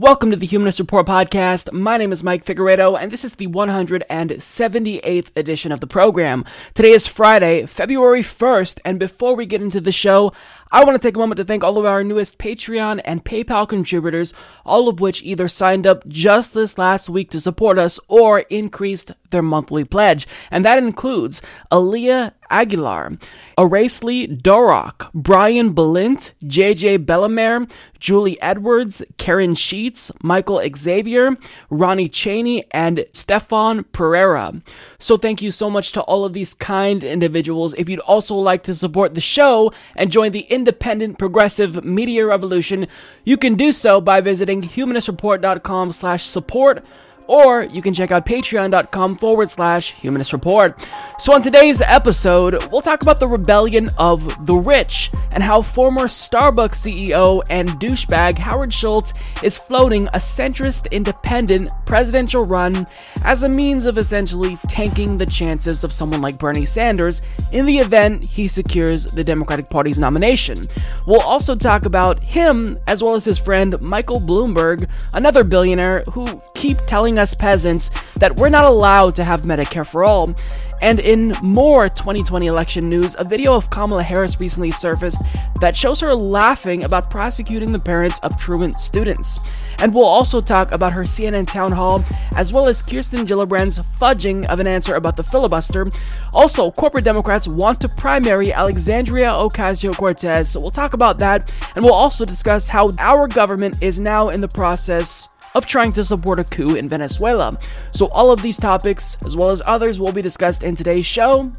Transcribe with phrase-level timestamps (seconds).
[0.00, 1.70] Welcome to the Humanist Report podcast.
[1.74, 6.46] My name is Mike Figueredo, and this is the 178th edition of the program.
[6.72, 10.32] Today is Friday, February 1st, and before we get into the show,
[10.72, 13.68] I want to take a moment to thank all of our newest Patreon and PayPal
[13.68, 14.32] contributors,
[14.64, 19.10] all of which either signed up just this last week to support us or increased
[19.30, 20.28] their monthly pledge.
[20.48, 23.12] And that includes Aaliyah Aguilar,
[23.56, 31.36] Aracely Dorok, Brian Belint, JJ Bellamere, Julie Edwards, Karen Sheets, Michael Xavier,
[31.68, 34.54] Ronnie Cheney, and Stefan Pereira.
[34.98, 37.74] So thank you so much to all of these kind individuals.
[37.74, 42.86] If you'd also like to support the show and join the independent progressive media revolution,
[43.24, 46.84] you can do so by visiting humanistreport.com slash support
[47.30, 50.84] or you can check out patreon.com forward slash humanist report.
[51.20, 56.06] So, on today's episode, we'll talk about the rebellion of the rich and how former
[56.06, 59.12] Starbucks CEO and douchebag Howard Schultz
[59.44, 62.84] is floating a centrist independent presidential run
[63.22, 67.22] as a means of essentially tanking the chances of someone like Bernie Sanders
[67.52, 70.58] in the event he secures the Democratic Party's nomination.
[71.06, 76.42] We'll also talk about him as well as his friend Michael Bloomberg, another billionaire who
[76.56, 80.34] keep telling us peasants that we're not allowed to have Medicare for all.
[80.82, 85.20] And in more 2020 election news, a video of Kamala Harris recently surfaced
[85.60, 89.40] that shows her laughing about prosecuting the parents of truant students.
[89.78, 92.02] And we'll also talk about her CNN town hall,
[92.34, 95.90] as well as Kirsten Gillibrand's fudging of an answer about the filibuster.
[96.32, 101.52] Also, corporate Democrats want to primary Alexandria Ocasio Cortez, so we'll talk about that.
[101.76, 106.04] And we'll also discuss how our government is now in the process of trying to
[106.04, 107.58] support a coup in Venezuela.
[107.92, 111.52] So, all of these topics, as well as others, will be discussed in today's show.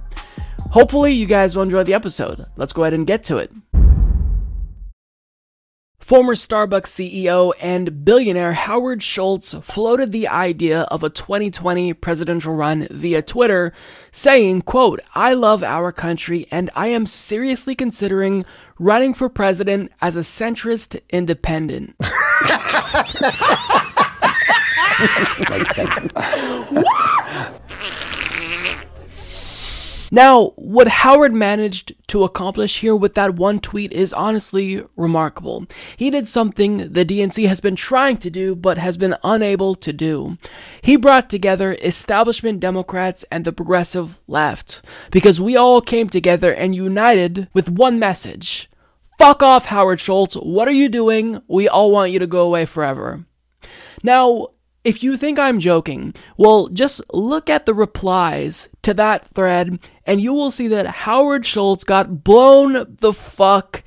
[0.71, 2.45] Hopefully, you guys will enjoy the episode.
[2.55, 3.51] Let's go ahead and get to it.
[6.01, 12.87] Former Starbucks CEO and billionaire Howard Schultz floated the idea of a 2020 presidential run
[12.89, 13.71] via Twitter,
[14.11, 18.45] saying, quote, I love our country and I am seriously considering
[18.81, 21.95] running for president as a centrist independent.
[25.49, 26.07] Makes sense.
[30.13, 35.65] Now, what Howard managed to accomplish here with that one tweet is honestly remarkable.
[35.95, 39.93] He did something the DNC has been trying to do but has been unable to
[39.93, 40.37] do.
[40.81, 46.75] He brought together establishment Democrats and the progressive left because we all came together and
[46.75, 48.67] united with one message.
[49.21, 50.33] Fuck off, Howard Schultz.
[50.33, 51.43] What are you doing?
[51.47, 53.23] We all want you to go away forever.
[54.03, 54.47] Now,
[54.83, 59.77] if you think I'm joking, well, just look at the replies to that thread
[60.07, 63.83] and you will see that Howard Schultz got blown the fuck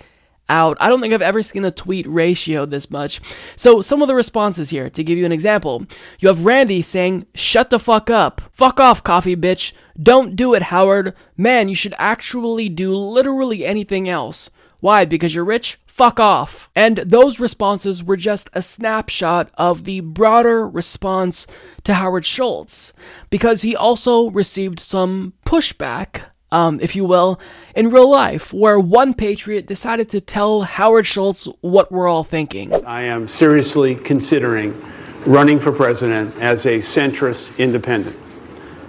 [0.48, 0.76] out.
[0.78, 3.20] I don't think I've ever seen a tweet ratio this much.
[3.56, 5.84] So, some of the responses here, to give you an example.
[6.20, 8.40] You have Randy saying, Shut the fuck up.
[8.52, 9.72] Fuck off, coffee bitch.
[10.00, 11.12] Don't do it, Howard.
[11.36, 14.48] Man, you should actually do literally anything else.
[14.84, 15.06] Why?
[15.06, 15.78] Because you're rich?
[15.86, 16.68] Fuck off.
[16.76, 21.46] And those responses were just a snapshot of the broader response
[21.84, 22.92] to Howard Schultz,
[23.30, 27.40] because he also received some pushback um, if you will,
[27.74, 32.74] in real life, where one patriot decided to tell Howard Schultz what we're all thinking.
[32.84, 34.78] I am seriously considering
[35.24, 38.18] running for president as a centrist independent.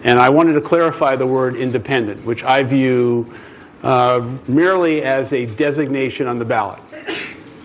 [0.03, 3.33] And I wanted to clarify the word independent, which I view
[3.85, 6.81] uh, merely as a designation on the ballot.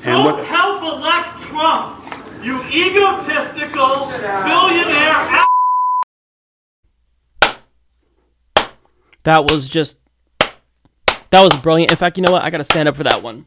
[0.03, 2.03] And Don't what, help elect Trump,
[2.43, 5.47] you egotistical billionaire.
[9.25, 9.99] That was just.
[11.29, 11.91] That was brilliant.
[11.91, 12.43] In fact, you know what?
[12.43, 13.45] I gotta stand up for that one.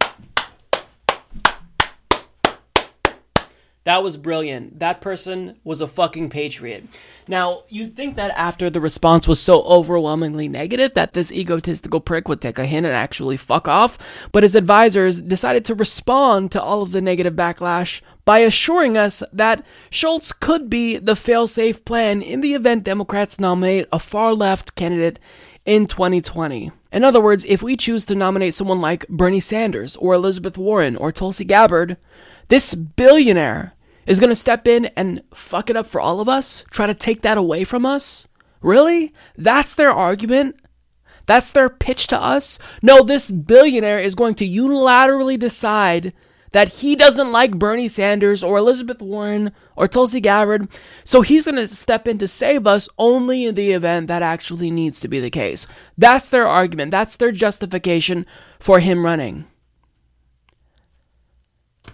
[3.85, 4.80] That was brilliant.
[4.80, 6.85] That person was a fucking patriot.
[7.27, 12.30] Now, you'd think that after the response was so overwhelmingly negative that this egotistical prick
[12.30, 16.62] would take a hint and actually fuck off, but his advisors decided to respond to
[16.62, 22.21] all of the negative backlash by assuring us that Schultz could be the failsafe plan
[22.21, 25.19] in the event Democrats nominate a far left candidate
[25.65, 26.71] in 2020.
[26.94, 30.95] In other words, if we choose to nominate someone like Bernie Sanders or Elizabeth Warren
[30.95, 31.97] or Tulsi Gabbard,
[32.50, 33.72] this billionaire
[34.05, 36.94] is going to step in and fuck it up for all of us, try to
[36.94, 38.27] take that away from us.
[38.61, 39.13] Really?
[39.38, 40.55] That's their argument?
[41.25, 42.59] That's their pitch to us?
[42.81, 46.13] No, this billionaire is going to unilaterally decide
[46.51, 50.67] that he doesn't like Bernie Sanders or Elizabeth Warren or Tulsi Gabbard,
[51.03, 54.69] so he's going to step in to save us only in the event that actually
[54.69, 55.65] needs to be the case.
[55.97, 56.91] That's their argument.
[56.91, 58.25] That's their justification
[58.59, 59.47] for him running.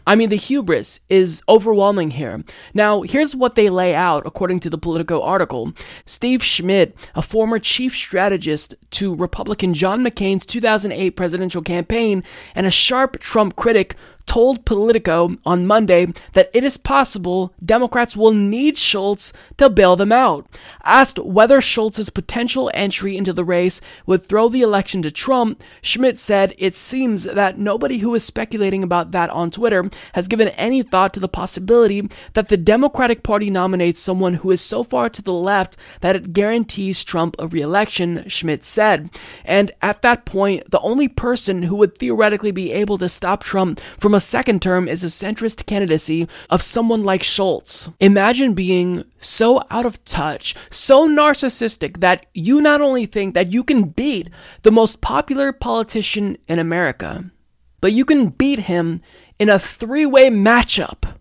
[0.09, 2.43] I mean, the hubris is overwhelming here.
[2.73, 5.71] Now, here's what they lay out according to the Politico article.
[6.03, 12.23] Steve Schmidt, a former chief strategist to Republican John McCain's 2008 presidential campaign
[12.55, 13.95] and a sharp Trump critic,
[14.29, 20.11] told Politico on Monday that it is possible Democrats will need Schultz to bail them
[20.11, 20.47] out.
[20.83, 26.19] Asked whether Schultz's potential entry into the race would throw the election to Trump, Schmidt
[26.19, 30.83] said it seems that nobody who is speculating about that on Twitter has given any
[30.83, 35.23] thought to the possibility that the Democratic Party nominates someone who is so far to
[35.23, 39.09] the left that it guarantees Trump a reelection, Schmidt said.
[39.43, 43.79] And at that point, the only person who would theoretically be able to stop Trump
[43.97, 47.89] from a second term is a centrist candidacy of someone like Schultz.
[48.01, 53.63] Imagine being so out of touch, so narcissistic that you not only think that you
[53.63, 54.27] can beat
[54.63, 57.31] the most popular politician in America,
[57.79, 59.01] but you can beat him
[59.39, 61.15] in a three way matchup.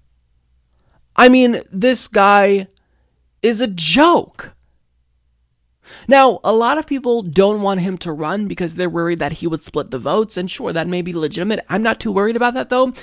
[1.15, 2.67] I mean, this guy
[3.43, 4.57] is a joke.
[6.09, 9.47] Now, a lot of people don't want him to run because they're worried that he
[9.47, 11.61] would split the votes, and sure, that may be legitimate.
[11.69, 12.95] I'm not too worried about that though.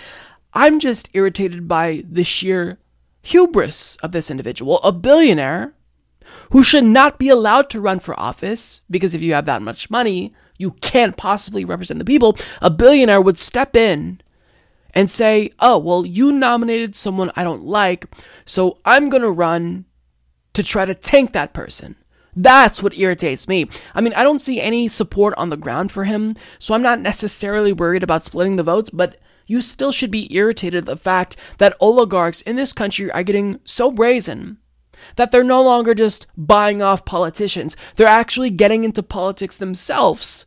[0.53, 2.79] I'm just irritated by the sheer
[3.21, 5.73] hubris of this individual, a billionaire
[6.51, 9.89] who should not be allowed to run for office because if you have that much
[9.89, 12.35] money, you can't possibly represent the people.
[12.61, 14.21] A billionaire would step in
[14.93, 18.05] and say, Oh, well, you nominated someone I don't like,
[18.45, 19.85] so I'm going to run
[20.53, 21.97] to try to tank that person.
[22.35, 23.67] That's what irritates me.
[23.93, 26.99] I mean, I don't see any support on the ground for him, so I'm not
[26.99, 31.37] necessarily worried about splitting the votes, but you still should be irritated at the fact
[31.59, 34.57] that oligarchs in this country are getting so brazen
[35.15, 40.45] that they're no longer just buying off politicians, they're actually getting into politics themselves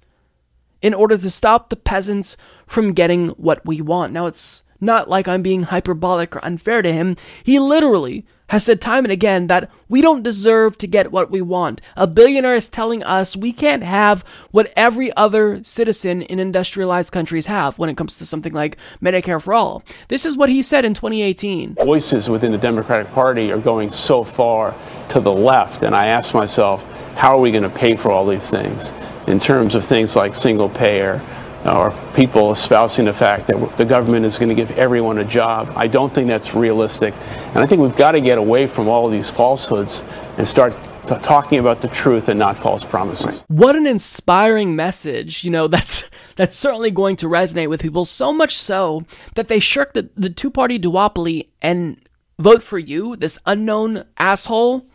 [0.83, 2.37] in order to stop the peasants
[2.67, 4.13] from getting what we want.
[4.13, 7.17] Now, it's not like I'm being hyperbolic or unfair to him.
[7.43, 11.41] He literally has said time and again that we don't deserve to get what we
[11.41, 11.81] want.
[11.97, 17.47] A billionaire is telling us we can't have what every other citizen in industrialized countries
[17.47, 19.83] have when it comes to something like Medicare for all.
[20.09, 21.77] This is what he said in 2018.
[21.77, 24.75] Voices within the Democratic Party are going so far
[25.09, 26.83] to the left, and I ask myself,
[27.15, 28.93] how are we going to pay for all these things
[29.27, 31.21] in terms of things like single payer?
[31.65, 35.73] Or people espousing the fact that the government is going to give everyone a job.
[35.77, 37.15] I don't think that's realistic.
[37.15, 40.03] And I think we've got to get away from all of these falsehoods
[40.37, 40.79] and start
[41.17, 43.43] talking about the truth and not false promises.
[43.49, 45.45] What an inspiring message.
[45.45, 49.05] You know, that's that's certainly going to resonate with people so much so
[49.35, 52.01] that they shirk the, the two-party duopoly and
[52.39, 54.87] vote for you, this unknown asshole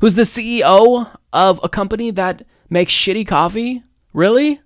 [0.00, 3.82] who's the CEO of a company that makes shitty coffee.
[4.12, 4.60] Really?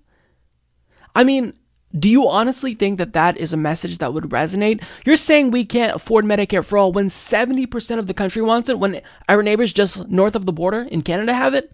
[1.15, 1.53] I mean,
[1.97, 4.83] do you honestly think that that is a message that would resonate?
[5.05, 8.79] You're saying we can't afford Medicare for all when 70% of the country wants it,
[8.79, 11.71] when our neighbors just north of the border in Canada have it?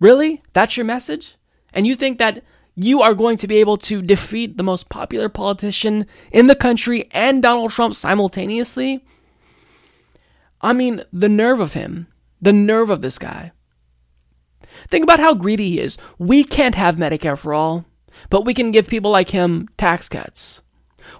[0.00, 0.42] Really?
[0.54, 1.36] That's your message?
[1.74, 2.42] And you think that
[2.74, 7.08] you are going to be able to defeat the most popular politician in the country
[7.12, 9.04] and Donald Trump simultaneously?
[10.62, 12.06] I mean, the nerve of him,
[12.40, 13.52] the nerve of this guy.
[14.88, 15.98] Think about how greedy he is.
[16.18, 17.84] We can't have Medicare for all
[18.28, 20.62] but we can give people like him tax cuts.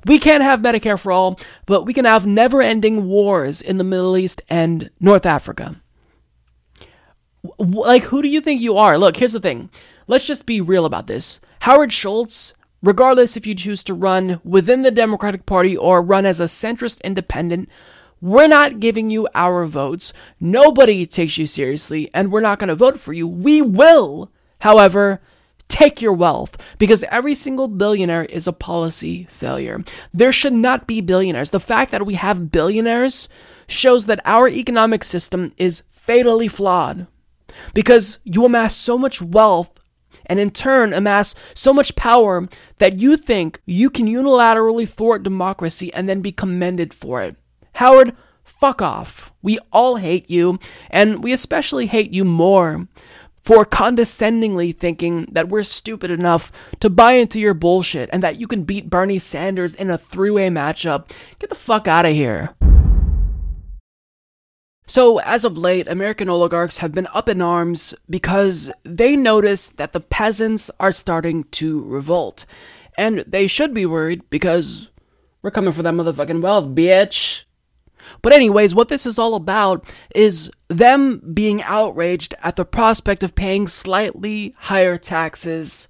[0.05, 3.85] We can't have Medicare for all, but we can have never ending wars in the
[3.85, 5.81] Middle East and North Africa.
[7.59, 8.99] Like, who do you think you are?
[8.99, 9.71] Look, here's the thing.
[10.07, 11.41] Let's just be real about this.
[11.63, 16.41] Howard Schultz, regardless if you choose to run within the Democratic Party or run as
[16.41, 17.69] a centrist independent,
[18.21, 20.13] we're not giving you our votes.
[20.39, 23.27] Nobody takes you seriously, and we're not going to vote for you.
[23.27, 24.31] We will,
[24.61, 25.23] however,
[25.71, 29.83] take your wealth because every single billionaire is a policy failure.
[30.13, 31.51] There should not be billionaires.
[31.51, 33.29] The fact that we have billionaires
[33.69, 37.07] shows that our economic system is fatally flawed
[37.73, 39.71] because you amass so much wealth
[40.27, 42.49] and in turn amass so much power
[42.79, 47.37] that you think you can unilaterally thwart democracy and then be commended for it.
[47.75, 49.33] Howard, fuck off.
[49.43, 50.59] We all hate you,
[50.91, 52.87] and we especially hate you more
[53.43, 58.47] for condescendingly thinking that we're stupid enough to buy into your bullshit and that you
[58.47, 61.11] can beat Bernie Sanders in a three way matchup.
[61.39, 62.55] Get the fuck out of here.
[64.87, 69.93] So, as of late, American oligarchs have been up in arms because they notice that
[69.93, 72.45] the peasants are starting to revolt.
[72.99, 74.89] And they should be worried because
[75.43, 77.45] we're coming for that motherfucking wealth, bitch.
[78.23, 83.35] But, anyways, what this is all about is them being outraged at the prospect of
[83.35, 85.89] paying slightly higher taxes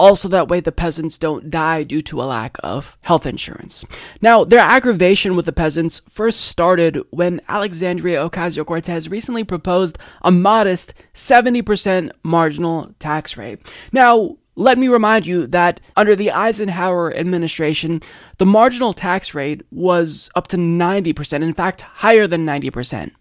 [0.00, 3.84] also, that way the peasants don't die due to a lack of health insurance.
[4.22, 10.30] Now, their aggravation with the peasants first started when Alexandria Ocasio Cortez recently proposed a
[10.30, 13.70] modest 70% marginal tax rate.
[13.92, 18.00] Now, let me remind you that under the Eisenhower administration,
[18.38, 23.12] the marginal tax rate was up to 90%, in fact, higher than 90%.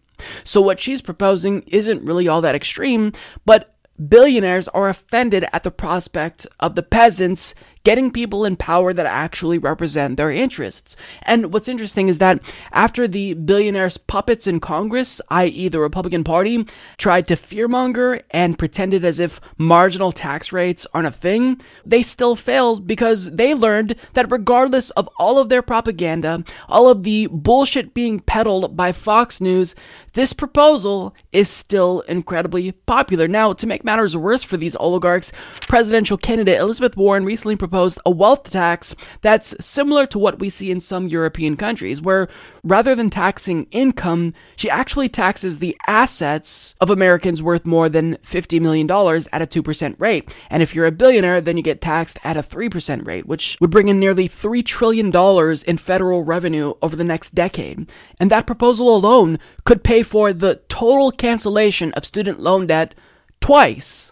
[0.43, 3.13] So, what she's proposing isn't really all that extreme,
[3.45, 3.73] but
[4.07, 7.53] billionaires are offended at the prospect of the peasants
[7.89, 10.95] getting people in power that actually represent their interests.
[11.23, 12.39] And what's interesting is that
[12.71, 16.67] after the billionaires' puppets in Congress, i.e., the Republican Party,
[16.99, 22.35] tried to fearmonger and pretended as if marginal tax rates aren't a thing, they still
[22.35, 27.95] failed because they learned that regardless of all of their propaganda, all of the bullshit
[27.95, 29.73] being peddled by Fox News,
[30.13, 33.27] this proposal is still incredibly popular.
[33.27, 35.31] Now, to make matters worse for these oligarchs,
[35.61, 40.71] presidential candidate Elizabeth Warren recently proposed a wealth tax that's similar to what we see
[40.71, 42.27] in some European countries, where
[42.63, 48.59] rather than taxing income, she actually taxes the assets of Americans worth more than $50
[48.61, 50.35] million at a 2% rate.
[50.49, 53.71] And if you're a billionaire, then you get taxed at a 3% rate, which would
[53.71, 55.11] bring in nearly $3 trillion
[55.67, 57.89] in federal revenue over the next decade.
[58.19, 62.95] And that proposal alone could pay for the total cancellation of student loan debt
[63.39, 64.11] twice.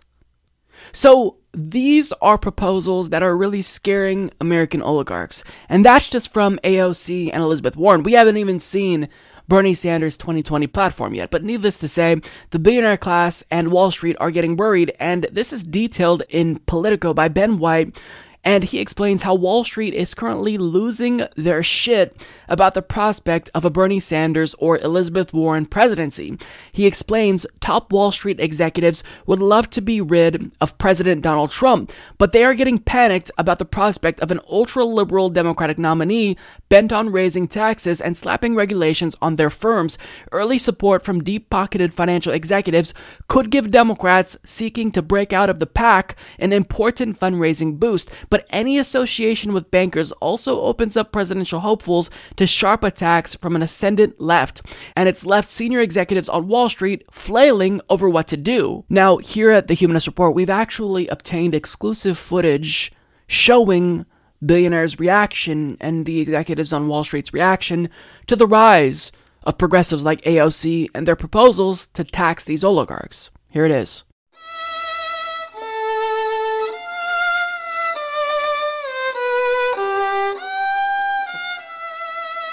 [0.92, 5.44] So, these are proposals that are really scaring American oligarchs.
[5.68, 8.04] And that's just from AOC and Elizabeth Warren.
[8.04, 9.10] We haven't even seen
[9.48, 11.32] Bernie Sanders' 2020 platform yet.
[11.32, 12.22] But needless to say,
[12.52, 17.14] the billionaire class and Wall Street are getting worried, and this is detailed in Politico
[17.14, 18.00] by Ben White,
[18.48, 22.16] and he explains how Wall Street is currently losing their shit
[22.48, 26.38] about the prospect of a Bernie Sanders or Elizabeth Warren presidency.
[26.72, 31.92] He explains top Wall Street executives would love to be rid of President Donald Trump,
[32.18, 36.38] but they are getting panicked about the prospect of an ultra liberal Democratic nominee
[36.70, 39.98] bent on raising taxes and slapping regulations on their firms.
[40.32, 42.94] Early support from deep pocketed financial executives
[43.28, 48.37] could give Democrats seeking to break out of the pack an important fundraising boost, but
[48.50, 54.20] any association with bankers also opens up presidential hopefuls to sharp attacks from an ascendant
[54.20, 54.62] left,
[54.96, 58.86] and it's left senior executives on Wall Street flailing over what to do.
[58.90, 62.92] Now, here at the Humanist Report, we've actually obtained exclusive footage
[63.28, 64.06] showing
[64.46, 67.90] billionaires' reaction and the executives on Wall Street's reaction
[68.28, 69.12] to the rise
[69.44, 73.32] of progressives like AOC and their proposals to tax these oligarchs.
[73.50, 74.04] Here it is.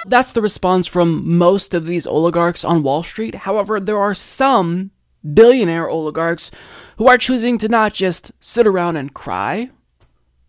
[0.06, 3.34] That's the response from most of these oligarchs on Wall Street.
[3.34, 4.90] However, there are some
[5.32, 6.50] billionaire oligarchs
[6.98, 9.70] who are choosing to not just sit around and cry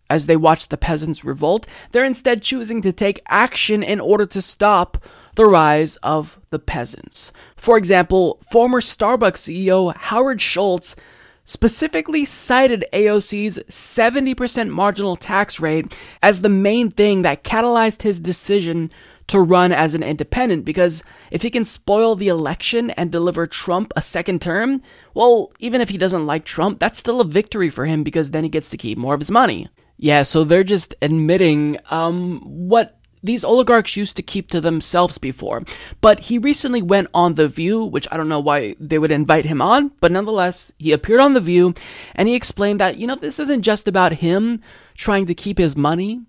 [0.08, 4.40] as they watch the peasants revolt, they're instead choosing to take action in order to
[4.40, 7.32] stop the rise of the peasants.
[7.56, 10.96] For example, former Starbucks CEO Howard Schultz
[11.44, 18.90] specifically cited AOC's 70% marginal tax rate as the main thing that catalyzed his decision
[19.28, 23.92] to run as an independent because if he can spoil the election and deliver Trump
[23.96, 24.82] a second term,
[25.14, 28.44] well, even if he doesn't like Trump, that's still a victory for him because then
[28.44, 29.68] he gets to keep more of his money.
[29.96, 35.64] Yeah, so they're just admitting um, what these oligarchs used to keep to themselves before.
[36.00, 39.46] But he recently went on The View, which I don't know why they would invite
[39.46, 41.74] him on, but nonetheless, he appeared on The View
[42.14, 44.60] and he explained that, you know, this isn't just about him
[44.94, 46.22] trying to keep his money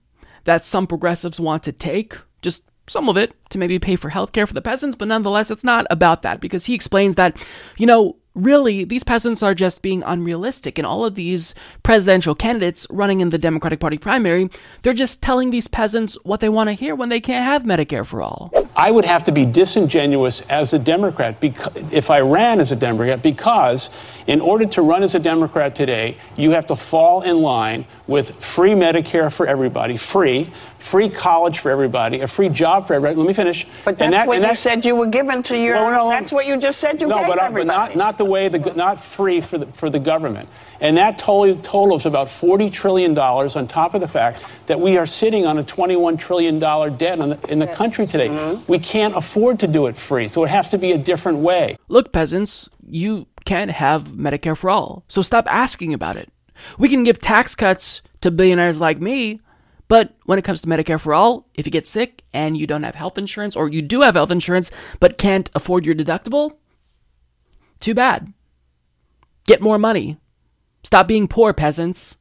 [0.46, 4.48] that some progressives want to take, just some of it to maybe pay for healthcare
[4.48, 7.38] for the peasants, but nonetheless, it's not about that because he explains that,
[7.78, 10.78] you know, really, these peasants are just being unrealistic.
[10.78, 14.50] And all of these presidential candidates running in the Democratic Party primary,
[14.84, 18.06] they're just telling these peasants what they want to hear when they can't have Medicare
[18.06, 18.54] for all.
[18.76, 21.38] I would have to be disingenuous as a Democrat
[21.92, 23.90] if I ran as a Democrat because
[24.28, 28.32] in order to run as a Democrat today, you have to fall in line with
[28.42, 30.52] free Medicare for everybody, free,
[30.88, 33.18] free college for everybody, a free job for everybody.
[33.20, 33.68] Let me finish.
[33.86, 35.76] But that's that, what you said you were given to your.
[35.76, 37.68] Well, no, that's what you just said you no, gave but, everybody.
[37.68, 40.48] but not not the way the not free for the for the government.
[40.80, 45.06] And that total totals about $40 trillion on top of the fact that we are
[45.06, 48.28] sitting on a $21 trillion debt in the, in the country today.
[48.28, 48.72] Mm-hmm.
[48.72, 51.78] We can't afford to do it free, so it has to be a different way.
[51.88, 56.30] Look, peasants, you can't have Medicare for all, so stop asking about it.
[56.78, 59.42] We can give tax cuts to billionaires like me,
[59.88, 62.84] but when it comes to Medicare for all, if you get sick and you don't
[62.84, 66.58] have health insurance, or you do have health insurance but can't afford your deductible,
[67.80, 68.34] too bad.
[69.46, 70.18] Get more money.
[70.84, 72.18] Stop being poor, peasants.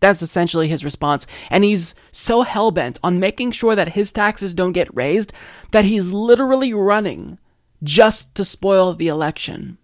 [0.00, 1.26] That's essentially his response.
[1.50, 5.32] And he's so hell bent on making sure that his taxes don't get raised
[5.72, 7.38] that he's literally running
[7.82, 9.78] just to spoil the election.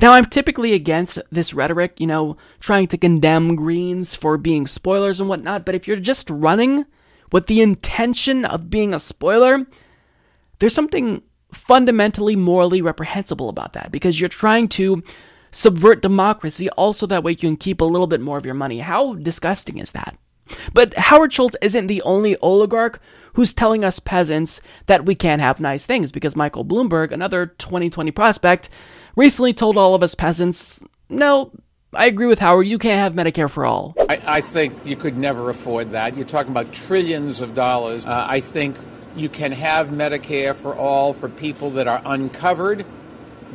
[0.00, 5.20] Now, I'm typically against this rhetoric, you know, trying to condemn Greens for being spoilers
[5.20, 6.86] and whatnot, but if you're just running
[7.32, 9.66] with the intention of being a spoiler,
[10.58, 11.22] there's something
[11.52, 15.02] fundamentally morally reprehensible about that because you're trying to
[15.50, 18.80] subvert democracy also that way you can keep a little bit more of your money.
[18.80, 20.16] How disgusting is that?
[20.72, 23.00] But Howard Schultz isn't the only oligarch
[23.34, 28.10] who's telling us peasants that we can't have nice things because Michael Bloomberg, another 2020
[28.10, 28.68] prospect,
[29.16, 31.50] recently told all of us peasants, no,
[31.92, 33.94] I agree with Howard, you can't have Medicare for all.
[34.08, 36.16] I, I think you could never afford that.
[36.16, 38.06] You're talking about trillions of dollars.
[38.06, 38.76] Uh, I think
[39.16, 42.84] you can have Medicare for all for people that are uncovered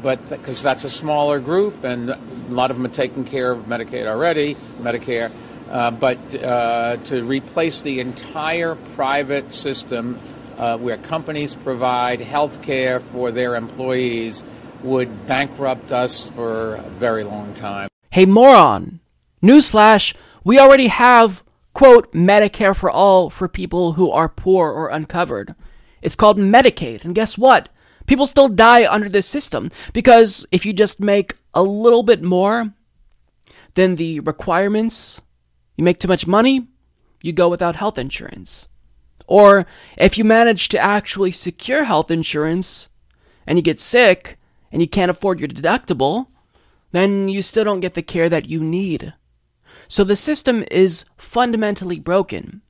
[0.01, 3.65] but because that's a smaller group and a lot of them are taking care of
[3.65, 5.31] Medicaid already, Medicare.
[5.69, 10.19] Uh, but uh, to replace the entire private system
[10.57, 14.43] uh, where companies provide health care for their employees
[14.83, 17.89] would bankrupt us for a very long time.
[18.11, 18.99] Hey, moron!
[19.41, 21.43] Newsflash, we already have,
[21.73, 25.55] quote, Medicare for all for people who are poor or uncovered.
[26.01, 27.69] It's called Medicaid, and guess what?
[28.05, 32.73] People still die under this system because if you just make a little bit more
[33.75, 35.21] than the requirements,
[35.77, 36.67] you make too much money,
[37.21, 38.67] you go without health insurance.
[39.27, 39.67] Or
[39.97, 42.89] if you manage to actually secure health insurance
[43.45, 44.38] and you get sick
[44.71, 46.27] and you can't afford your deductible,
[46.91, 49.13] then you still don't get the care that you need.
[49.87, 52.61] So the system is fundamentally broken.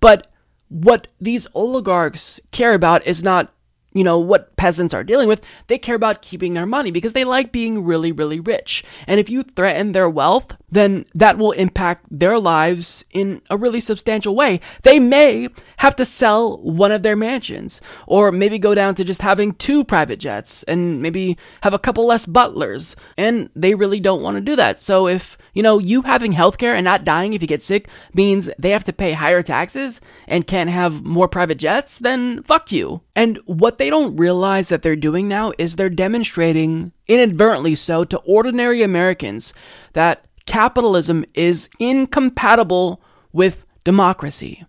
[0.00, 0.32] But
[0.68, 3.52] what these oligarchs care about is not
[3.94, 7.24] you know, what peasants are dealing with, they care about keeping their money because they
[7.24, 8.84] like being really, really rich.
[9.06, 13.80] And if you threaten their wealth, then that will impact their lives in a really
[13.80, 14.60] substantial way.
[14.82, 19.22] They may have to sell one of their mansions or maybe go down to just
[19.22, 22.96] having two private jets and maybe have a couple less butlers.
[23.18, 24.80] And they really don't want to do that.
[24.80, 28.50] So if, you know, you having healthcare and not dying if you get sick means
[28.58, 33.02] they have to pay higher taxes and can't have more private jets, then fuck you.
[33.14, 38.18] And what they don't realize that they're doing now is they're demonstrating, inadvertently so, to
[38.18, 39.52] ordinary Americans
[39.92, 44.64] that capitalism is incompatible with democracy.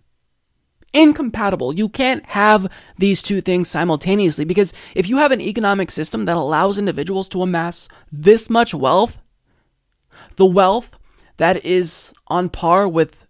[0.92, 1.74] Incompatible.
[1.74, 6.36] You can't have these two things simultaneously because if you have an economic system that
[6.36, 9.18] allows individuals to amass this much wealth,
[10.36, 10.98] the wealth
[11.36, 13.26] that is on par with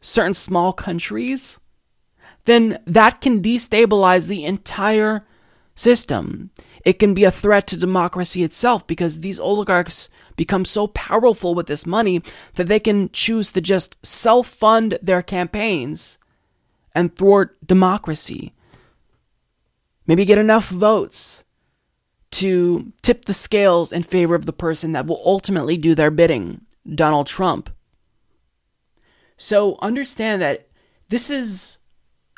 [0.00, 1.58] certain small countries,
[2.44, 5.24] then that can destabilize the entire
[5.74, 6.50] system.
[6.84, 11.66] It can be a threat to democracy itself because these oligarchs become so powerful with
[11.66, 12.22] this money
[12.54, 16.18] that they can choose to just self fund their campaigns
[16.94, 18.52] and thwart democracy.
[20.06, 21.44] Maybe get enough votes
[22.32, 26.62] to tip the scales in favor of the person that will ultimately do their bidding,
[26.94, 27.70] Donald Trump.
[29.36, 30.68] So understand that
[31.08, 31.78] this is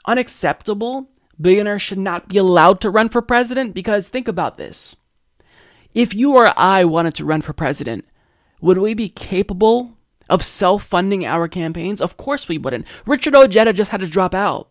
[0.06, 1.10] unacceptable.
[1.40, 4.96] Billionaires should not be allowed to run for president because think about this.
[5.94, 8.04] If you or I wanted to run for president,
[8.60, 9.96] would we be capable
[10.28, 12.00] of self funding our campaigns?
[12.00, 12.86] Of course we wouldn't.
[13.06, 14.70] Richard Ojeda just had to drop out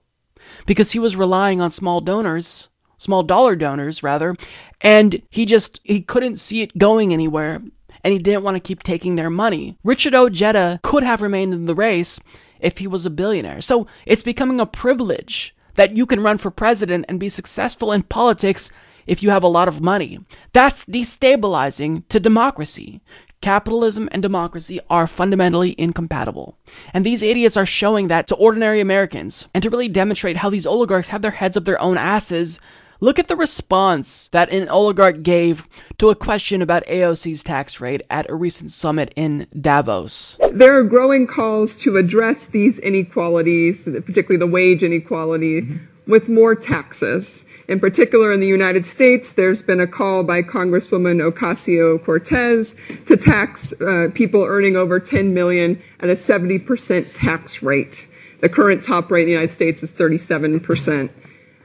[0.66, 4.36] because he was relying on small donors, small dollar donors rather,
[4.82, 7.62] and he just he couldn't see it going anywhere
[8.04, 9.78] and he didn't want to keep taking their money.
[9.84, 12.20] Richard Ojeda could have remained in the race
[12.60, 13.62] if he was a billionaire.
[13.62, 18.04] So it's becoming a privilege that you can run for president and be successful in
[18.04, 18.72] politics
[19.06, 20.20] if you have a lot of money.
[20.54, 23.02] That's destabilizing to democracy.
[23.42, 26.58] Capitalism and democracy are fundamentally incompatible.
[26.94, 29.50] And these idiots are showing that to ordinary Americans.
[29.54, 32.60] And to really demonstrate how these oligarchs have their heads up their own asses,
[33.04, 38.02] Look at the response that an oligarch gave to a question about AOC's tax rate
[38.10, 40.38] at a recent summit in Davos.
[40.54, 46.10] There are growing calls to address these inequalities, particularly the wage inequality, mm-hmm.
[46.10, 47.44] with more taxes.
[47.68, 52.74] In particular, in the United States, there's been a call by Congresswoman Ocasio Cortez
[53.06, 58.08] to tax uh, people earning over 10 million at a 70% tax rate.
[58.40, 61.12] The current top rate in the United States is 37%.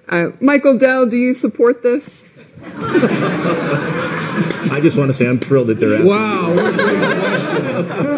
[0.08, 2.28] Uh, Michael Dell, do you support this?
[4.70, 6.08] I just want to say I'm thrilled that they're asking.
[6.08, 6.50] Wow.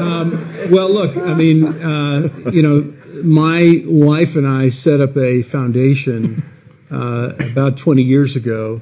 [0.00, 2.92] um, well, look, I mean, uh, you know,
[3.24, 6.44] my wife and I set up a foundation
[6.90, 8.81] uh, about 20 years ago,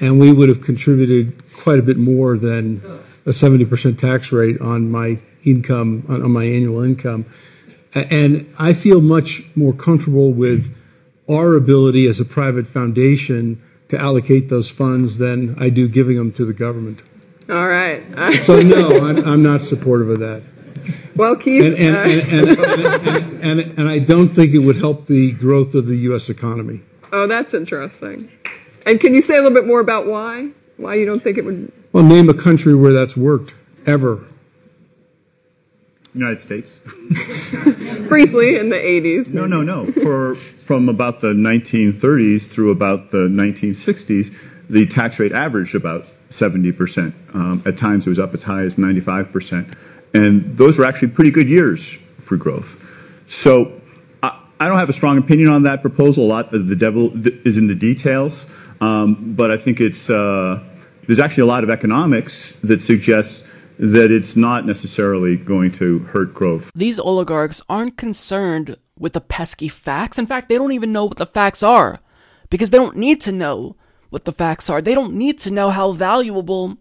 [0.00, 2.82] and we would have contributed quite a bit more than
[3.26, 7.26] a 70% tax rate on my income, on my annual income.
[7.94, 10.76] And I feel much more comfortable with
[11.28, 16.32] our ability as a private foundation to allocate those funds than I do giving them
[16.32, 17.02] to the government.
[17.48, 18.02] All right.
[18.42, 20.42] so no, I'm, I'm, not supportive of that.
[21.14, 25.32] Well, Keith, and and, uh, and, and, and, I don't think it would help the
[25.32, 26.28] growth of the U.S.
[26.28, 26.82] economy.
[27.12, 28.30] Oh, that's interesting.
[28.84, 30.50] And can you say a little bit more about why?
[30.76, 31.72] Why you don't think it would?
[31.92, 33.54] Well, name a country where that's worked
[33.86, 34.24] ever.
[36.14, 36.80] United States.
[38.08, 39.32] Briefly in the 80s.
[39.32, 39.90] No, no, no.
[39.92, 40.36] For
[40.66, 44.36] from about the 1930s through about the 1960s,
[44.68, 47.14] the tax rate averaged about 70%.
[47.36, 49.72] Um, at times it was up as high as 95%.
[50.12, 52.82] And those were actually pretty good years for growth.
[53.28, 53.80] So
[54.24, 56.24] I, I don't have a strong opinion on that proposal.
[56.24, 57.12] A lot of the devil
[57.46, 58.52] is in the details.
[58.80, 60.64] Um, but I think it's, uh,
[61.06, 63.48] there's actually a lot of economics that suggests
[63.78, 66.72] that it's not necessarily going to hurt growth.
[66.74, 70.18] These oligarchs aren't concerned with the pesky facts.
[70.18, 72.00] In fact, they don't even know what the facts are
[72.50, 73.76] because they don't need to know
[74.10, 74.80] what the facts are.
[74.80, 76.78] They don't need to know how valuable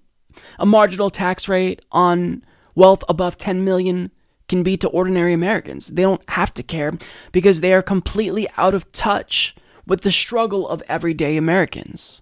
[0.59, 2.43] a marginal tax rate on
[2.75, 4.11] wealth above 10 million
[4.47, 5.87] can be to ordinary Americans.
[5.87, 6.93] They don't have to care
[7.31, 9.55] because they are completely out of touch
[9.87, 12.21] with the struggle of everyday Americans.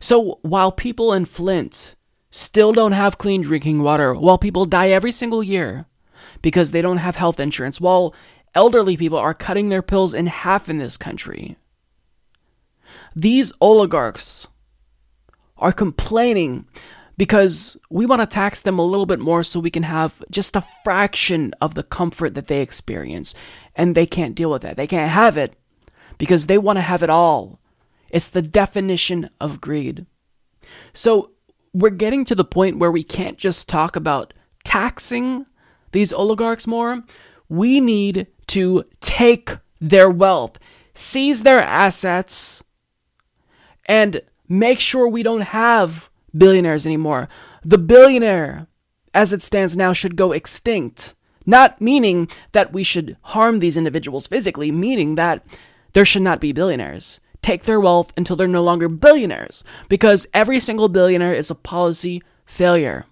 [0.00, 1.94] So while people in Flint
[2.30, 5.86] still don't have clean drinking water, while people die every single year
[6.44, 8.14] because they don't have health insurance, while
[8.54, 11.56] elderly people are cutting their pills in half in this country,
[13.16, 14.46] these oligarchs
[15.56, 16.66] are complaining
[17.16, 20.54] because we want to tax them a little bit more so we can have just
[20.54, 23.34] a fraction of the comfort that they experience.
[23.74, 24.76] And they can't deal with that.
[24.76, 25.56] They can't have it
[26.18, 27.58] because they want to have it all.
[28.10, 30.04] It's the definition of greed.
[30.92, 31.30] So
[31.72, 35.46] we're getting to the point where we can't just talk about taxing
[35.94, 37.02] these oligarchs more.
[37.48, 40.58] We need to take their wealth,
[40.92, 42.62] seize their assets,
[43.86, 47.28] and make sure we don't have billionaires anymore.
[47.62, 48.66] The billionaire,
[49.14, 51.14] as it stands now, should go extinct.
[51.46, 55.44] Not meaning that we should harm these individuals physically, meaning that
[55.92, 60.58] there should not be billionaires take their wealth until they're no longer billionaires because every
[60.58, 63.04] single billionaire is a policy failure.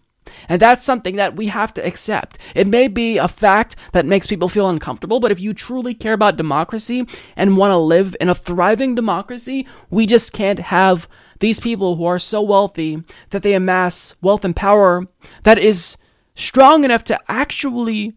[0.48, 2.38] And that's something that we have to accept.
[2.54, 6.12] It may be a fact that makes people feel uncomfortable, but if you truly care
[6.12, 11.08] about democracy and want to live in a thriving democracy, we just can't have
[11.40, 15.06] these people who are so wealthy that they amass wealth and power
[15.42, 15.96] that is
[16.34, 18.14] strong enough to actually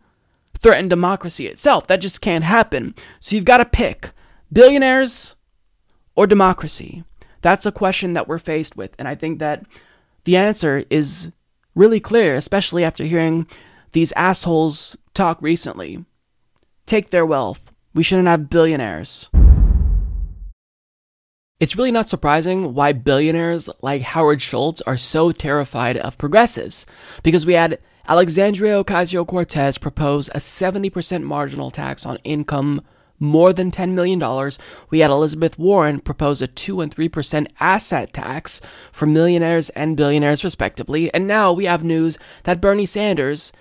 [0.60, 1.88] threaten democracy itself.
[1.88, 2.96] That just can't happen.
[3.20, 4.12] So you've got to pick
[4.52, 5.36] billionaires
[6.16, 7.04] or democracy?
[7.42, 8.96] That's a question that we're faced with.
[8.98, 9.66] And I think that
[10.24, 11.32] the answer is
[11.76, 13.48] really clear, especially after hearing
[13.92, 16.04] these assholes talk recently.
[16.86, 17.72] Take their wealth.
[17.94, 19.30] We shouldn't have billionaires.
[21.60, 26.86] It's really not surprising why billionaires like Howard Schultz are so terrified of progressives,
[27.24, 32.82] because we had Alexandria Ocasio Cortez propose a 70% marginal tax on income
[33.20, 34.20] more than $10 million,
[34.90, 40.44] we had Elizabeth Warren propose a 2 and 3% asset tax for millionaires and billionaires,
[40.44, 41.14] respectively.
[41.14, 43.52] And now we have news that Bernie Sanders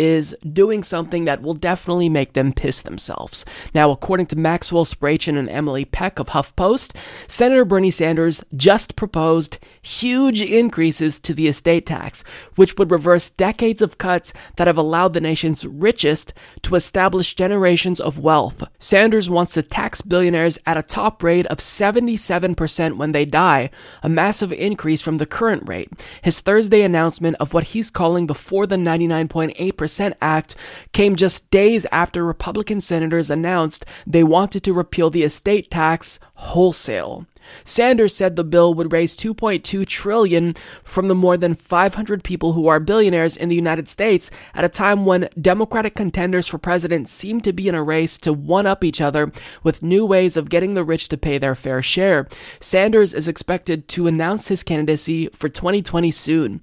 [0.00, 3.44] is doing something that will definitely make them piss themselves.
[3.74, 6.96] Now, according to Maxwell Strachan and Emily Peck of HuffPost,
[7.28, 12.24] Senator Bernie Sanders just proposed huge increases to the estate tax,
[12.56, 16.32] which would reverse decades of cuts that have allowed the nation's richest
[16.62, 18.64] to establish generations of wealth.
[18.78, 23.68] Sanders wants to tax billionaires at a top rate of 77% when they die,
[24.02, 25.90] a massive increase from the current rate.
[26.22, 29.89] His Thursday announcement of what he's calling the for the 99.8%
[30.20, 30.56] Act
[30.92, 37.26] came just days after Republican senators announced they wanted to repeal the estate tax wholesale.
[37.64, 42.68] Sanders said the bill would raise 2.2 trillion from the more than 500 people who
[42.68, 47.40] are billionaires in the United States at a time when Democratic contenders for president seem
[47.40, 50.74] to be in a race to one up each other with new ways of getting
[50.74, 52.28] the rich to pay their fair share.
[52.60, 56.60] Sanders is expected to announce his candidacy for 2020 soon.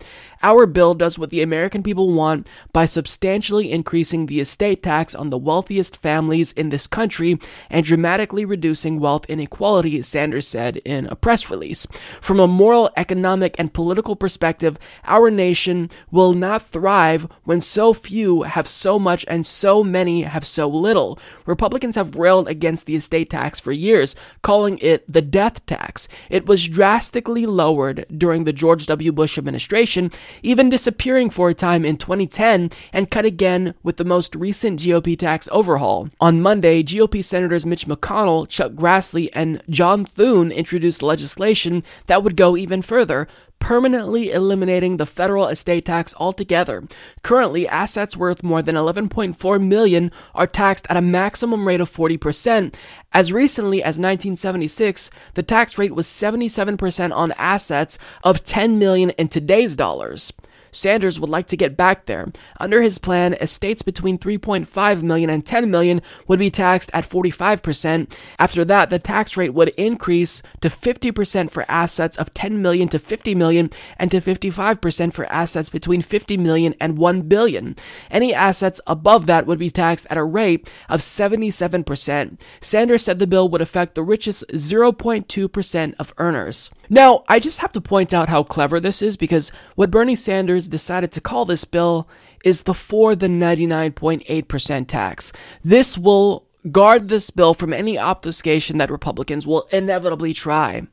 [0.48, 5.30] Our bill does what the American people want by substantially increasing the estate tax on
[5.30, 7.38] the wealthiest families in this country
[7.70, 11.86] and dramatically reducing wealth inequality, Sanders said in a press release.
[12.22, 18.44] From a moral, economic, and political perspective, our nation will not thrive when so few
[18.44, 21.20] have so much and so many have so little.
[21.46, 26.08] Republicans have railed against the estate tax for years, calling it the death tax.
[26.30, 29.12] It was drastically lowered during the George W.
[29.12, 30.10] Bush administration,
[30.44, 35.18] even disappearing for a time in 2010 and cut again with the most recent GOP
[35.18, 36.10] tax overhaul.
[36.20, 42.36] On Monday, GOP Senators Mitch McConnell, Chuck Grassley, and John Thune introduced legislation that would
[42.36, 43.28] go even further,
[43.68, 46.88] permanently eliminating the federal estate tax altogether.
[47.22, 52.74] Currently, assets worth more than 11.4 million are taxed at a maximum rate of 40%.
[53.12, 59.28] As recently as 1976, the tax rate was 77% on assets of 10 million in
[59.28, 60.32] today's dollars.
[60.78, 62.32] Sanders would like to get back there.
[62.60, 68.16] Under his plan, estates between 3.5 million and 10 million would be taxed at 45%.
[68.38, 73.00] After that, the tax rate would increase to 50% for assets of 10 million to
[73.00, 77.76] 50 million and to 55% for assets between 50 million and 1 billion.
[78.12, 82.40] Any assets above that would be taxed at a rate of 77%.
[82.62, 86.70] Sanders said the bill would affect the richest 0.2% of earners.
[86.90, 90.70] Now, I just have to point out how clever this is because what Bernie Sanders
[90.70, 92.08] decided to call this bill
[92.46, 95.34] is the for the 99.8% tax.
[95.64, 100.88] This will guard this bill from any obfuscation that Republicans will inevitably try.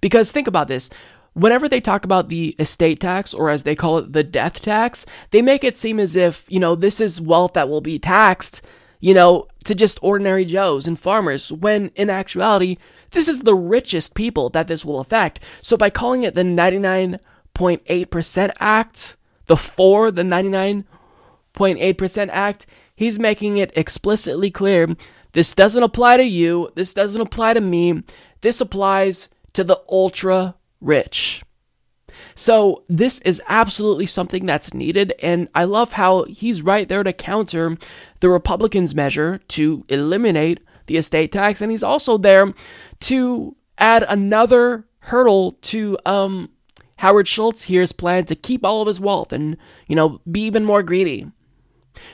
[0.00, 0.90] Because think about this.
[1.32, 5.04] Whenever they talk about the estate tax, or as they call it, the death tax,
[5.32, 8.64] they make it seem as if, you know, this is wealth that will be taxed,
[9.00, 12.78] you know, to just ordinary Joes and farmers, when in actuality,
[13.16, 15.40] this is the richest people that this will affect.
[15.62, 23.72] So by calling it the 99.8% Act, the for the 99.8% Act, he's making it
[23.74, 24.94] explicitly clear
[25.32, 28.02] this doesn't apply to you, this doesn't apply to me,
[28.42, 31.42] this applies to the ultra rich.
[32.34, 37.14] So, this is absolutely something that's needed, and I love how he's right there to
[37.14, 37.78] counter
[38.20, 42.52] the Republicans' measure to eliminate the estate tax, and he's also there
[43.00, 46.50] to add another hurdle to um,
[46.98, 50.64] Howard Schultz here's plan to keep all of his wealth and, you know, be even
[50.64, 51.30] more greedy.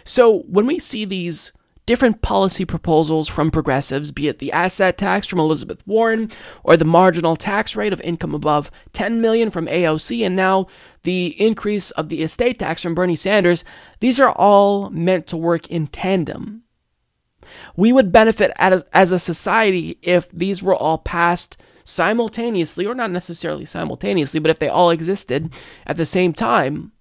[0.05, 1.53] So when we see these
[1.87, 6.31] different policy proposals from progressives, be it the asset tax from Elizabeth Warren
[6.63, 10.67] or the marginal tax rate of income above 10 million from AOC and now
[11.03, 13.65] the increase of the estate tax from Bernie Sanders,
[14.01, 16.63] these are all meant to work in tandem.
[17.77, 23.11] We would benefit as, as a society if these were all passed simultaneously, or not
[23.11, 25.55] necessarily simultaneously, but if they all existed
[25.87, 26.93] at the same time.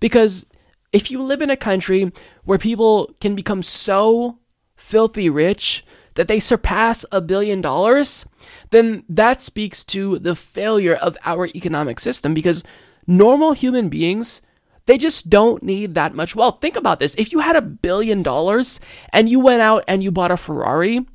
[0.00, 0.46] Because
[0.92, 2.12] if you live in a country
[2.44, 4.38] where people can become so
[4.76, 5.84] filthy rich
[6.14, 8.26] that they surpass a billion dollars,
[8.70, 12.64] then that speaks to the failure of our economic system because
[13.06, 14.40] normal human beings
[14.86, 16.60] they just don't need that much wealth.
[16.60, 17.14] Think about this.
[17.16, 18.80] If you had a billion dollars
[19.12, 21.06] and you went out and you bought a Ferrari,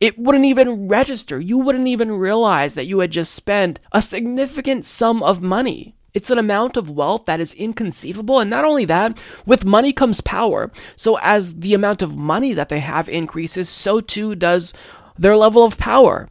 [0.00, 1.38] it wouldn't even register.
[1.40, 5.94] You wouldn't even realize that you had just spent a significant sum of money.
[6.12, 8.40] It's an amount of wealth that is inconceivable.
[8.40, 10.70] And not only that, with money comes power.
[10.96, 14.72] So, as the amount of money that they have increases, so too does
[15.18, 16.28] their level of power.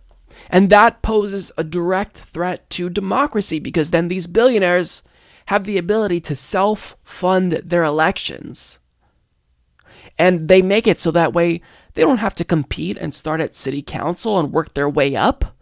[0.49, 5.03] And that poses a direct threat to democracy because then these billionaires
[5.47, 8.79] have the ability to self fund their elections.
[10.17, 11.61] And they make it so that way
[11.93, 15.55] they don't have to compete and start at city council and work their way up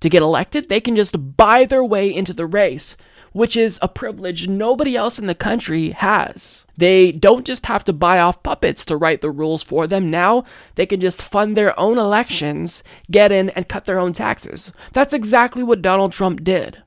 [0.00, 0.68] to get elected.
[0.68, 2.96] They can just buy their way into the race,
[3.32, 6.64] which is a privilege nobody else in the country has.
[6.76, 10.10] They don't just have to buy off puppets to write the rules for them.
[10.10, 14.72] Now they can just fund their own elections, get in, and cut their own taxes.
[14.92, 16.82] That's exactly what Donald Trump did.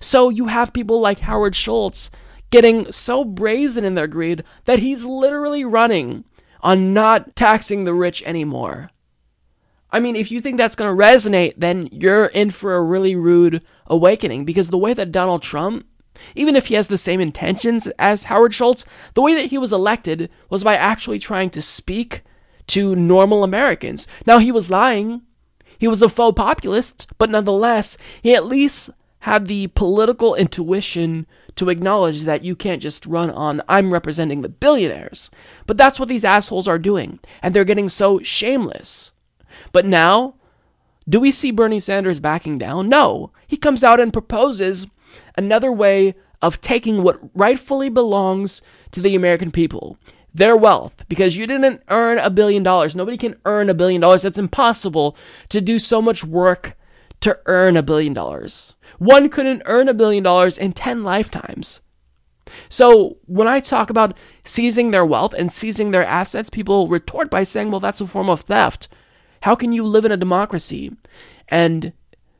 [0.00, 2.10] So you have people like Howard Schultz
[2.50, 6.24] getting so brazen in their greed that he's literally running
[6.60, 8.90] on not taxing the rich anymore.
[9.90, 13.16] I mean, if you think that's going to resonate, then you're in for a really
[13.16, 15.86] rude awakening because the way that Donald Trump,
[16.34, 19.72] even if he has the same intentions as Howard Schultz, the way that he was
[19.72, 22.22] elected was by actually trying to speak
[22.68, 24.06] to normal Americans.
[24.26, 25.22] Now, he was lying.
[25.78, 28.90] He was a faux populist, but nonetheless, he at least
[29.28, 34.48] had the political intuition to acknowledge that you can't just run on, I'm representing the
[34.48, 35.30] billionaires.
[35.66, 39.12] But that's what these assholes are doing, and they're getting so shameless.
[39.70, 40.36] But now,
[41.06, 42.88] do we see Bernie Sanders backing down?
[42.88, 43.30] No.
[43.46, 44.86] He comes out and proposes
[45.36, 48.62] another way of taking what rightfully belongs
[48.92, 49.98] to the American people
[50.32, 52.94] their wealth because you didn't earn a billion dollars.
[52.94, 54.24] Nobody can earn a billion dollars.
[54.24, 55.16] It's impossible
[55.50, 56.78] to do so much work
[57.20, 58.74] to earn a billion dollars.
[58.98, 61.80] One couldn't earn a billion dollars in 10 lifetimes.
[62.68, 67.42] So when I talk about seizing their wealth and seizing their assets, people retort by
[67.42, 68.88] saying, well, that's a form of theft.
[69.42, 70.92] How can you live in a democracy
[71.48, 71.92] and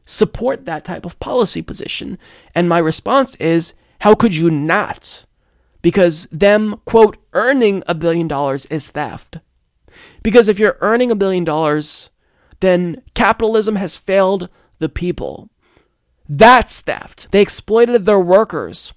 [0.02, 2.18] support that type of policy position?
[2.54, 5.24] And my response is, how could you not?
[5.82, 9.38] Because them, quote, earning a billion dollars is theft.
[10.22, 12.10] Because if you're earning a billion dollars,
[12.60, 15.50] then capitalism has failed the people.
[16.28, 17.30] That's theft.
[17.30, 18.92] They exploited their workers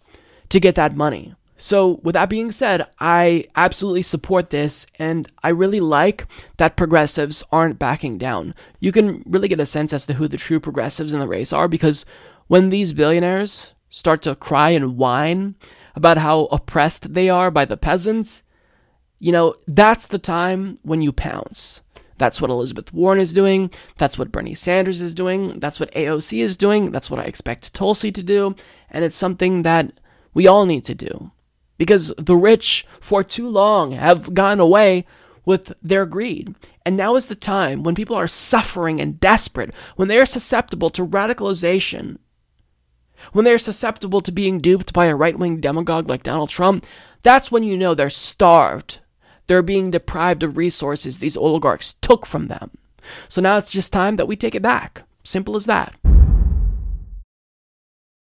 [0.49, 1.33] to get that money.
[1.57, 6.25] So, with that being said, I absolutely support this, and I really like
[6.57, 8.55] that progressives aren't backing down.
[8.79, 11.53] You can really get a sense as to who the true progressives in the race
[11.53, 12.03] are because
[12.47, 15.53] when these billionaires start to cry and whine
[15.95, 18.41] about how oppressed they are by the peasants,
[19.19, 21.83] you know, that's the time when you pounce.
[22.21, 23.71] That's what Elizabeth Warren is doing.
[23.97, 25.57] That's what Bernie Sanders is doing.
[25.59, 26.91] That's what AOC is doing.
[26.91, 28.55] That's what I expect Tulsi to do.
[28.91, 29.91] And it's something that
[30.31, 31.31] we all need to do.
[31.79, 35.07] Because the rich, for too long, have gone away
[35.45, 36.53] with their greed.
[36.85, 40.91] And now is the time when people are suffering and desperate, when they are susceptible
[40.91, 42.19] to radicalization,
[43.31, 46.85] when they are susceptible to being duped by a right wing demagogue like Donald Trump.
[47.23, 48.99] That's when you know they're starved
[49.47, 52.71] they're being deprived of resources these oligarchs took from them.
[53.27, 55.03] So now it's just time that we take it back.
[55.23, 55.95] Simple as that.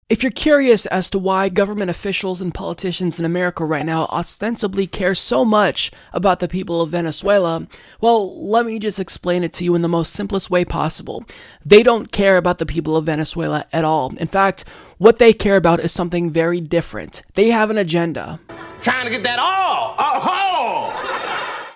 [0.09, 4.87] If you're curious as to why government officials and politicians in America right now ostensibly
[4.87, 7.66] care so much about the people of Venezuela,
[8.00, 11.24] well, let me just explain it to you in the most simplest way possible.
[11.62, 14.16] They don't care about the people of Venezuela at all.
[14.16, 14.64] In fact,
[14.96, 17.20] what they care about is something very different.
[17.35, 18.40] They have an agenda.
[18.81, 19.94] Trying to get that all!
[19.98, 21.08] Oh!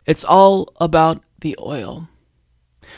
[0.07, 2.09] It's all about the oil.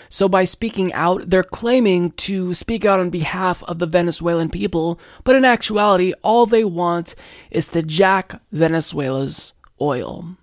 [0.09, 4.99] So, by speaking out, they're claiming to speak out on behalf of the Venezuelan people,
[5.23, 7.15] but in actuality, all they want
[7.51, 10.37] is to jack Venezuela's oil.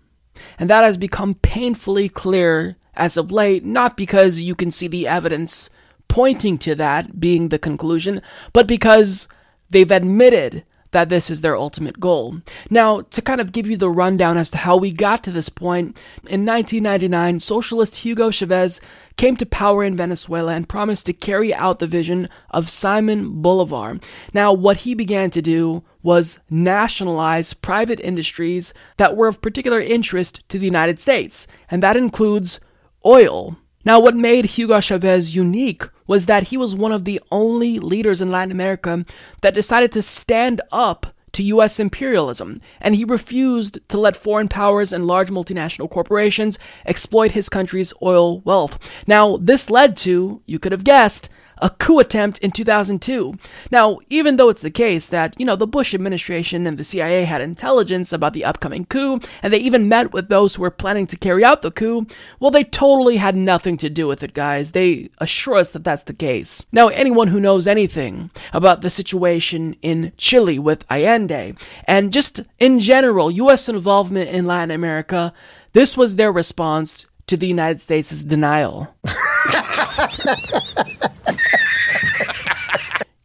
[0.57, 5.07] And that has become painfully clear as of late, not because you can see the
[5.07, 5.69] evidence
[6.07, 8.21] pointing to that being the conclusion,
[8.53, 9.27] but because
[9.69, 12.37] they've admitted that this is their ultimate goal.
[12.69, 15.49] Now, to kind of give you the rundown as to how we got to this
[15.49, 15.97] point,
[16.29, 18.81] in 1999, socialist Hugo Chavez
[19.17, 23.97] came to power in Venezuela and promised to carry out the vision of Simon Bolivar.
[24.33, 30.47] Now, what he began to do was nationalize private industries that were of particular interest
[30.49, 32.59] to the United States, and that includes
[33.05, 33.57] oil.
[33.83, 38.21] Now, what made Hugo Chavez unique was that he was one of the only leaders
[38.21, 39.05] in Latin America
[39.41, 44.91] that decided to stand up to US imperialism, and he refused to let foreign powers
[44.91, 48.77] and large multinational corporations exploit his country's oil wealth.
[49.07, 51.29] Now, this led to, you could have guessed,
[51.61, 53.35] a coup attempt in 2002.
[53.71, 57.25] Now, even though it's the case that, you know, the Bush administration and the CIA
[57.25, 61.07] had intelligence about the upcoming coup, and they even met with those who were planning
[61.07, 62.07] to carry out the coup,
[62.39, 64.71] well, they totally had nothing to do with it, guys.
[64.71, 66.65] They assure us that that's the case.
[66.71, 71.53] Now, anyone who knows anything about the situation in Chile with Allende,
[71.85, 73.69] and just in general, U.S.
[73.69, 75.33] involvement in Latin America,
[75.73, 78.93] this was their response to the United States' is denial.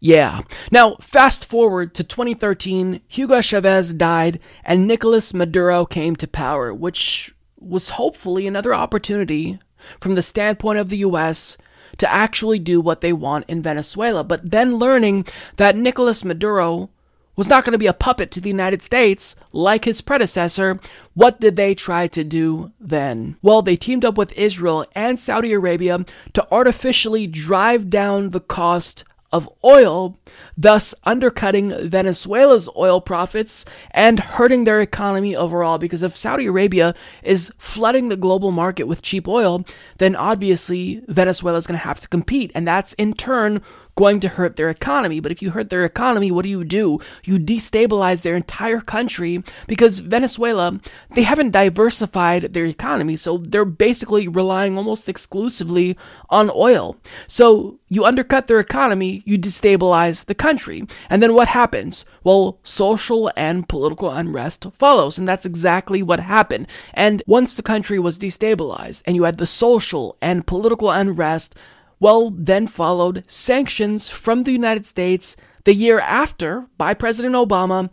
[0.00, 0.42] yeah.
[0.70, 7.34] Now, fast forward to 2013, Hugo Chavez died and Nicolas Maduro came to power, which
[7.58, 9.58] was hopefully another opportunity
[9.98, 11.58] from the standpoint of the US
[11.98, 14.22] to actually do what they want in Venezuela.
[14.22, 16.90] But then learning that Nicolas Maduro
[17.36, 20.80] was not going to be a puppet to the United States like his predecessor,
[21.14, 23.36] what did they try to do then?
[23.42, 29.04] Well, they teamed up with Israel and Saudi Arabia to artificially drive down the cost
[29.32, 30.18] of oil,
[30.56, 35.78] thus undercutting Venezuela's oil profits and hurting their economy overall.
[35.78, 39.64] Because if Saudi Arabia is flooding the global market with cheap oil,
[39.98, 42.52] then obviously Venezuela is going to have to compete.
[42.54, 43.60] And that's in turn
[43.96, 45.20] going to hurt their economy.
[45.20, 47.00] But if you hurt their economy, what do you do?
[47.24, 50.78] You destabilize their entire country because Venezuela,
[51.10, 53.16] they haven't diversified their economy.
[53.16, 55.96] So they're basically relying almost exclusively
[56.28, 56.98] on oil.
[57.26, 60.84] So you undercut their economy, you destabilize the country.
[61.08, 62.04] And then what happens?
[62.22, 65.16] Well, social and political unrest follows.
[65.16, 66.66] And that's exactly what happened.
[66.92, 71.54] And once the country was destabilized and you had the social and political unrest,
[72.00, 77.90] well, then followed sanctions from the United States the year after by President Obama.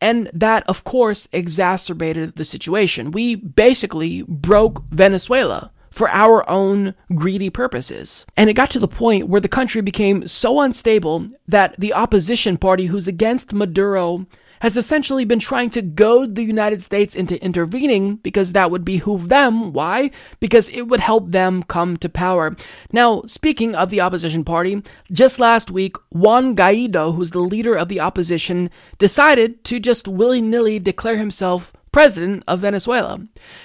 [0.00, 3.12] And that, of course, exacerbated the situation.
[3.12, 8.26] We basically broke Venezuela for our own greedy purposes.
[8.36, 12.58] And it got to the point where the country became so unstable that the opposition
[12.58, 14.26] party who's against Maduro
[14.60, 19.28] has essentially been trying to goad the United States into intervening because that would behoove
[19.28, 19.72] them.
[19.72, 20.10] Why?
[20.40, 22.56] Because it would help them come to power.
[22.92, 24.82] Now, speaking of the opposition party,
[25.12, 30.40] just last week, Juan Guaido, who's the leader of the opposition, decided to just willy
[30.40, 33.18] nilly declare himself president of Venezuela.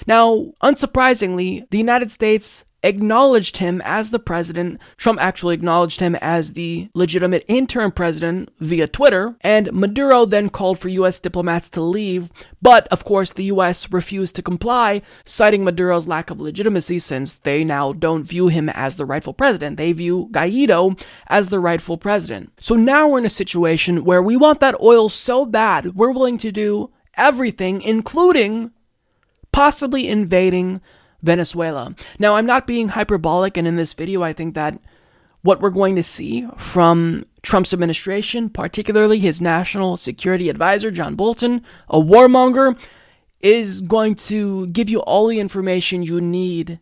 [0.06, 4.80] Now, unsurprisingly, the United States acknowledged him as the president.
[4.96, 10.78] Trump actually acknowledged him as the legitimate interim president via Twitter, and Maduro then called
[10.78, 11.18] for U.S.
[11.18, 12.30] diplomats to leave.
[12.60, 13.90] But of course, the U.S.
[13.92, 18.96] refused to comply, citing Maduro's lack of legitimacy since they now don't view him as
[18.96, 19.76] the rightful president.
[19.76, 22.52] They view Guaido as the rightful president.
[22.60, 26.38] So now we're in a situation where we want that oil so bad, we're willing
[26.38, 28.70] to do everything, including
[29.52, 30.80] possibly invading
[31.22, 31.94] Venezuela.
[32.18, 34.78] Now, I'm not being hyperbolic, and in this video, I think that
[35.42, 41.62] what we're going to see from Trump's administration, particularly his national security advisor, John Bolton,
[41.88, 42.78] a warmonger,
[43.40, 46.78] is going to give you all the information you need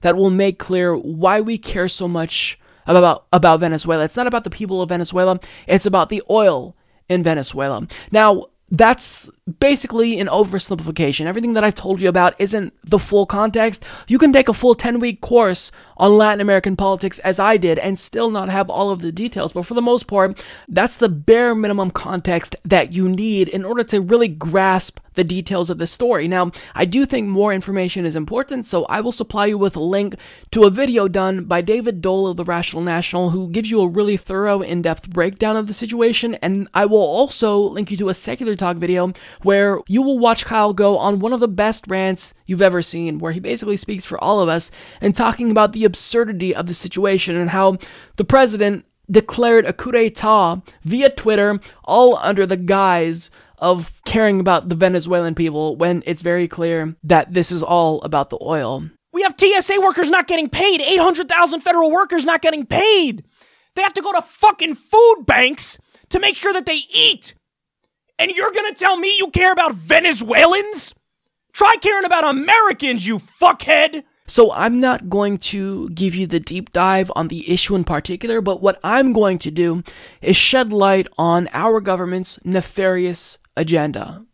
[0.00, 4.04] that will make clear why we care so much about, about Venezuela.
[4.04, 5.38] It's not about the people of Venezuela,
[5.68, 6.76] it's about the oil
[7.08, 7.86] in Venezuela.
[8.10, 11.26] Now, that's basically an oversimplification.
[11.26, 13.84] Everything that I've told you about isn't the full context.
[14.06, 17.78] You can take a full 10 week course on Latin American politics as I did
[17.78, 19.52] and still not have all of the details.
[19.52, 23.84] But for the most part, that's the bare minimum context that you need in order
[23.84, 26.26] to really grasp the details of the story.
[26.28, 29.80] Now, I do think more information is important, so I will supply you with a
[29.80, 30.14] link
[30.52, 33.88] to a video done by David Doel of the Rational National who gives you a
[33.88, 36.36] really thorough, in depth breakdown of the situation.
[36.36, 40.44] And I will also link you to a secular talk video where you will watch
[40.44, 44.04] Kyle go on one of the best rants you've ever seen, where he basically speaks
[44.04, 44.70] for all of us
[45.00, 47.78] and talking about the absurdity of the situation and how
[48.16, 54.68] the president declared a coup d'etat via Twitter, all under the guise of caring about
[54.68, 58.88] the Venezuelan people when it's very clear that this is all about the oil.
[59.12, 63.24] We have TSA workers not getting paid, 800,000 federal workers not getting paid.
[63.74, 65.78] They have to go to fucking food banks
[66.10, 67.34] to make sure that they eat.
[68.18, 70.94] And you're gonna tell me you care about Venezuelans?
[71.52, 74.04] Try caring about Americans, you fuckhead!
[74.26, 78.40] So I'm not going to give you the deep dive on the issue in particular,
[78.40, 79.82] but what I'm going to do
[80.22, 84.24] is shed light on our government's nefarious agenda.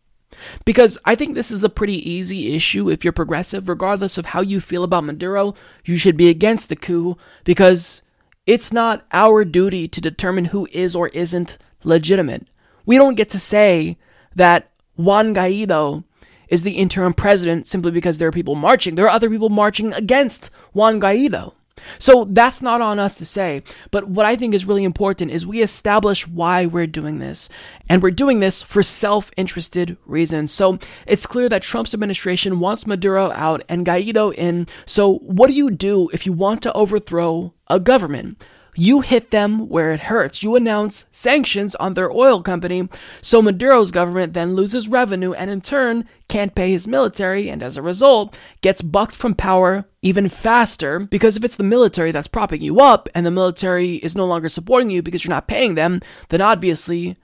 [0.65, 4.41] Because I think this is a pretty easy issue if you're progressive, regardless of how
[4.41, 8.03] you feel about Maduro, you should be against the coup because
[8.45, 12.47] it's not our duty to determine who is or isn't legitimate.
[12.85, 13.97] We don't get to say
[14.35, 16.03] that Juan Guaido
[16.49, 18.95] is the interim president simply because there are people marching.
[18.95, 21.53] There are other people marching against Juan Guaido.
[21.99, 23.63] So that's not on us to say.
[23.91, 27.49] But what I think is really important is we establish why we're doing this.
[27.89, 30.51] And we're doing this for self interested reasons.
[30.51, 34.67] So it's clear that Trump's administration wants Maduro out and Guaido in.
[34.85, 38.43] So what do you do if you want to overthrow a government?
[38.77, 40.43] You hit them where it hurts.
[40.43, 42.87] You announce sanctions on their oil company,
[43.21, 47.77] so Maduro's government then loses revenue and in turn can't pay his military and as
[47.77, 52.61] a result gets bucked from power even faster because if it's the military that's propping
[52.61, 56.01] you up and the military is no longer supporting you because you're not paying them,
[56.29, 57.15] then obviously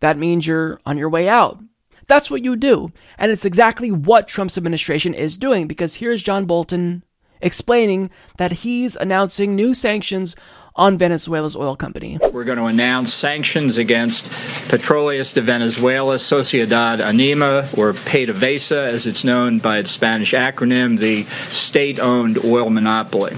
[0.00, 1.60] that means you're on your way out.
[2.08, 2.92] That's what you do.
[3.18, 7.04] And it's exactly what Trump's administration is doing because here's John Bolton
[7.42, 10.36] explaining that he's announcing new sanctions
[10.74, 12.18] on Venezuela's oil company.
[12.32, 14.24] We're going to announce sanctions against
[14.70, 21.24] Petroleos de Venezuela, Sociedad Anónima, or PDVSA, as it's known by its Spanish acronym, the
[21.52, 23.36] state owned oil monopoly.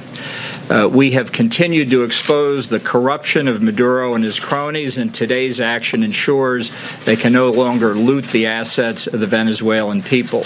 [0.70, 5.60] Uh, we have continued to expose the corruption of Maduro and his cronies, and today's
[5.60, 6.70] action ensures
[7.04, 10.44] they can no longer loot the assets of the Venezuelan people.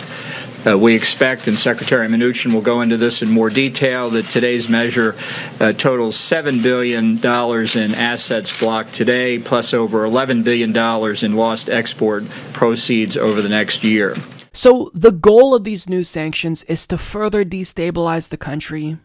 [0.69, 4.69] Uh, we expect, and Secretary Mnuchin will go into this in more detail, that today's
[4.69, 5.15] measure
[5.61, 10.77] uh, totals $7 billion in assets blocked today, plus over $11 billion
[11.25, 14.17] in lost export proceeds over the next year.
[14.53, 18.99] So, the goal of these new sanctions is to further destabilize the country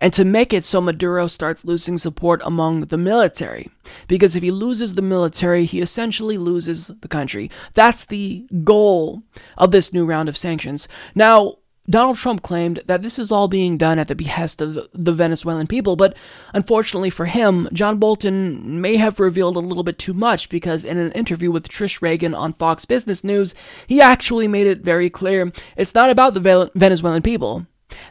[0.00, 3.68] and to make it so Maduro starts losing support among the military.
[4.08, 7.50] Because if he loses the military, he essentially loses the country.
[7.74, 9.22] That's the goal
[9.56, 10.88] of this new round of sanctions.
[11.14, 11.56] Now,
[11.88, 15.68] Donald Trump claimed that this is all being done at the behest of the Venezuelan
[15.68, 16.16] people, but
[16.52, 20.98] unfortunately for him, John Bolton may have revealed a little bit too much because in
[20.98, 23.54] an interview with Trish Regan on Fox Business News,
[23.86, 27.66] he actually made it very clear it's not about the Venezuelan people.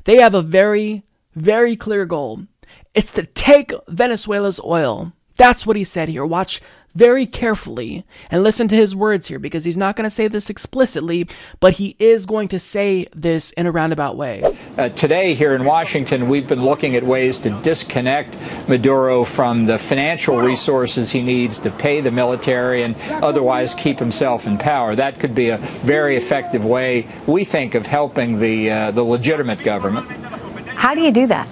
[0.05, 1.03] They have a very,
[1.35, 2.47] very clear goal.
[2.93, 5.13] It's to take Venezuela's oil.
[5.37, 6.25] That's what he said here.
[6.25, 6.61] Watch
[6.95, 10.49] very carefully and listen to his words here because he's not going to say this
[10.49, 11.27] explicitly,
[11.59, 14.41] but he is going to say this in a roundabout way.
[14.77, 18.37] Uh, today, here in Washington, we've been looking at ways to disconnect
[18.69, 24.47] Maduro from the financial resources he needs to pay the military and otherwise keep himself
[24.47, 24.95] in power.
[24.95, 29.61] That could be a very effective way, we think, of helping the, uh, the legitimate
[29.63, 30.07] government.
[30.75, 31.47] How do you do that?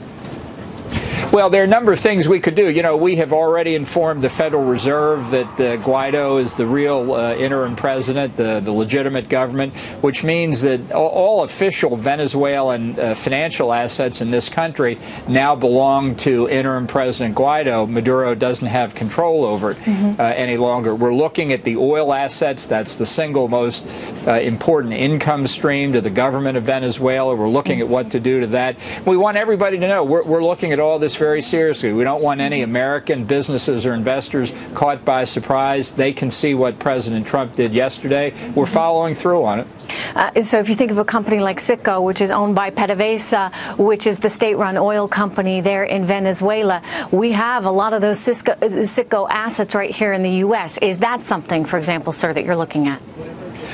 [1.32, 2.70] Well, there are a number of things we could do.
[2.70, 7.14] You know, we have already informed the Federal Reserve that uh, Guaido is the real
[7.14, 13.16] uh, interim president, the, the legitimate government, which means that all, all official Venezuelan uh,
[13.16, 17.90] financial assets in this country now belong to interim President Guaido.
[17.90, 20.22] Maduro doesn't have control over it mm-hmm.
[20.22, 20.94] Uh, any longer.
[20.94, 22.68] We're looking at the oil assets.
[22.68, 23.88] That's the single most
[24.28, 27.36] uh, important income stream to the government of Venezuela.
[27.36, 28.78] We're looking at what to do to that.
[29.06, 31.94] We want everybody to know we're, we're looking at all this very seriously.
[31.94, 35.92] We don't want any American businesses or investors caught by surprise.
[35.92, 38.34] They can see what President Trump did yesterday.
[38.56, 39.68] We're following through on it.
[40.16, 43.78] Uh, so if you think of a company like Citgo, which is owned by PDVSA,
[43.78, 48.20] which is the state-run oil company there in Venezuela, we have a lot of those
[48.20, 50.78] Cisco, Citgo assets right here in the U.S.
[50.80, 53.02] Is that something, for example, sir, that you're looking at?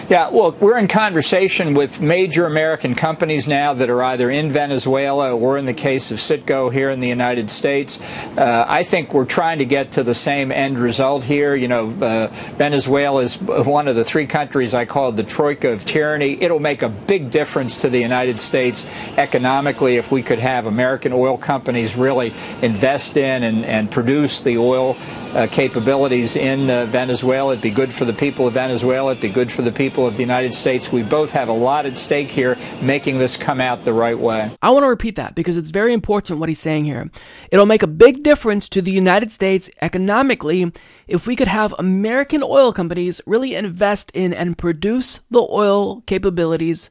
[0.08, 5.36] Yeah, well, we're in conversation with major American companies now that are either in Venezuela
[5.36, 8.02] or, in the case of Citgo, here in the United States.
[8.38, 11.54] Uh, I think we're trying to get to the same end result here.
[11.54, 12.28] You know, uh,
[12.58, 16.42] Venezuela is one of the three countries I call the troika of tyranny.
[16.42, 18.88] It'll make a big difference to the United States
[19.18, 24.58] economically if we could have American oil companies really invest in and, and produce the
[24.58, 24.96] oil
[25.36, 27.54] uh, capabilities in uh, Venezuela.
[27.54, 29.12] It'd be good for the people of Venezuela.
[29.12, 30.92] It'd be good for the people of the United States.
[30.92, 34.52] We both have a lot at stake here, making this come out the right way.
[34.62, 37.10] I want to repeat that because it's very important what he's saying here.
[37.52, 40.72] It'll make a big difference to the United States economically
[41.08, 46.90] if we could have American oil companies really invest in and produce the oil capabilities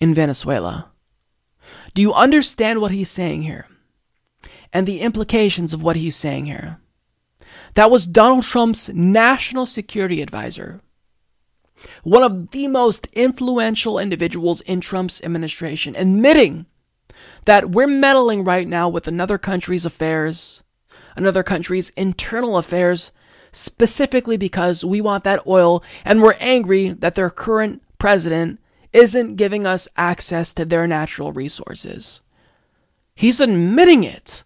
[0.00, 0.90] in Venezuela.
[1.94, 3.66] Do you understand what he's saying here?
[4.72, 6.78] And the implications of what he's saying here?
[7.74, 10.80] That was Donald Trump's national security advisor.
[12.02, 16.66] One of the most influential individuals in Trump's administration, admitting
[17.44, 20.62] that we're meddling right now with another country's affairs,
[21.16, 23.10] another country's internal affairs,
[23.52, 28.60] specifically because we want that oil and we're angry that their current president
[28.92, 32.20] isn't giving us access to their natural resources.
[33.14, 34.44] He's admitting it.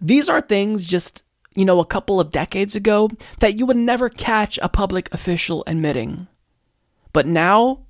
[0.00, 1.24] These are things just
[1.54, 3.08] you know, a couple of decades ago
[3.40, 6.26] that you would never catch a public official admitting.
[7.12, 7.86] But now,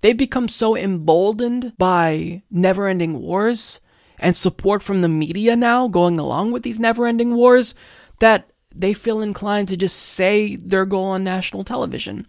[0.00, 3.80] they've become so emboldened by never ending wars
[4.18, 7.74] and support from the media now going along with these never ending wars
[8.20, 12.26] that they feel inclined to just say their goal on national television.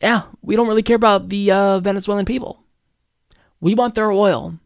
[0.00, 2.62] Yeah, we don't really care about the uh, Venezuelan people.
[3.60, 4.58] We want their oil.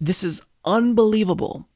[0.00, 1.66] This is unbelievable.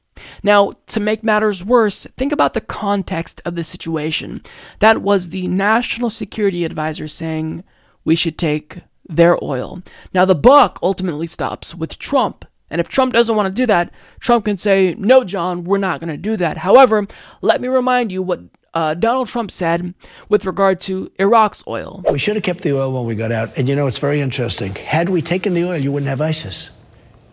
[0.43, 4.41] Now, to make matters worse, think about the context of the situation.
[4.79, 7.63] That was the National Security Advisor saying
[8.03, 9.81] we should take their oil.
[10.13, 12.45] Now, the buck ultimately stops with Trump.
[12.69, 15.99] And if Trump doesn't want to do that, Trump can say, No, John, we're not
[16.01, 16.57] going to do that.
[16.57, 17.07] However,
[17.41, 18.41] let me remind you what
[18.73, 19.93] uh, Donald Trump said
[20.29, 22.03] with regard to Iraq's oil.
[22.11, 23.57] We should have kept the oil when we got out.
[23.57, 24.75] And you know, it's very interesting.
[24.75, 26.69] Had we taken the oil, you wouldn't have ISIS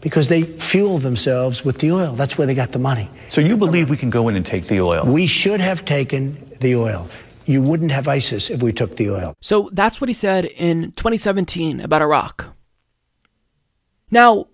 [0.05, 2.15] because they fuel themselves with the oil.
[2.15, 3.11] That's where they got the money.
[3.29, 5.05] So you believe we can go in and take the oil?
[5.07, 7.09] We should have taken the oil.
[7.47, 9.35] You wouldn't have ISIS if we took the oil.
[9.41, 12.55] So that's what he said in 2017 about Iraq.
[14.11, 14.49] Now,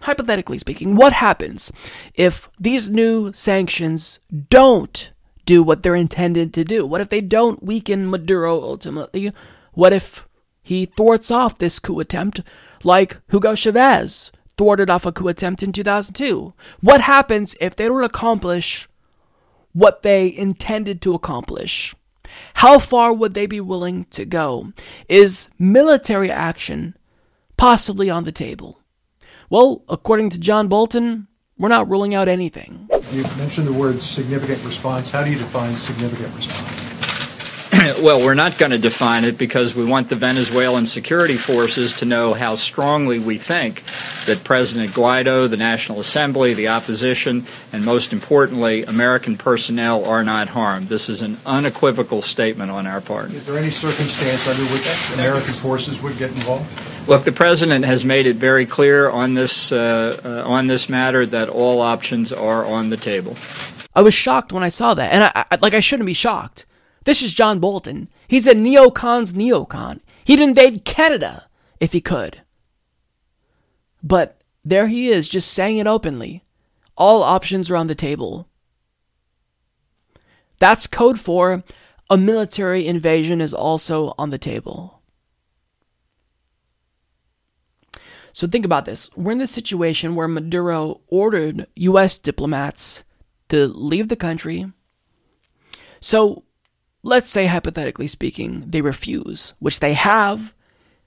[0.00, 1.72] hypothetically speaking, what happens
[2.14, 5.10] if these new sanctions don't
[5.44, 6.86] do what they're intended to do?
[6.86, 9.32] What if they don't weaken Maduro ultimately?
[9.72, 10.28] What if
[10.62, 12.42] he thwarts off this coup attempt
[12.84, 16.52] like Hugo Chavez thwarted off a coup attempt in 2002.
[16.80, 18.88] What happens if they don't accomplish
[19.72, 21.94] what they intended to accomplish?
[22.54, 24.72] How far would they be willing to go?
[25.08, 26.96] Is military action
[27.56, 28.80] possibly on the table?
[29.50, 31.28] Well, according to John Bolton,
[31.58, 32.88] we're not ruling out anything.
[33.12, 35.10] You mentioned the word significant response.
[35.10, 36.73] How do you define significant response?
[38.02, 42.04] well, we're not going to define it because we want the Venezuelan security forces to
[42.04, 43.84] know how strongly we think
[44.26, 50.48] that President Guaido, the National Assembly, the opposition, and most importantly, American personnel are not
[50.48, 50.88] harmed.
[50.88, 53.32] This is an unequivocal statement on our part.
[53.32, 57.08] Is there any circumstance under which American forces would get involved?
[57.08, 61.26] Look, the president has made it very clear on this uh, uh, on this matter
[61.26, 63.36] that all options are on the table.
[63.94, 66.64] I was shocked when I saw that, and I, I like I shouldn't be shocked
[67.04, 68.08] this is John Bolton.
[68.28, 70.00] He's a neocon's neocon.
[70.24, 71.48] He'd invade Canada
[71.80, 72.42] if he could.
[74.02, 76.42] But there he is, just saying it openly.
[76.96, 78.48] All options are on the table.
[80.58, 81.64] That's code for
[82.08, 85.02] a military invasion is also on the table.
[88.32, 89.10] So think about this.
[89.16, 92.18] We're in this situation where Maduro ordered U.S.
[92.18, 93.04] diplomats
[93.48, 94.72] to leave the country.
[96.00, 96.44] So
[97.04, 100.52] let's say, hypothetically speaking, they refuse, which they have,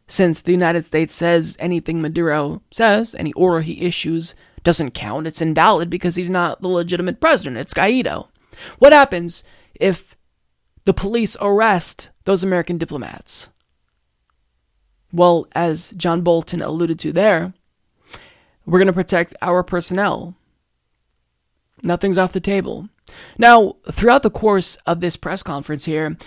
[0.07, 5.27] since the United States says anything Maduro says, any order he issues, doesn't count.
[5.27, 7.57] It's invalid because he's not the legitimate president.
[7.57, 8.27] It's Guaido.
[8.79, 9.43] What happens
[9.79, 10.15] if
[10.85, 13.49] the police arrest those American diplomats?
[15.11, 17.53] Well, as John Bolton alluded to there,
[18.65, 20.35] we're going to protect our personnel.
[21.83, 22.89] Nothing's off the table.
[23.37, 26.17] Now, throughout the course of this press conference here,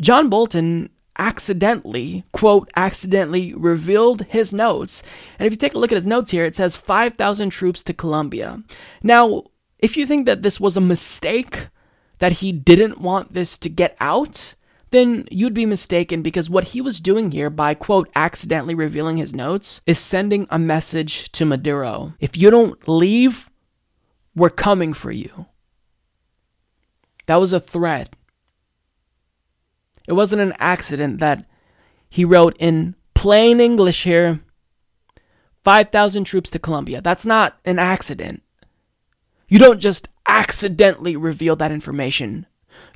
[0.00, 5.02] John Bolton accidentally, quote, accidentally revealed his notes.
[5.38, 7.94] And if you take a look at his notes here, it says 5,000 troops to
[7.94, 8.62] Colombia.
[9.02, 9.44] Now,
[9.78, 11.68] if you think that this was a mistake,
[12.18, 14.54] that he didn't want this to get out,
[14.90, 19.34] then you'd be mistaken because what he was doing here by, quote, accidentally revealing his
[19.34, 22.14] notes is sending a message to Maduro.
[22.20, 23.50] If you don't leave,
[24.34, 25.46] we're coming for you.
[27.26, 28.14] That was a threat.
[30.08, 31.46] It wasn't an accident that
[32.08, 34.40] he wrote in plain English here
[35.64, 37.00] 5,000 troops to Colombia.
[37.00, 38.42] That's not an accident.
[39.46, 42.46] You don't just accidentally reveal that information.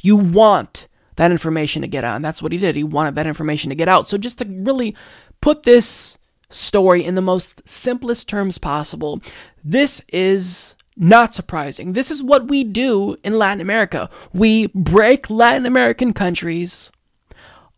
[0.03, 2.17] You want that information to get out.
[2.17, 2.77] And that's what he did.
[2.77, 4.09] He wanted that information to get out.
[4.09, 4.97] So, just to really
[5.41, 6.19] put this
[6.49, 9.21] story in the most simplest terms possible,
[9.63, 11.93] this is not surprising.
[11.93, 14.09] This is what we do in Latin America.
[14.33, 16.91] We break Latin American countries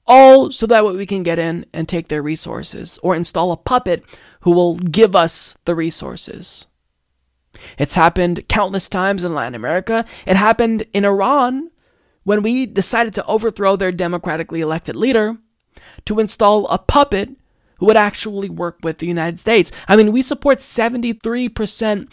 [0.07, 3.57] all so that way we can get in and take their resources or install a
[3.57, 4.05] puppet
[4.41, 6.67] who will give us the resources.
[7.77, 10.05] It's happened countless times in Latin America.
[10.27, 11.71] It happened in Iran
[12.25, 15.37] when we decided to overthrow their democratically elected leader
[16.05, 17.31] to install a puppet
[17.79, 19.71] who would actually work with the United States.
[19.87, 22.13] I mean, we support 73%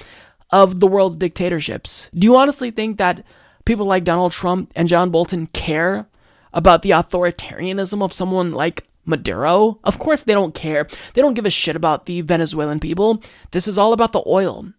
[0.55, 2.09] of the world's dictatorships.
[2.13, 3.25] Do you honestly think that
[3.65, 6.07] people like Donald Trump and John Bolton care
[6.53, 9.81] about the authoritarianism of someone like Maduro?
[9.83, 10.87] Of course they don't care.
[11.13, 13.21] They don't give a shit about the Venezuelan people.
[13.51, 14.71] This is all about the oil.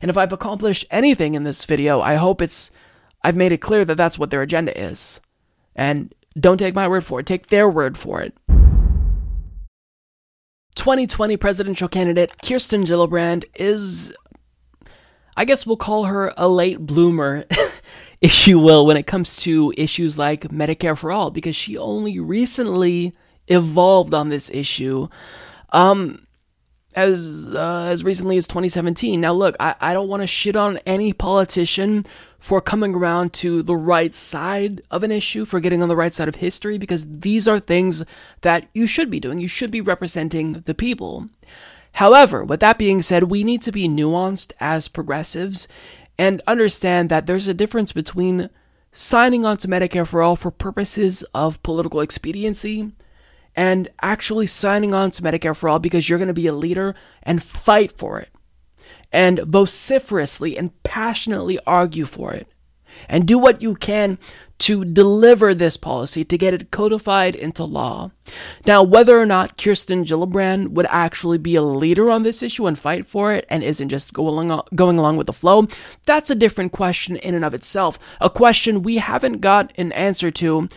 [0.00, 2.70] And if I've accomplished anything in this video, I hope it's
[3.22, 5.20] I've made it clear that that's what their agenda is.
[5.76, 8.34] And don't take my word for it, take their word for it.
[10.74, 14.14] 2020 presidential candidate Kirsten Gillibrand is
[15.36, 17.44] I guess we'll call her a late bloomer,
[18.20, 22.20] if you will, when it comes to issues like Medicare for All, because she only
[22.20, 23.14] recently
[23.48, 25.08] evolved on this issue.
[25.72, 26.24] Um,
[26.96, 29.20] as uh, as recently as 2017.
[29.20, 32.04] Now, look, I, I don't want to shit on any politician
[32.38, 36.14] for coming around to the right side of an issue, for getting on the right
[36.14, 38.04] side of history, because these are things
[38.42, 39.40] that you should be doing.
[39.40, 41.28] You should be representing the people.
[41.94, 45.68] However, with that being said, we need to be nuanced as progressives
[46.18, 48.50] and understand that there's a difference between
[48.90, 52.92] signing on to Medicare for All for purposes of political expediency
[53.54, 56.96] and actually signing on to Medicare for All because you're going to be a leader
[57.22, 58.30] and fight for it
[59.12, 62.48] and vociferously and passionately argue for it
[63.08, 64.18] and do what you can
[64.64, 68.10] to deliver this policy to get it codified into law.
[68.66, 72.78] Now, whether or not Kirsten Gillibrand would actually be a leader on this issue and
[72.78, 75.66] fight for it and isn't just going along, going along with the flow,
[76.06, 77.98] that's a different question in and of itself.
[78.22, 80.70] A question we haven't got an answer to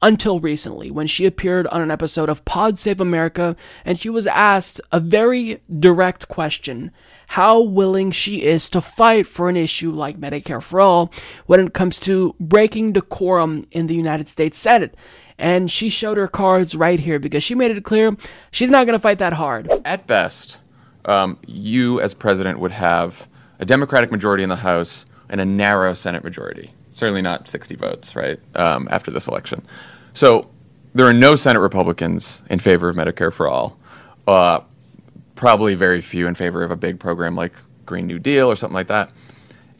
[0.00, 4.26] until recently when she appeared on an episode of Pod Save America and she was
[4.26, 6.90] asked a very direct question
[7.26, 11.12] how willing she is to fight for an issue like Medicare for All
[11.46, 14.94] when it comes to breaking decorum in the United States Senate.
[15.38, 18.16] And she showed her cards right here because she made it clear
[18.50, 19.70] she's not going to fight that hard.
[19.84, 20.60] At best,
[21.04, 25.94] um, you as president would have a Democratic majority in the House and a narrow
[25.94, 26.72] Senate majority.
[26.92, 29.66] Certainly not 60 votes, right, um, after this election.
[30.14, 30.48] So
[30.94, 33.78] there are no Senate Republicans in favor of Medicare for All.
[34.26, 34.60] Uh,
[35.36, 37.52] probably very few in favor of a big program like
[37.84, 39.12] Green New Deal or something like that.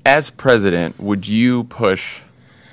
[0.05, 2.21] As president, would you push,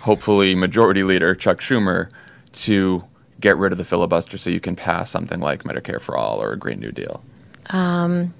[0.01, 2.09] hopefully, Majority Leader Chuck Schumer
[2.51, 3.03] to
[3.39, 6.51] get rid of the filibuster so you can pass something like Medicare for All or
[6.51, 7.23] a Green New Deal?
[7.71, 8.33] Um,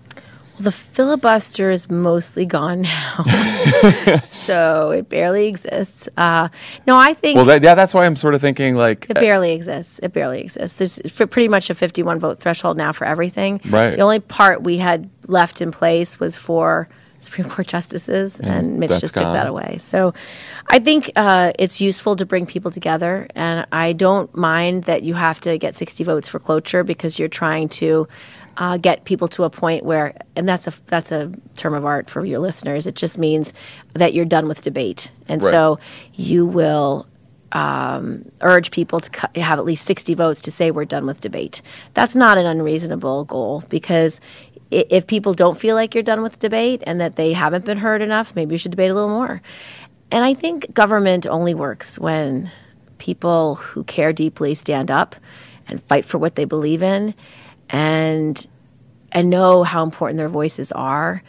[0.54, 3.24] well, the filibuster is mostly gone now,
[4.24, 6.08] so it barely exists.
[6.16, 6.50] Uh,
[6.86, 7.38] no, I think.
[7.38, 10.00] Well, that, yeah, that's why I'm sort of thinking like it barely exists.
[10.04, 10.78] It barely exists.
[10.78, 13.62] There's pretty much a 51 vote threshold now for everything.
[13.66, 13.96] Right.
[13.96, 16.88] The only part we had left in place was for
[17.24, 19.26] Supreme Court justices, and, and Mitch just gone.
[19.26, 19.78] took that away.
[19.80, 20.14] So
[20.68, 25.14] I think uh, it's useful to bring people together, and I don't mind that you
[25.16, 28.08] have to get 60 votes for cloture because you're trying to
[28.58, 32.10] uh, get people to a point where, and that's a that's a term of art
[32.10, 32.88] for your listeners.
[32.88, 33.54] It just means
[33.94, 35.50] that you're done with debate, and right.
[35.50, 35.80] so
[36.14, 37.08] you will
[37.54, 41.62] um, urge people to have at least 60 votes to say we're done with debate.
[41.94, 44.20] That's not an unreasonable goal because
[44.72, 48.02] if people don't feel like you're done with debate and that they haven't been heard
[48.02, 49.42] enough, maybe you should debate a little more.
[50.12, 52.52] And I think government only works when
[52.98, 55.16] people who care deeply stand up
[55.68, 57.14] and fight for what they believe in
[57.74, 58.48] and
[59.12, 61.22] and know how important their voices are.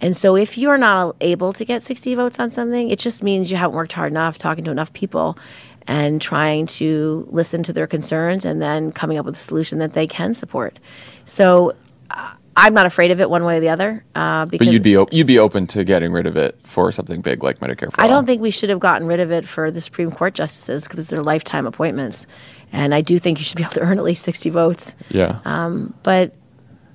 [0.00, 3.50] And so if you're not able to get 60 votes on something, it just means
[3.50, 5.38] you haven't worked hard enough talking to enough people
[5.86, 9.92] and trying to listen to their concerns and then coming up with a solution that
[9.92, 10.78] they can support.
[11.24, 11.74] So
[12.10, 14.04] uh, I'm not afraid of it one way or the other.
[14.14, 16.92] Uh, because but you'd be op- you'd be open to getting rid of it for
[16.92, 18.10] something big like Medicare for I all.
[18.10, 21.08] don't think we should have gotten rid of it for the Supreme Court justices because
[21.08, 22.26] they're lifetime appointments,
[22.72, 24.96] and I do think you should be able to earn at least 60 votes.
[25.08, 25.40] Yeah.
[25.44, 26.34] Um, but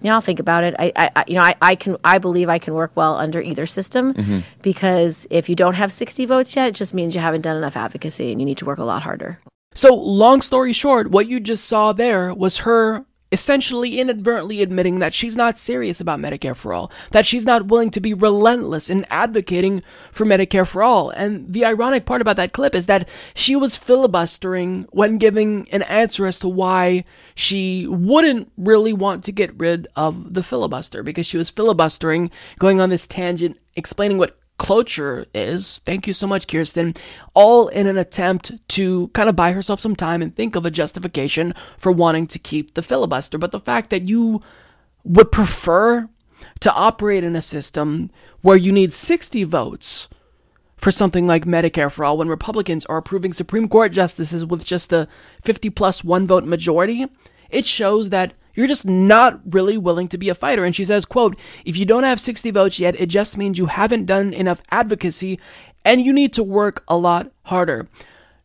[0.02, 0.76] you know, I'll think about it.
[0.78, 3.66] I, I you know, I, I can, I believe I can work well under either
[3.66, 4.40] system mm-hmm.
[4.62, 7.76] because if you don't have 60 votes yet, it just means you haven't done enough
[7.76, 9.40] advocacy and you need to work a lot harder.
[9.74, 13.06] So, long story short, what you just saw there was her
[13.36, 17.90] essentially inadvertently admitting that she's not serious about Medicare for all, that she's not willing
[17.92, 21.10] to be relentless in advocating for Medicare for all.
[21.10, 25.82] And the ironic part about that clip is that she was filibustering when giving an
[25.82, 27.04] answer as to why
[27.36, 32.80] she wouldn't really want to get rid of the filibuster because she was filibustering, going
[32.80, 35.80] on this tangent, explaining what cloture is.
[35.86, 36.94] Thank you so much, Kirsten.
[37.34, 40.72] All in an attempt to kind of buy herself some time and think of a
[40.72, 43.38] justification for wanting to keep the filibuster.
[43.38, 44.40] But the fact that you
[45.04, 46.10] would prefer
[46.62, 48.10] to operate in a system
[48.42, 50.10] where you need 60 votes
[50.78, 54.94] for something like Medicare for all when Republicans are approving Supreme Court justices with just
[54.94, 55.08] a
[55.44, 57.08] 50 plus one vote majority,
[57.50, 60.64] it shows that you're just not really willing to be a fighter.
[60.64, 63.68] And she says, quote, if you don't have 60 votes yet, it just means you
[63.68, 65.40] haven't done enough advocacy
[65.84, 67.88] and you need to work a lot harder.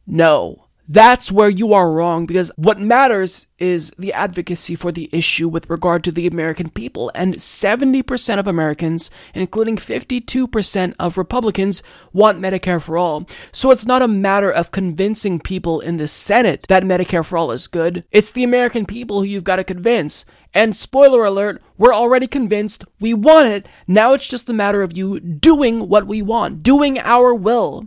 [0.07, 5.47] No, that's where you are wrong because what matters is the advocacy for the issue
[5.49, 7.13] with regard to the American people.
[7.15, 13.25] And 70% of Americans, including 52% of Republicans, want Medicare for all.
[13.53, 17.53] So it's not a matter of convincing people in the Senate that Medicare for all
[17.53, 18.03] is good.
[18.11, 20.25] It's the American people who you've got to convince.
[20.53, 23.69] And spoiler alert, we're already convinced we want it.
[23.87, 27.87] Now it's just a matter of you doing what we want, doing our will.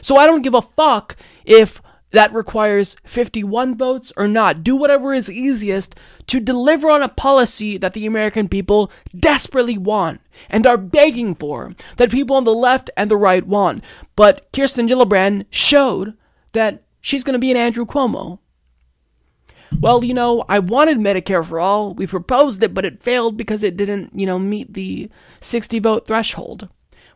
[0.00, 1.82] So I don't give a fuck if
[2.12, 4.62] that requires 51 votes or not.
[4.62, 5.98] Do whatever is easiest
[6.28, 11.74] to deliver on a policy that the American people desperately want and are begging for,
[11.96, 13.82] that people on the left and the right want.
[14.14, 16.14] But Kirsten Gillibrand showed
[16.52, 18.38] that she's going to be an Andrew Cuomo.
[19.80, 21.94] Well, you know, I wanted Medicare for all.
[21.94, 25.10] We proposed it, but it failed because it didn't, you know, meet the
[25.40, 26.68] 60 vote threshold.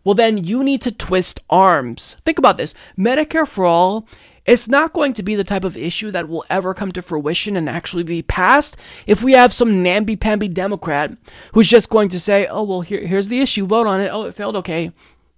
[0.03, 2.17] Well, then you need to twist arms.
[2.25, 4.09] Think about this Medicare for all
[4.47, 7.57] it's not going to be the type of issue that will ever come to fruition
[7.57, 8.77] and actually be passed
[9.07, 11.17] if we have some namby-pamby Democrat
[11.53, 14.09] who's just going to say, oh, well, here, here's the issue, vote on it.
[14.09, 14.57] Oh, it failed.
[14.57, 14.93] Okay,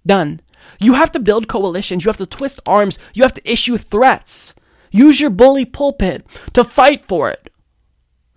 [0.05, 0.41] done.
[0.79, 2.05] You have to build coalitions.
[2.05, 2.99] You have to twist arms.
[3.13, 4.53] You have to issue threats.
[4.91, 7.51] Use your bully pulpit to fight for it.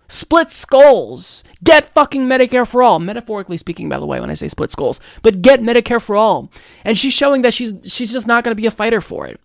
[0.07, 1.43] Split skulls.
[1.63, 2.99] Get fucking Medicare for all.
[2.99, 4.99] Metaphorically speaking, by the way, when I say split skulls.
[5.21, 6.51] But get Medicare for all.
[6.85, 9.39] And she's showing that she's she's just not going to be a fighter for it.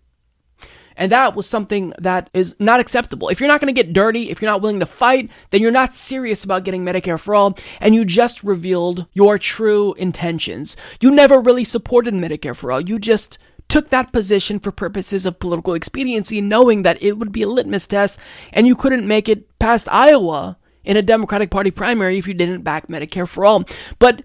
[0.99, 3.29] And that was something that is not acceptable.
[3.29, 5.71] If you're not going to get dirty, if you're not willing to fight, then you're
[5.71, 10.75] not serious about getting Medicare for all, and you just revealed your true intentions.
[10.99, 12.81] You never really supported Medicare for all.
[12.81, 13.39] You just
[13.69, 17.87] took that position for purposes of political expediency, knowing that it would be a litmus
[17.87, 18.19] test
[18.51, 22.63] and you couldn't make it past Iowa in a Democratic Party primary if you didn't
[22.63, 23.63] back Medicare for all.
[23.99, 24.23] But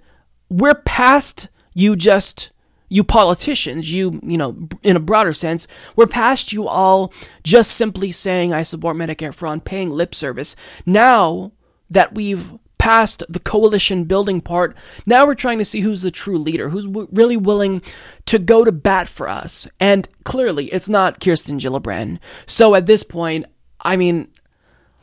[0.48, 2.50] we're past you just
[2.88, 5.66] you politicians, you, you know, in a broader sense,
[5.96, 7.12] we're past you all
[7.42, 10.54] just simply saying, I support Medicare for all and paying lip service.
[10.86, 11.52] Now
[11.90, 14.76] that we've passed the coalition building part,
[15.06, 17.80] now we're trying to see who's the true leader, who's w- really willing
[18.26, 19.66] to go to bat for us.
[19.80, 22.18] And clearly, it's not Kirsten Gillibrand.
[22.46, 23.46] So at this point,
[23.80, 24.30] I mean,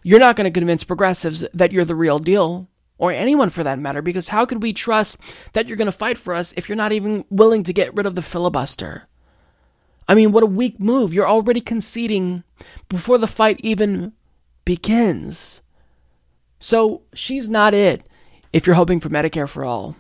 [0.04, 2.70] you're not going to convince progressives that you're the real deal
[3.02, 5.18] or anyone for that matter, because how could we trust
[5.54, 8.06] that you're going to fight for us if you're not even willing to get rid
[8.06, 9.08] of the filibuster?
[10.08, 11.12] I mean, what a weak move.
[11.12, 12.44] You're already conceding
[12.90, 14.14] before the fight even
[14.66, 15.64] begins.
[16.60, 18.08] So she's not it
[18.54, 19.96] if you're hoping for Medicare for all.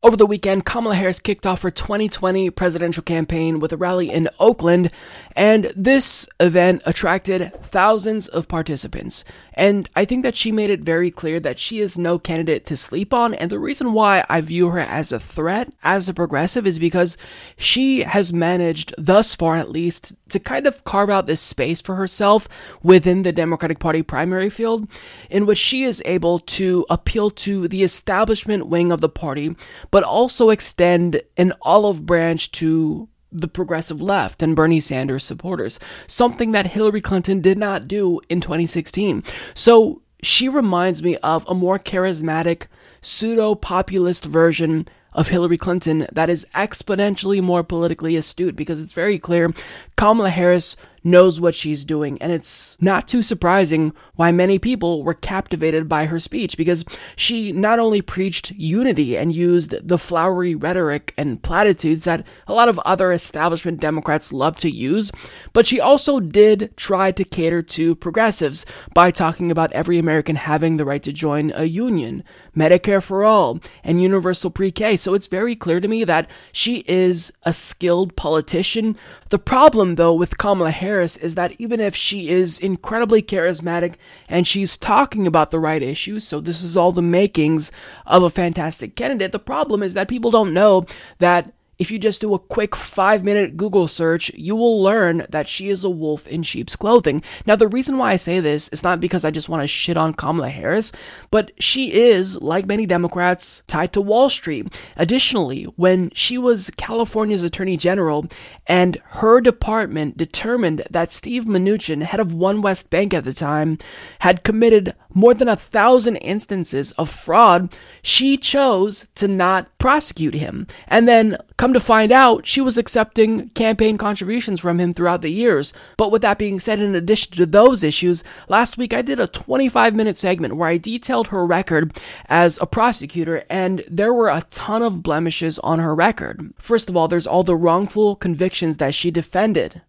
[0.00, 4.28] Over the weekend, Kamala Harris kicked off her 2020 presidential campaign with a rally in
[4.38, 4.92] Oakland,
[5.34, 9.24] and this event attracted thousands of participants.
[9.54, 12.76] And I think that she made it very clear that she is no candidate to
[12.76, 16.64] sleep on, and the reason why I view her as a threat as a progressive
[16.64, 17.16] is because
[17.56, 21.96] she has managed, thus far at least, to kind of carve out this space for
[21.96, 22.48] herself
[22.82, 24.88] within the Democratic Party primary field,
[25.30, 29.54] in which she is able to appeal to the establishment wing of the party
[29.90, 36.52] but also extend an olive branch to the progressive left and Bernie Sanders supporters, something
[36.52, 39.22] that Hillary Clinton did not do in 2016.
[39.54, 42.66] So she reminds me of a more charismatic,
[43.02, 49.18] pseudo populist version of Hillary Clinton that is exponentially more politically astute because it's very
[49.18, 49.52] clear
[49.96, 52.20] Kamala Harris knows what she's doing.
[52.20, 56.84] And it's not too surprising why many people were captivated by her speech because
[57.16, 62.68] she not only preached unity and used the flowery rhetoric and platitudes that a lot
[62.68, 65.12] of other establishment Democrats love to use,
[65.52, 70.76] but she also did try to cater to progressives by talking about every American having
[70.76, 72.24] the right to join a union,
[72.56, 74.96] Medicare for all, and universal pre K.
[74.96, 78.96] So it's very clear to me that she is a skilled politician.
[79.30, 83.96] The problem, though, with Kamala Harris is that even if she is incredibly charismatic
[84.28, 87.70] and she's talking about the right issues, so this is all the makings
[88.06, 90.86] of a fantastic candidate, the problem is that people don't know
[91.18, 95.46] that if you just do a quick five minute Google search, you will learn that
[95.46, 97.22] she is a wolf in sheep's clothing.
[97.46, 99.96] Now, the reason why I say this is not because I just want to shit
[99.96, 100.90] on Kamala Harris,
[101.30, 104.76] but she is, like many Democrats, tied to Wall Street.
[104.96, 108.26] Additionally, when she was California's Attorney General
[108.66, 113.78] and her department determined that Steve Mnuchin, head of One West Bank at the time,
[114.20, 120.66] had committed more than a thousand instances of fraud, she chose to not prosecute him.
[120.86, 121.36] And then,
[121.68, 125.74] come to find out, she was accepting campaign contributions from him throughout the years.
[125.98, 129.26] But with that being said, in addition to those issues, last week I did a
[129.26, 131.94] 25 minute segment where I detailed her record
[132.24, 136.54] as a prosecutor, and there were a ton of blemishes on her record.
[136.58, 139.82] First of all, there's all the wrongful convictions that she defended.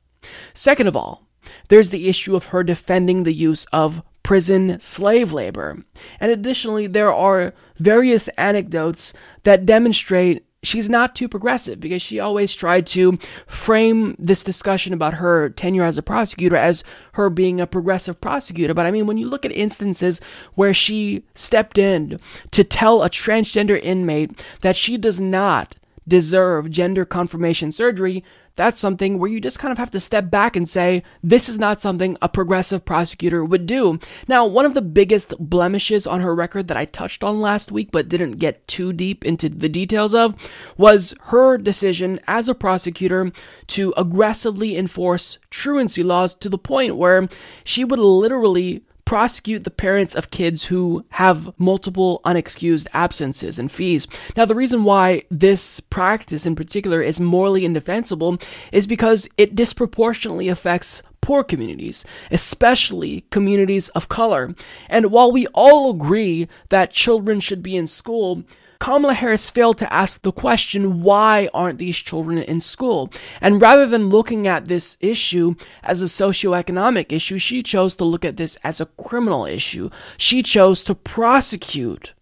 [0.53, 1.29] Second of all,
[1.69, 5.77] there's the issue of her defending the use of prison slave labor.
[6.19, 9.13] And additionally, there are various anecdotes
[9.43, 13.13] that demonstrate she's not too progressive because she always tried to
[13.47, 16.83] frame this discussion about her tenure as a prosecutor as
[17.13, 18.73] her being a progressive prosecutor.
[18.73, 20.19] But I mean, when you look at instances
[20.55, 22.19] where she stepped in
[22.51, 25.75] to tell a transgender inmate that she does not
[26.07, 28.23] deserve gender confirmation surgery,
[28.59, 31.57] that's something where you just kind of have to step back and say, this is
[31.57, 33.97] not something a progressive prosecutor would do.
[34.27, 37.89] Now, one of the biggest blemishes on her record that I touched on last week
[37.89, 40.35] but didn't get too deep into the details of
[40.75, 43.31] was her decision as a prosecutor
[43.67, 47.29] to aggressively enforce truancy laws to the point where
[47.63, 54.07] she would literally prosecute the parents of kids who have multiple unexcused absences and fees.
[54.37, 58.37] Now, the reason why this practice in particular is morally indefensible
[58.71, 64.53] is because it disproportionately affects poor communities, especially communities of color.
[64.89, 68.43] And while we all agree that children should be in school,
[68.79, 73.11] Kamala Harris failed to ask the question, why aren't these children in school?
[73.41, 78.23] And rather than looking at this issue as a socioeconomic issue, she chose to look
[78.23, 79.89] at this as a criminal issue.
[80.17, 82.13] She chose to prosecute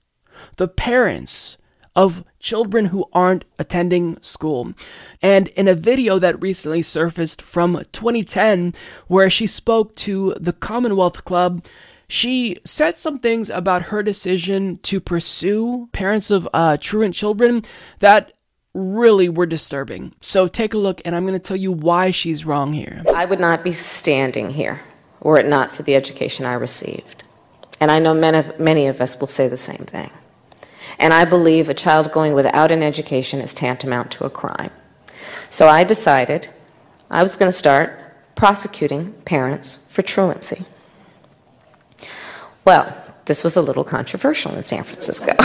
[0.55, 1.57] the parents
[1.95, 4.73] of children who aren't attending school.
[5.21, 8.73] And in a video that recently surfaced from 2010,
[9.07, 11.65] where she spoke to the Commonwealth Club,
[12.07, 17.63] she said some things about her decision to pursue parents of uh, truant children
[17.99, 18.33] that
[18.73, 20.13] really were disturbing.
[20.21, 23.03] So take a look, and I'm going to tell you why she's wrong here.
[23.13, 24.81] I would not be standing here
[25.19, 27.23] were it not for the education I received.
[27.79, 30.09] And I know many of, many of us will say the same thing.
[30.99, 34.71] And I believe a child going without an education is tantamount to a crime.
[35.49, 36.49] So I decided
[37.09, 37.99] I was going to start
[38.35, 40.65] prosecuting parents for truancy.
[42.67, 42.93] Well,
[43.23, 45.31] this was a little controversial in San Francisco.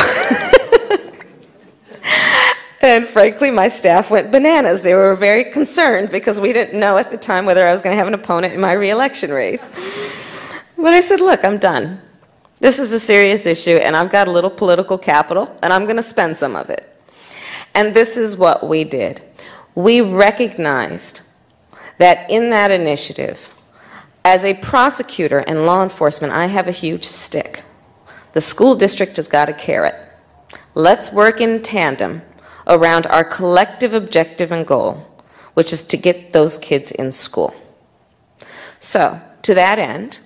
[2.82, 4.82] and frankly, my staff went bananas.
[4.82, 7.94] They were very concerned because we didn't know at the time whether I was going
[7.94, 9.70] to have an opponent in my reelection race.
[10.76, 12.02] But I said, look, I'm done.
[12.58, 15.94] This is a serious issue, and I've got a little political capital, and I'm going
[15.94, 16.92] to spend some of it.
[17.72, 19.22] And this is what we did.
[19.76, 21.20] We recognized
[21.98, 23.48] that in that initiative,
[24.24, 27.64] as a prosecutor and law enforcement, I have a huge stick.
[28.32, 29.94] The school district has got a carrot.
[30.74, 32.22] Let's work in tandem
[32.66, 35.06] around our collective objective and goal,
[35.54, 37.54] which is to get those kids in school.
[38.80, 40.20] So, to that end,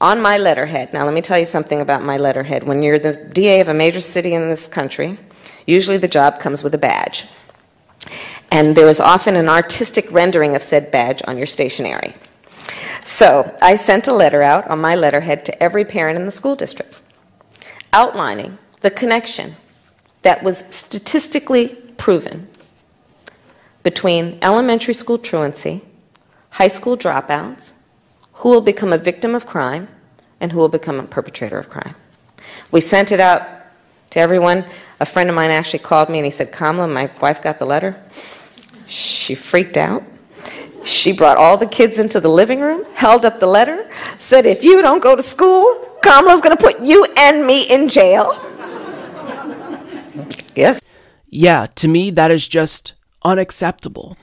[0.00, 2.64] on my letterhead, now let me tell you something about my letterhead.
[2.64, 5.18] When you're the DA of a major city in this country,
[5.66, 7.26] usually the job comes with a badge.
[8.50, 12.14] And there is often an artistic rendering of said badge on your stationery.
[13.04, 16.56] So I sent a letter out on my letterhead to every parent in the school
[16.56, 17.00] district
[17.92, 19.56] outlining the connection
[20.22, 22.46] that was statistically proven
[23.82, 25.80] between elementary school truancy,
[26.50, 27.72] high school dropouts,
[28.34, 29.88] who will become a victim of crime
[30.40, 31.94] and who will become a perpetrator of crime.
[32.70, 33.48] We sent it out
[34.10, 34.66] to everyone.
[35.00, 37.64] A friend of mine actually called me and he said, Kamala, my wife got the
[37.64, 37.96] letter.
[38.86, 40.02] She freaked out.
[40.86, 44.62] She brought all the kids into the living room, held up the letter, said, If
[44.62, 48.32] you don't go to school, Kamala's going to put you and me in jail.
[50.54, 50.80] yes.
[51.28, 54.16] Yeah, to me, that is just unacceptable.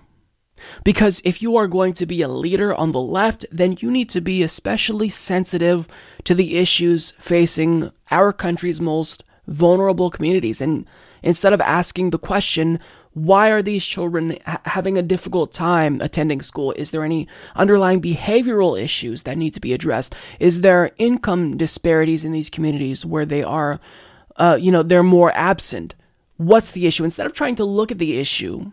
[0.86, 4.08] Because if you are going to be a leader on the left, then you need
[4.10, 5.88] to be especially sensitive
[6.24, 10.62] to the issues facing our country's most vulnerable communities.
[10.62, 10.88] And
[11.22, 12.80] instead of asking the question,
[13.14, 16.72] why are these children ha- having a difficult time attending school?
[16.74, 20.16] Is there any underlying behavioral issues that need to be addressed?
[20.40, 23.80] Is there income disparities in these communities where they are,
[24.38, 25.96] uh, you know, they're more absent?
[26.38, 27.04] What's the issue?
[27.04, 28.72] Instead of trying to look at the issue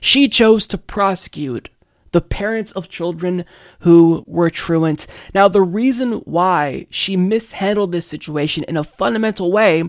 [0.00, 1.68] she chose to prosecute
[2.12, 3.44] the parents of children
[3.80, 5.06] who were truant.
[5.34, 9.84] Now, the reason why she mishandled this situation in a fundamental way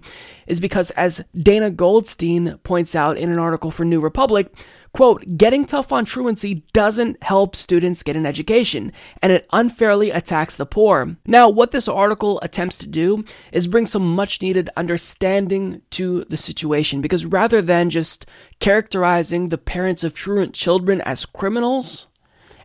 [0.48, 4.52] is because, as Dana Goldstein points out in an article for New Republic,
[4.94, 8.92] Quote, getting tough on truancy doesn't help students get an education,
[9.22, 11.16] and it unfairly attacks the poor.
[11.26, 16.36] Now, what this article attempts to do is bring some much needed understanding to the
[16.36, 18.26] situation, because rather than just
[18.60, 22.08] characterizing the parents of truant children as criminals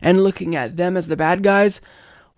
[0.01, 1.81] and looking at them as the bad guys,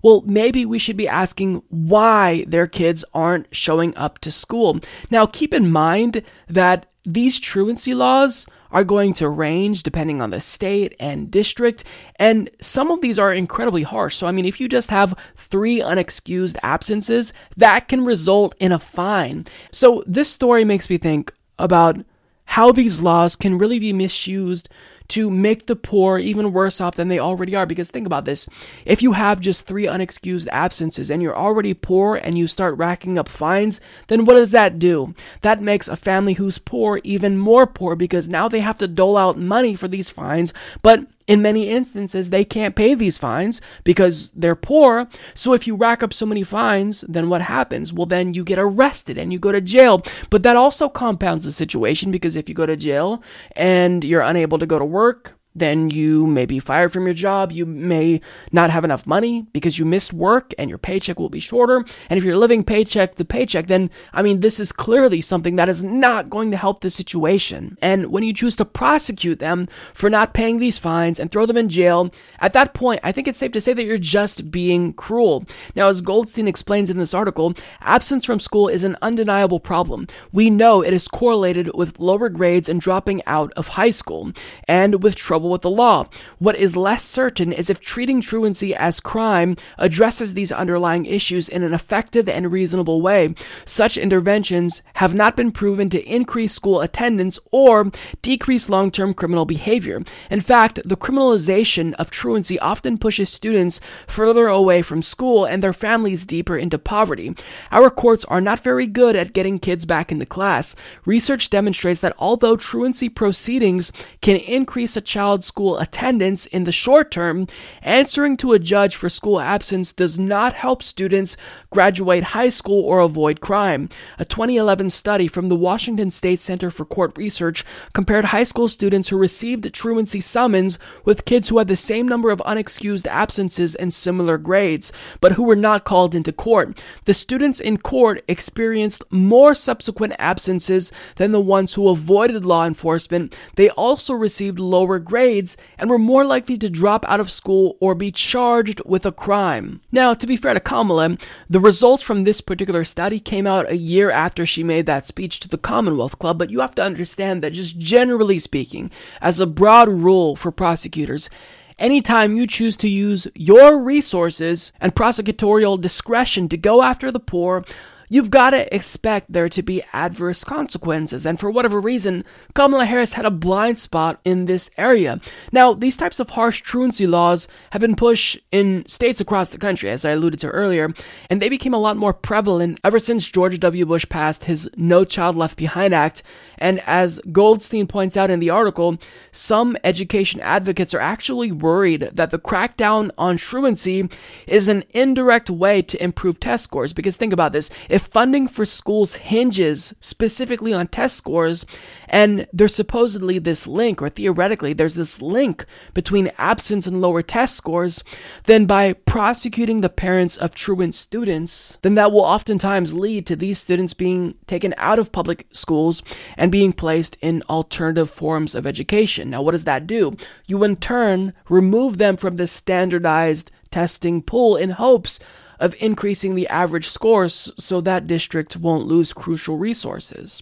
[0.02, 4.80] well, maybe we should be asking why their kids aren't showing up to school.
[5.12, 10.40] Now, keep in mind that these truancy laws are going to range depending on the
[10.40, 11.84] state and district,
[12.18, 14.16] and some of these are incredibly harsh.
[14.16, 18.80] So, I mean, if you just have three unexcused absences, that can result in a
[18.80, 19.48] fine.
[19.72, 21.98] So, this story makes me think about
[22.46, 24.70] how these laws can really be misused
[25.10, 27.66] to make the poor even worse off than they already are.
[27.66, 28.48] Because think about this
[28.86, 33.18] if you have just three unexcused absences and you're already poor and you start racking
[33.18, 35.14] up fines, then what does that do?
[35.42, 39.18] That makes a family who's poor even more poor because now they have to dole
[39.18, 44.32] out money for these fines, but in many instances, they can't pay these fines because
[44.32, 45.08] they're poor.
[45.36, 47.94] So if you rack up so many fines, then what happens?
[47.94, 50.02] Well, then you get arrested and you go to jail.
[50.32, 53.24] But that also compounds the situation because if you go to jail
[53.56, 57.52] and you're unable to go to work, then you may be fired from your job.
[57.52, 58.22] You may
[58.52, 61.84] not have enough money because you missed work and your paycheck will be shorter.
[62.10, 65.70] And if you're living paycheck to paycheck, then, I mean, this is clearly something that
[65.70, 67.78] is not going to help the situation.
[67.82, 71.58] And when you choose to prosecute them for not paying these fines and throw them
[71.58, 74.94] in jail, at that point, I think it's safe to say that you're just being
[74.94, 75.44] cruel.
[75.76, 80.08] Now, as Goldstein explains in this article, absence from school is an undeniable problem.
[80.32, 84.32] We know it is correlated with lower grades and dropping out of high school
[84.68, 86.06] and with trouble trouble with the law.
[86.38, 91.64] What is less certain is if treating truancy as crime addresses these underlying issues in
[91.64, 93.34] an effective and reasonable way.
[93.64, 97.90] Such interventions have not been proven to increase school attendance or
[98.22, 100.02] decrease long term criminal behavior.
[100.30, 105.72] In fact, the criminalization of truancy often pushes students further away from school and their
[105.72, 107.34] families deeper into poverty.
[107.72, 110.76] Our courts are not very good at getting kids back into class.
[111.06, 117.12] Research demonstrates that although truancy proceedings can increase a child's school attendance in the short
[117.12, 117.48] term,
[117.82, 121.38] answering to a judge for school absence does not help students
[121.70, 123.88] graduate high school or avoid crime.
[124.18, 127.64] A 2011 study from the Washington State Center for Court Research
[127.94, 132.32] compared high school students who received truancy summons with kids who had the same number
[132.32, 136.84] of unexcused absences and similar grades, but who were not called into court.
[137.06, 143.38] The students in court experienced more subsequent absences than the ones who avoided law enforcement.
[143.56, 147.96] They also received lower grades and were more likely to drop out of school or
[147.96, 149.82] be charged with a crime.
[149.92, 151.18] Now, to be fair to Kamala,
[151.50, 155.40] the results from this particular study came out a year after she made that speech
[155.42, 158.92] to the Commonwealth Club, but you have to understand that just generally speaking,
[159.22, 161.30] as a broad rule for prosecutors,
[161.78, 167.64] anytime you choose to use your resources and prosecutorial discretion to go after the poor,
[168.10, 171.26] you've got to expect there to be adverse consequences.
[171.26, 175.20] And for whatever reason, Kamala Harris had a blind spot in this area.
[175.52, 179.90] Now, these types of harsh truancy laws have been pushed in states across the country,
[179.90, 180.94] as I alluded to earlier,
[181.30, 183.86] and they became a lot more prevalent ever since George W.
[183.86, 186.24] Bush passed his No Child Left Behind Act.
[186.58, 188.98] And as Goldstein points out in the article,
[189.32, 194.10] some education advocates are actually worried that the crackdown on truancy
[194.48, 196.94] is an indirect way to improve test scores.
[196.94, 201.66] Because think about this if if funding for schools hinges specifically on test scores,
[202.08, 207.58] and there's supposedly this link, or theoretically, there's this link between absence and lower test
[207.58, 208.02] scores,
[208.46, 213.60] then by prosecuting the parents of truant students, then that will oftentimes lead to these
[213.60, 216.02] students being taken out of public schools
[216.38, 219.30] and being placed in alternative forms of education.
[219.30, 220.16] Now, what does that do?
[220.48, 225.20] You in turn remove them from the standardized testing pool in hopes
[225.60, 230.42] of increasing the average scores so that district won't lose crucial resources.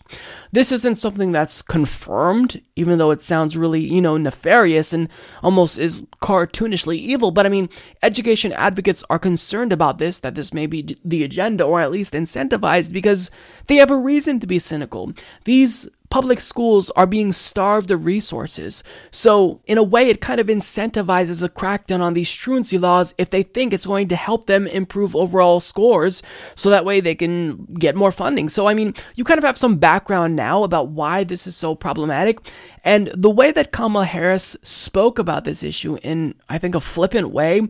[0.52, 5.10] This isn't something that's confirmed, even though it sounds really, you know, nefarious and
[5.42, 7.32] almost is cartoonishly evil.
[7.32, 7.70] But I mean,
[8.04, 12.14] education advocates are concerned about this, that this may be the agenda or at least
[12.14, 13.32] incentivized because
[13.66, 15.14] they have a reason to be cynical.
[15.46, 18.84] These public schools are being starved of resources.
[19.12, 23.30] So, in a way, it kind of incentivizes a crackdown on these truancy laws if
[23.30, 26.24] they think it's going to help them improve overall scores
[26.56, 28.50] so that way they can get more funding.
[28.50, 31.76] So, I mean, you kind of have some background now about why this is so
[31.76, 32.40] problematic.
[32.84, 37.32] And the way that Kamala Harris spoke about this issue in, I think, a flippant
[37.32, 37.68] way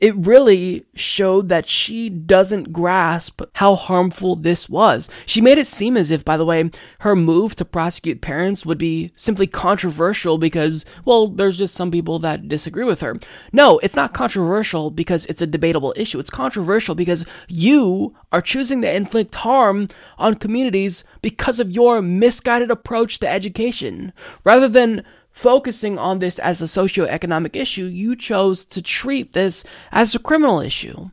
[0.00, 5.08] it really showed that she doesn't grasp how harmful this was.
[5.26, 6.70] She made it seem as if, by the way,
[7.00, 12.18] her move to prosecute parents would be simply controversial because, well, there's just some people
[12.20, 13.16] that disagree with her.
[13.52, 16.18] No, it's not controversial because it's a debatable issue.
[16.18, 19.88] It's controversial because you are choosing to inflict harm
[20.18, 24.12] on communities because of your misguided approach to education.
[24.44, 25.04] Rather than
[25.36, 30.60] focusing on this as a socioeconomic issue, you chose to treat this as a criminal
[30.60, 31.10] issue.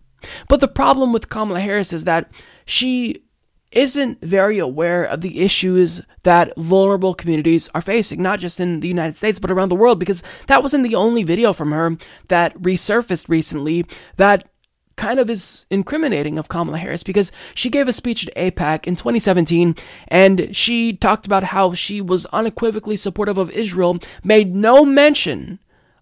[0.48, 2.32] But the problem with Kamala Harris is that
[2.66, 3.26] she
[3.74, 8.88] isn't very aware of the issues that vulnerable communities are facing, not just in the
[8.88, 11.98] United States, but around the world, because that wasn't the only video from her
[12.30, 14.48] that resurfaced recently that
[14.96, 18.96] kind of is incriminating of Kamala Harris because she gave a speech at AIPAC in
[18.96, 19.76] 2017
[20.08, 25.60] and she talked about how she was unequivocally supportive of Israel, made no mention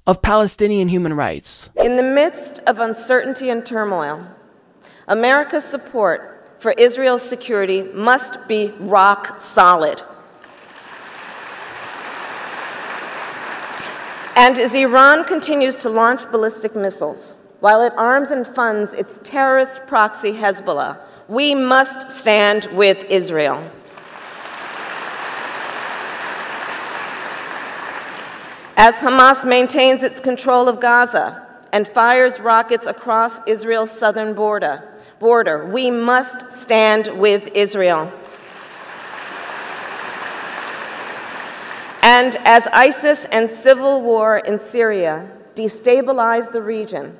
[0.08, 1.70] of Palestinian human rights.
[1.78, 4.28] In the midst of uncertainty and turmoil,
[5.08, 10.02] America's support for Israel's security must be rock solid.
[14.36, 19.86] And as Iran continues to launch ballistic missiles, while it arms and funds its terrorist
[19.88, 23.64] proxy Hezbollah, we must stand with Israel.
[28.76, 34.82] As Hamas maintains its control of Gaza and fires rockets across Israel's southern border,
[35.20, 38.12] border we must stand with Israel.
[42.02, 47.16] And as ISIS and civil war in Syria destabilize the region,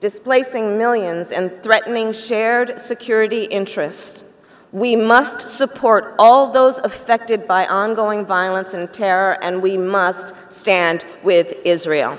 [0.00, 4.24] displacing millions and threatening shared security interests,
[4.72, 11.04] We must support all those affected by ongoing violence and terror, and we must stand
[11.24, 12.16] with Israel.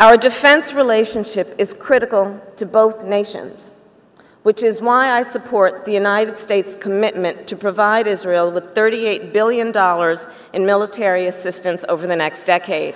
[0.00, 3.72] Our defense relationship is critical to both nations,
[4.44, 9.72] which is why I support the United States' commitment to provide Israel with $38 billion
[10.52, 12.94] in military assistance over the next decade.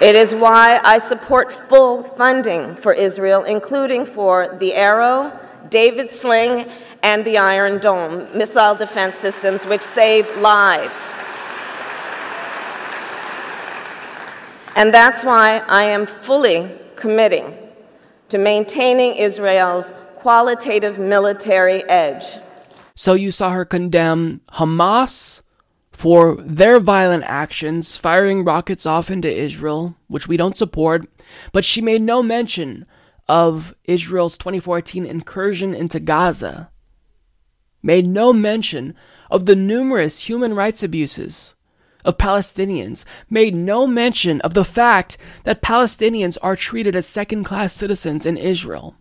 [0.00, 6.68] It is why I support full funding for Israel, including for the Arrow, David Sling,
[7.04, 11.14] and the Iron Dome missile defense systems, which save lives.
[14.76, 17.56] And that's why I am fully committing
[18.28, 22.24] to maintaining Israel's qualitative military edge.
[22.94, 25.42] So you saw her condemn Hamas
[25.90, 31.06] for their violent actions, firing rockets off into Israel, which we don't support,
[31.52, 32.86] but she made no mention
[33.28, 36.70] of Israel's 2014 incursion into Gaza,
[37.82, 38.94] made no mention
[39.30, 41.54] of the numerous human rights abuses
[42.04, 47.72] of Palestinians made no mention of the fact that Palestinians are treated as second class
[47.72, 48.96] citizens in Israel.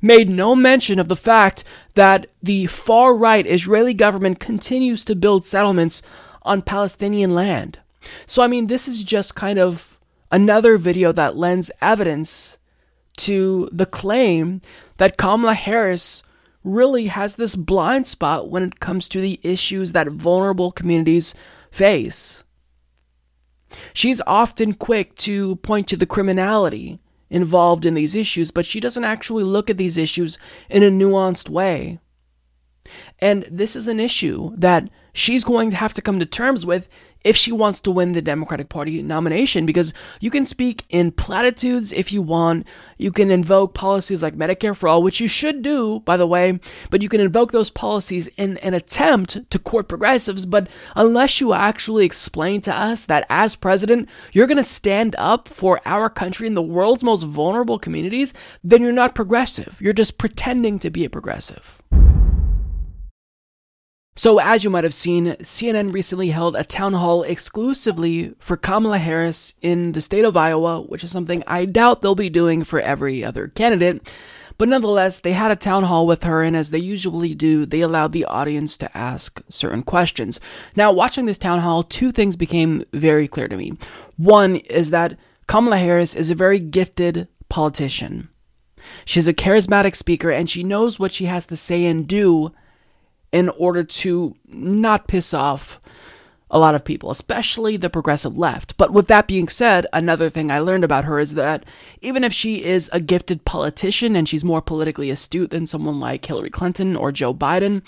[0.00, 1.64] Made no mention of the fact
[1.94, 6.02] that the far right Israeli government continues to build settlements
[6.42, 7.78] on Palestinian land.
[8.26, 9.98] So, I mean, this is just kind of
[10.30, 12.58] another video that lends evidence
[13.18, 14.60] to the claim
[14.96, 16.22] that Kamala Harris
[16.64, 21.34] really has this blind spot when it comes to the issues that vulnerable communities
[21.70, 22.44] face.
[23.92, 27.00] She's often quick to point to the criminality
[27.30, 30.38] involved in these issues, but she doesn't actually look at these issues
[30.70, 31.98] in a nuanced way.
[33.18, 36.88] And this is an issue that she's going to have to come to terms with
[37.24, 41.92] if she wants to win the Democratic Party nomination because you can speak in platitudes
[41.92, 42.66] if you want.
[42.96, 46.58] You can invoke policies like Medicare for all, which you should do, by the way,
[46.90, 50.46] but you can invoke those policies in an attempt to court progressives.
[50.46, 55.48] But unless you actually explain to us that as president, you're going to stand up
[55.48, 59.78] for our country and the world's most vulnerable communities, then you're not progressive.
[59.80, 61.77] You're just pretending to be a progressive.
[64.18, 68.98] So, as you might have seen, CNN recently held a town hall exclusively for Kamala
[68.98, 72.80] Harris in the state of Iowa, which is something I doubt they'll be doing for
[72.80, 74.02] every other candidate.
[74.58, 77.80] But nonetheless, they had a town hall with her, and as they usually do, they
[77.80, 80.40] allowed the audience to ask certain questions.
[80.74, 83.74] Now, watching this town hall, two things became very clear to me.
[84.16, 85.16] One is that
[85.46, 88.30] Kamala Harris is a very gifted politician.
[89.04, 92.52] She's a charismatic speaker, and she knows what she has to say and do
[93.32, 95.80] in order to not piss off
[96.50, 98.76] a lot of people, especially the progressive left.
[98.76, 101.64] But with that being said, another thing I learned about her is that
[102.00, 106.24] even if she is a gifted politician and she's more politically astute than someone like
[106.24, 107.82] Hillary Clinton or Joe Biden,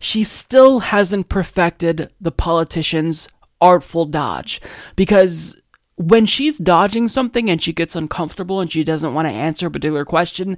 [0.00, 3.28] she still hasn't perfected the politician's
[3.60, 4.62] artful dodge.
[4.96, 5.60] Because
[5.96, 9.70] when she's dodging something and she gets uncomfortable and she doesn't want to answer a
[9.70, 10.56] particular question,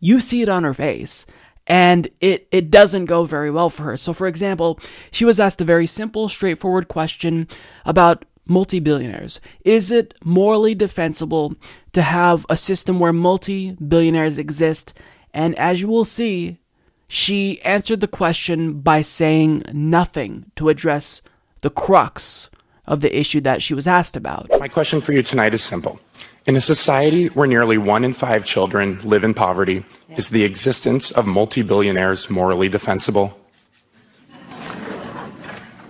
[0.00, 1.24] you see it on her face
[1.70, 3.96] and it it doesn't go very well for her.
[3.96, 4.80] So for example,
[5.12, 7.46] she was asked a very simple, straightforward question
[7.86, 9.40] about multi-billionaires.
[9.64, 11.54] Is it morally defensible
[11.92, 14.92] to have a system where multi-billionaires exist?
[15.32, 16.58] And as you will see,
[17.06, 21.22] she answered the question by saying nothing to address
[21.62, 22.50] the crux
[22.84, 24.50] of the issue that she was asked about.
[24.58, 26.00] My question for you tonight is simple.
[26.46, 29.84] In a society where nearly one in five children live in poverty,
[30.16, 33.38] is the existence of multi billionaires morally defensible?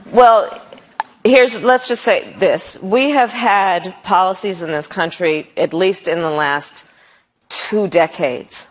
[0.06, 0.50] Well,
[1.22, 2.82] here's let's just say this.
[2.82, 6.84] We have had policies in this country, at least in the last
[7.48, 8.68] two decades,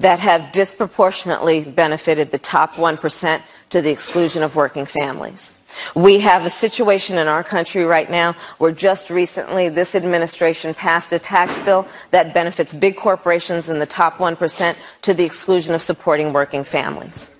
[0.00, 5.54] that have disproportionately benefited the top 1% to the exclusion of working families.
[5.94, 11.12] We have a situation in our country right now where just recently this administration passed
[11.12, 15.82] a tax bill that benefits big corporations in the top 1% to the exclusion of
[15.82, 17.30] supporting working families.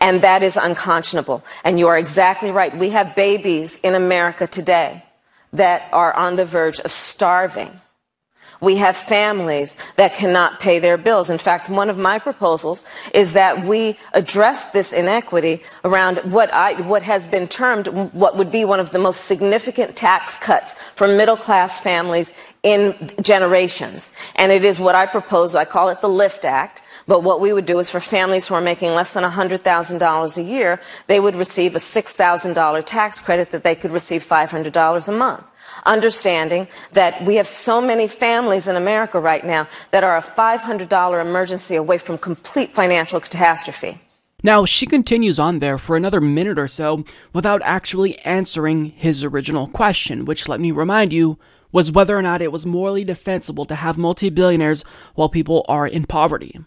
[0.00, 1.44] And that is unconscionable.
[1.64, 2.76] And you are exactly right.
[2.76, 5.04] We have babies in America today
[5.52, 7.80] that are on the verge of starving
[8.66, 11.30] we have families that cannot pay their bills.
[11.30, 12.84] In fact, one of my proposals
[13.14, 18.50] is that we address this inequity around what, I, what has been termed what would
[18.50, 22.32] be one of the most significant tax cuts for middle class families
[22.64, 24.10] in generations.
[24.34, 26.82] And it is what I propose, I call it the LIFT Act.
[27.06, 30.42] But what we would do is for families who are making less than $100,000 a
[30.42, 35.44] year, they would receive a $6,000 tax credit that they could receive $500 a month.
[35.86, 41.20] Understanding that we have so many families in America right now that are a $500
[41.20, 44.00] emergency away from complete financial catastrophe.
[44.42, 49.66] Now, she continues on there for another minute or so without actually answering his original
[49.66, 51.38] question, which, let me remind you,
[51.72, 54.84] was whether or not it was morally defensible to have multi billionaires
[55.14, 56.60] while people are in poverty.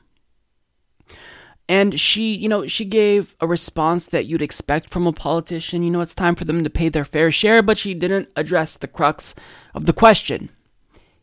[1.70, 5.84] And she, you know, she gave a response that you'd expect from a politician.
[5.84, 8.76] You know, it's time for them to pay their fair share, but she didn't address
[8.76, 9.36] the crux
[9.76, 10.50] of the question.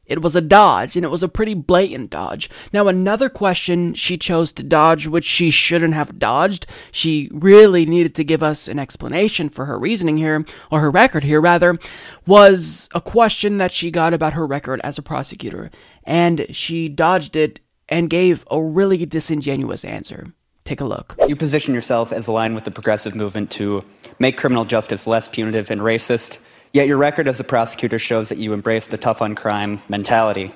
[0.07, 2.49] It was a dodge, and it was a pretty blatant dodge.
[2.73, 8.15] Now, another question she chose to dodge, which she shouldn't have dodged, she really needed
[8.15, 11.77] to give us an explanation for her reasoning here, or her record here, rather,
[12.25, 15.73] was a question that she got about her record as a prosecutor.
[16.05, 17.59] And she dodged it
[17.89, 20.27] and gave a really disingenuous answer.
[20.65, 21.15] Take a look.
[21.29, 23.83] You position yourself as aligned with the progressive movement to
[24.19, 26.39] make criminal justice less punitive and racist,
[26.73, 30.53] yet your record as a prosecutor shows that you embrace the tough on crime mentality.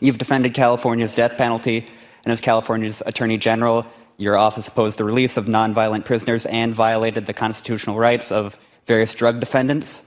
[0.00, 1.86] You've defended California's death penalty,
[2.24, 3.86] and as California's Attorney General,
[4.16, 8.56] your office opposed the release of nonviolent prisoners and violated the constitutional rights of
[8.86, 10.02] various drug defendants.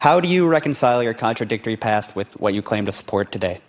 [0.00, 3.60] How do you reconcile your contradictory past with what you claim to support today?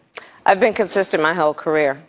[0.50, 2.02] I've been consistent my whole career.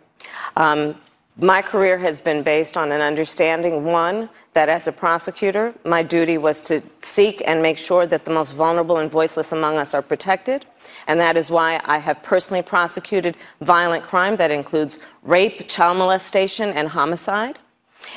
[0.55, 0.95] Um,
[1.37, 6.39] my career has been based on an understanding one, that as a prosecutor, my duty
[6.39, 10.01] was to seek and make sure that the most vulnerable and voiceless among us are
[10.01, 10.65] protected.
[11.05, 16.69] And that is why I have personally prosecuted violent crime that includes rape, child molestation,
[16.69, 17.59] and homicide.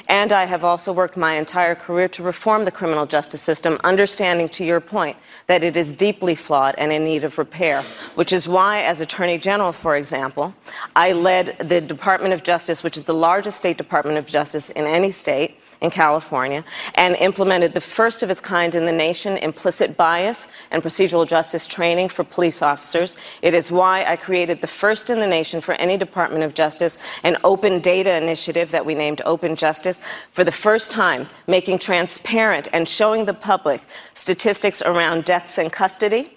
[0.09, 4.49] And I have also worked my entire career to reform the criminal justice system, understanding,
[4.51, 5.17] to your point,
[5.47, 7.83] that it is deeply flawed and in need of repair,
[8.15, 10.55] which is why, as Attorney General, for example,
[10.97, 14.85] I led the Department of Justice, which is the largest state Department of Justice in
[14.85, 16.65] any state, in California
[16.95, 21.67] and implemented the first of its kind in the nation implicit bias and procedural justice
[21.67, 23.17] training for police officers.
[23.43, 26.99] It is why I created the first in the nation for any Department of Justice
[27.23, 30.01] an open data initiative that we named Open Justice
[30.33, 33.83] for the first time, making transparent and showing the public
[34.15, 36.31] statistics around deaths in custody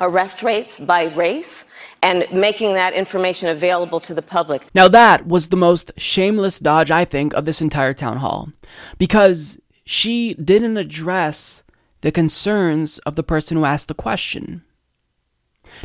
[0.00, 1.64] arrest rates by race
[2.02, 4.66] and making that information available to the public.
[4.74, 8.52] Now, that was the most shameless dodge, I think, of this entire town hall
[8.98, 11.62] because she didn't address
[12.00, 14.62] the concerns of the person who asked the question.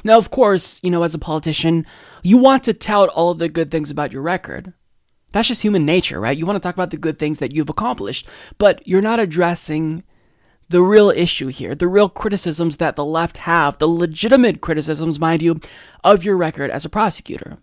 [0.03, 1.85] Now, of course, you know, as a politician,
[2.21, 4.73] you want to tout all the good things about your record.
[5.31, 6.37] That's just human nature, right?
[6.37, 8.27] You want to talk about the good things that you've accomplished,
[8.57, 10.03] but you're not addressing
[10.69, 15.41] the real issue here, the real criticisms that the left have, the legitimate criticisms, mind
[15.41, 15.59] you,
[16.03, 17.57] of your record as a prosecutor.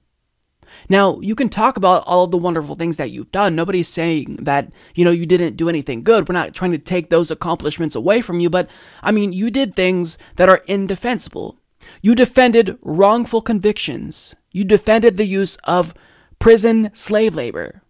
[0.89, 3.55] Now, you can talk about all of the wonderful things that you've done.
[3.55, 6.29] Nobody's saying that, you know, you didn't do anything good.
[6.29, 8.69] We're not trying to take those accomplishments away from you, but
[9.03, 11.59] I mean, you did things that are indefensible.
[12.03, 14.35] You defended wrongful convictions.
[14.53, 15.95] You defended the use of
[16.39, 17.83] prison slave labor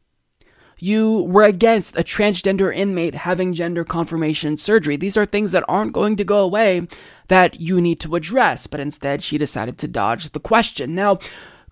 [0.78, 4.96] you were against a transgender inmate having gender confirmation surgery.
[4.96, 6.86] These are things that aren't going to go away
[7.28, 10.94] that you need to address, but instead she decided to dodge the question.
[10.94, 11.18] Now,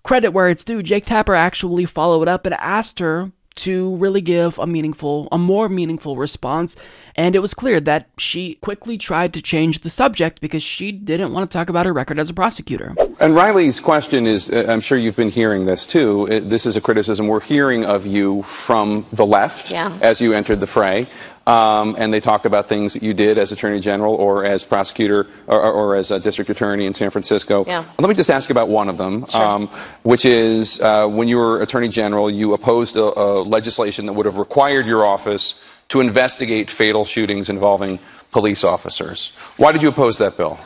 [0.03, 4.57] credit where it's due, Jake Tapper actually followed up and asked her to really give
[4.59, 6.75] a meaningful, a more meaningful response.
[7.15, 11.31] And it was clear that she quickly tried to change the subject because she didn't
[11.31, 12.95] want to talk about her record as a prosecutor.
[13.19, 16.27] And Riley's question is uh, I'm sure you've been hearing this too.
[16.27, 19.97] This is a criticism we're hearing of you from the left yeah.
[20.01, 21.07] as you entered the fray.
[21.47, 25.27] Um, and they talk about things that you did as Attorney General or as prosecutor
[25.45, 27.63] or, or as a district attorney in San Francisco.
[27.67, 27.85] Yeah.
[27.99, 29.41] Let me just ask about one of them, sure.
[29.41, 29.67] um,
[30.01, 34.25] which is uh, when you were Attorney General, you opposed a, a legislation that would
[34.25, 37.99] have required your office to investigate fatal shootings involving
[38.31, 39.31] police officers.
[39.57, 40.59] Why did you oppose that bill?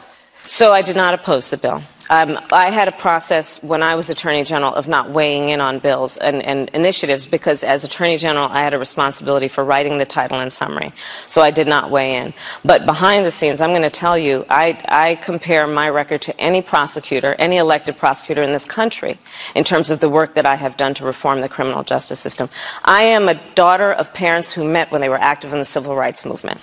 [0.43, 1.83] So I did not oppose the bill.
[2.11, 5.77] Um, I had a process when I was Attorney General of not weighing in on
[5.77, 10.05] bills and, and, initiatives because as Attorney General I had a responsibility for writing the
[10.05, 10.91] title and summary.
[11.27, 12.33] So I did not weigh in.
[12.65, 16.39] But behind the scenes, I'm going to tell you, I, I compare my record to
[16.39, 19.19] any prosecutor, any elected prosecutor in this country
[19.53, 22.49] in terms of the work that I have done to reform the criminal justice system.
[22.83, 25.95] I am a daughter of parents who met when they were active in the civil
[25.95, 26.59] rights movement.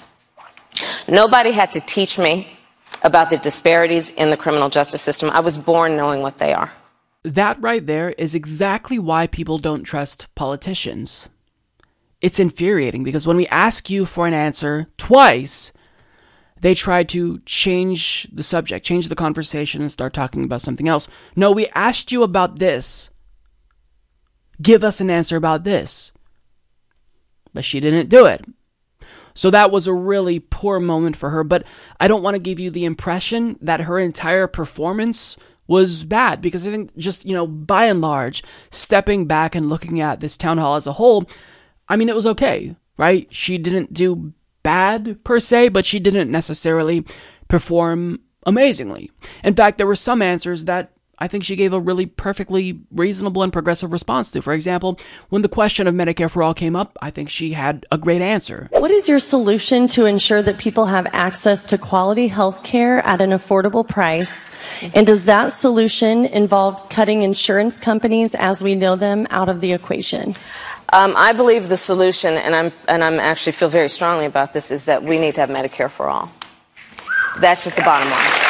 [1.09, 2.56] Nobody had to teach me
[3.03, 5.31] about the disparities in the criminal justice system.
[5.31, 6.73] I was born knowing what they are.
[7.23, 11.29] That right there is exactly why people don't trust politicians.
[12.21, 15.73] It's infuriating because when we ask you for an answer twice,
[16.61, 21.09] they try to change the subject, change the conversation, and start talking about something else.
[21.35, 23.11] No, we asked you about this.
[24.63, 26.13] Give us an answer about this.
[27.53, 28.45] But she didn't do it.
[29.37, 31.45] So that was a really poor moment for her.
[31.45, 31.65] But
[32.01, 35.37] I don't want to give you the impression that her entire performance
[35.69, 40.01] was bad because I think just, you know, by and large, stepping back and looking
[40.01, 41.25] at this town hall as a whole,
[41.89, 43.29] I mean, it was okay, right?
[43.31, 44.33] She didn't do
[44.63, 47.05] bad per se, but she didn't necessarily
[47.49, 49.11] perform amazingly.
[49.45, 53.43] In fact, there were some answers that I think she gave a really perfectly reasonable
[53.43, 54.43] and progressive response to.
[54.43, 54.99] For example,
[55.31, 58.21] when the question of Medicare for All came up, I think she had a great
[58.21, 58.69] answer.
[58.73, 63.23] What is your solution to ensure that people have access to quality health care at
[63.23, 64.51] an affordable price?
[64.95, 69.73] And does that solution involve cutting insurance companies as we know them out of the
[69.73, 70.35] equation?
[70.93, 74.71] Um, I believe the solution, and I'm and I'm actually feel very strongly about this,
[74.71, 76.31] is that we need to have Medicare for all.
[77.41, 78.46] That's just the bottom line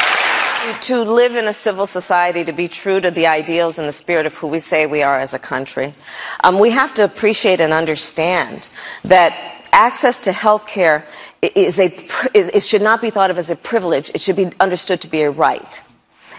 [0.81, 4.25] to live in a civil society, to be true to the ideals and the spirit
[4.25, 5.93] of who we say we are as a country,
[6.43, 8.69] um, we have to appreciate and understand
[9.03, 9.33] that
[9.73, 11.05] access to health care
[11.41, 11.85] is a,
[12.33, 14.09] it should not be thought of as a privilege.
[14.13, 15.81] It should be understood to be a right.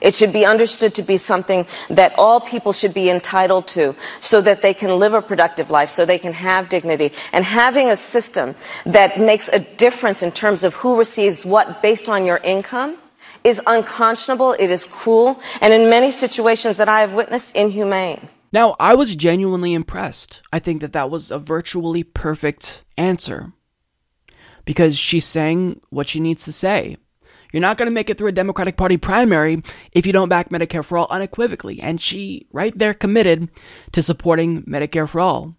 [0.00, 4.40] It should be understood to be something that all people should be entitled to so
[4.42, 7.12] that they can live a productive life, so they can have dignity.
[7.32, 8.55] And having a system
[8.86, 12.96] that makes a difference in terms of who receives what based on your income
[13.44, 18.28] is unconscionable, it is cruel, and in many situations that I have witnessed, inhumane.
[18.52, 20.43] Now, I was genuinely impressed.
[20.52, 23.52] I think that that was a virtually perfect answer.
[24.65, 26.97] Because she's saying what she needs to say.
[27.52, 29.62] You're not going to make it through a Democratic Party primary
[29.93, 31.81] if you don't back Medicare for All unequivocally.
[31.81, 33.51] And she, right there, committed
[33.93, 35.55] to supporting Medicare for All.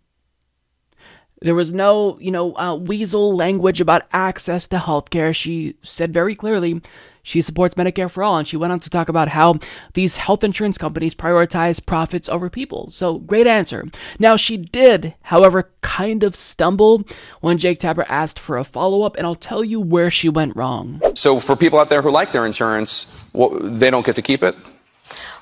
[1.42, 5.34] There was no, you know, uh, weasel language about access to healthcare.
[5.34, 6.82] She said very clearly
[7.30, 9.60] she supports Medicare for all, and she went on to talk about how
[9.94, 12.90] these health insurance companies prioritize profits over people.
[12.90, 13.86] So, great answer.
[14.18, 17.04] Now, she did, however, kind of stumble
[17.42, 20.56] when Jake Tapper asked for a follow up, and I'll tell you where she went
[20.56, 21.04] wrong.
[21.14, 23.14] So, for people out there who like their insurance,
[23.62, 24.56] they don't get to keep it?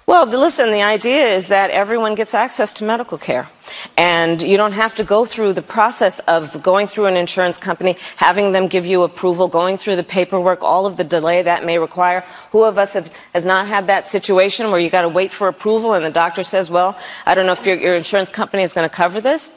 [0.07, 3.49] Well, listen, the idea is that everyone gets access to medical care.
[3.97, 7.97] And you don't have to go through the process of going through an insurance company,
[8.15, 11.77] having them give you approval, going through the paperwork, all of the delay that may
[11.77, 12.23] require.
[12.53, 15.49] Who of us has, has not had that situation where you got to wait for
[15.49, 18.73] approval and the doctor says, well, I don't know if your, your insurance company is
[18.73, 19.51] going to cover this?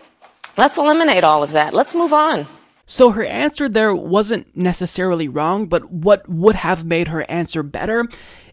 [0.58, 1.74] Let's eliminate all of that.
[1.74, 2.48] Let's move on.
[2.86, 8.08] So her answer there wasn't necessarily wrong, but what would have made her answer better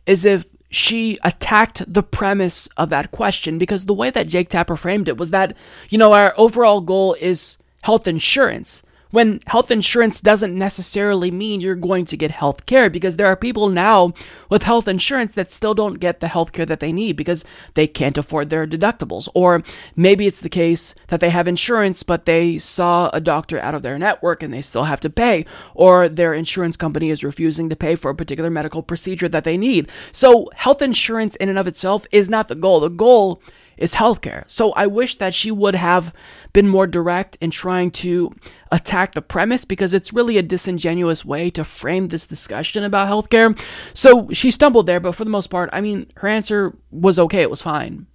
[0.06, 4.76] is if she attacked the premise of that question because the way that Jake Tapper
[4.76, 5.56] framed it was that,
[5.90, 11.76] you know, our overall goal is health insurance when health insurance doesn't necessarily mean you're
[11.76, 14.14] going to get health care because there are people now
[14.50, 17.88] with health insurance that still don't get the health care that they need because they
[17.88, 19.28] can't afford their deductibles.
[19.34, 19.64] Or
[19.96, 23.84] maybe it's the case that they have insurance, but they saw a doctor out of
[23.84, 27.76] their network and they still have to pay, or their insurance company is refusing to
[27.76, 29.90] pay for a particular medical procedure that they need.
[30.12, 32.80] So, health insurance in and of itself is not the goal.
[32.80, 33.42] The goal
[33.78, 34.44] is healthcare.
[34.48, 36.14] So I wish that she would have
[36.54, 38.32] been more direct in trying to
[38.72, 43.58] attack the premise because it's really a disingenuous way to frame this discussion about healthcare.
[43.96, 47.42] So she stumbled there, but for the most part, I mean, her answer was okay,
[47.42, 48.08] it was fine.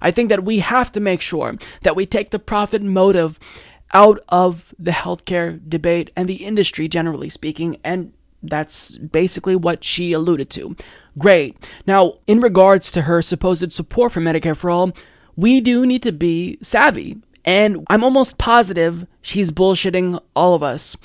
[0.00, 3.38] I think that we have to make sure that we take the profit motive
[3.92, 8.12] out of the healthcare debate and the industry generally speaking and
[8.42, 10.76] that's basically what she alluded to.
[11.18, 11.56] Great.
[11.86, 14.92] Now, in regards to her supposed support for Medicare for All,
[15.36, 17.18] we do need to be savvy.
[17.44, 20.96] And I'm almost positive she's bullshitting all of us.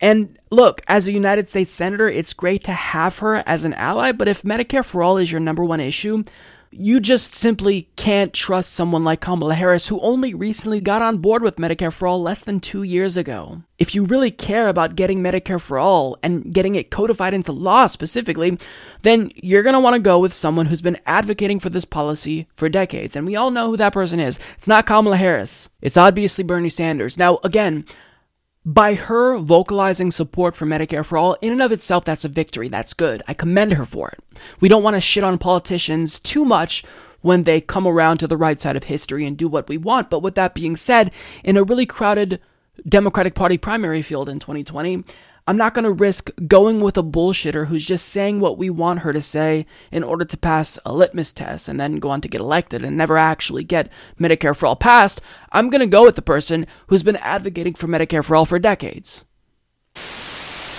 [0.00, 4.10] And look, as a United States Senator, it's great to have her as an ally,
[4.12, 6.24] but if Medicare for All is your number one issue,
[6.72, 11.42] you just simply can't trust someone like Kamala Harris, who only recently got on board
[11.42, 13.62] with Medicare for All less than two years ago.
[13.78, 17.86] If you really care about getting Medicare for All and getting it codified into law
[17.86, 18.58] specifically,
[19.02, 22.48] then you're going to want to go with someone who's been advocating for this policy
[22.56, 23.14] for decades.
[23.16, 24.38] And we all know who that person is.
[24.54, 27.18] It's not Kamala Harris, it's obviously Bernie Sanders.
[27.18, 27.84] Now, again,
[28.64, 32.68] by her vocalizing support for Medicare for all, in and of itself, that's a victory.
[32.68, 33.22] That's good.
[33.26, 34.20] I commend her for it.
[34.60, 36.84] We don't want to shit on politicians too much
[37.22, 40.10] when they come around to the right side of history and do what we want.
[40.10, 41.12] But with that being said,
[41.42, 42.40] in a really crowded
[42.88, 45.04] Democratic Party primary field in 2020,
[45.46, 49.00] I'm not going to risk going with a bullshitter who's just saying what we want
[49.00, 52.28] her to say in order to pass a litmus test and then go on to
[52.28, 53.90] get elected and never actually get
[54.20, 55.20] Medicare for All passed.
[55.50, 58.60] I'm going to go with the person who's been advocating for Medicare for All for
[58.60, 59.24] decades.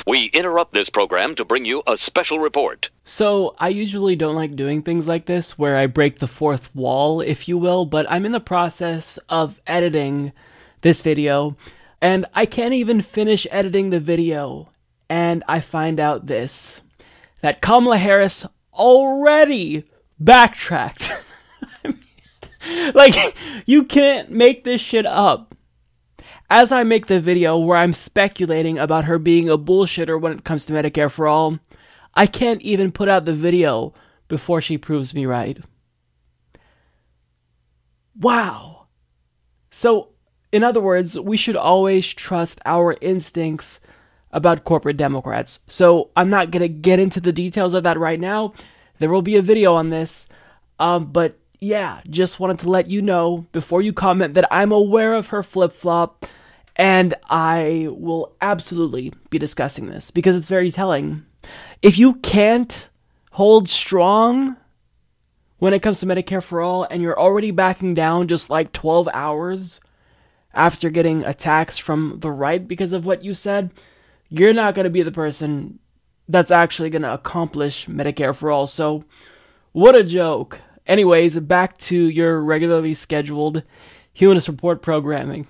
[0.07, 2.90] We interrupt this program to bring you a special report.
[3.06, 7.22] So, I usually don't like doing things like this where I break the fourth wall,
[7.22, 10.34] if you will, but I'm in the process of editing
[10.81, 11.56] this video,
[12.03, 14.69] and I can't even finish editing the video,
[15.09, 16.81] and I find out this
[17.39, 19.85] that Kamala Harris already
[20.19, 21.11] backtracked.
[22.93, 23.15] like,
[23.65, 25.55] you can't make this shit up.
[26.49, 30.43] As I make the video where I'm speculating about her being a bullshitter when it
[30.43, 31.57] comes to Medicare for All,
[32.13, 33.93] I can't even put out the video
[34.27, 35.57] before she proves me right.
[38.19, 38.88] Wow.
[39.71, 40.12] So,
[40.53, 43.81] in other words, we should always trust our instincts
[44.31, 45.59] about corporate Democrats.
[45.67, 48.53] So, I'm not going to get into the details of that right now.
[48.99, 50.30] There will be a video on this.
[50.80, 55.13] Um, but yeah, just wanted to let you know before you comment that I'm aware
[55.13, 56.25] of her flip flop
[56.75, 61.25] and I will absolutely be discussing this because it's very telling.
[61.81, 62.89] If you can't
[63.31, 64.57] hold strong
[65.59, 69.07] when it comes to Medicare for All and you're already backing down just like 12
[69.13, 69.80] hours
[70.53, 73.71] after getting attacks from the right because of what you said,
[74.30, 75.80] you're not going to be the person
[76.27, 78.67] that's actually going to accomplish Medicare for All.
[78.67, 79.03] So,
[79.71, 80.59] what a joke.
[80.85, 83.63] Anyways, back to your regularly scheduled
[84.13, 85.47] Humanist Report programming.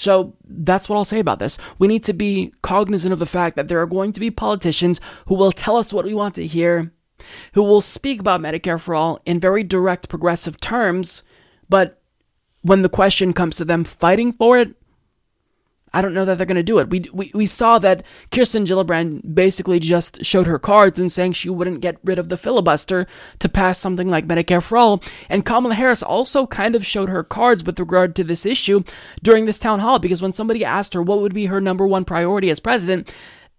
[0.00, 1.58] So that's what I'll say about this.
[1.78, 4.98] We need to be cognizant of the fact that there are going to be politicians
[5.26, 6.90] who will tell us what we want to hear,
[7.52, 11.22] who will speak about Medicare for all in very direct, progressive terms,
[11.68, 11.99] but
[12.62, 14.74] when the question comes to them fighting for it,
[15.92, 16.88] I don't know that they're going to do it.
[16.88, 21.50] We, we, we saw that Kirsten Gillibrand basically just showed her cards and saying she
[21.50, 23.06] wouldn't get rid of the filibuster
[23.40, 25.02] to pass something like Medicare for All.
[25.28, 28.84] And Kamala Harris also kind of showed her cards with regard to this issue
[29.22, 32.04] during this town hall because when somebody asked her what would be her number one
[32.04, 33.12] priority as president,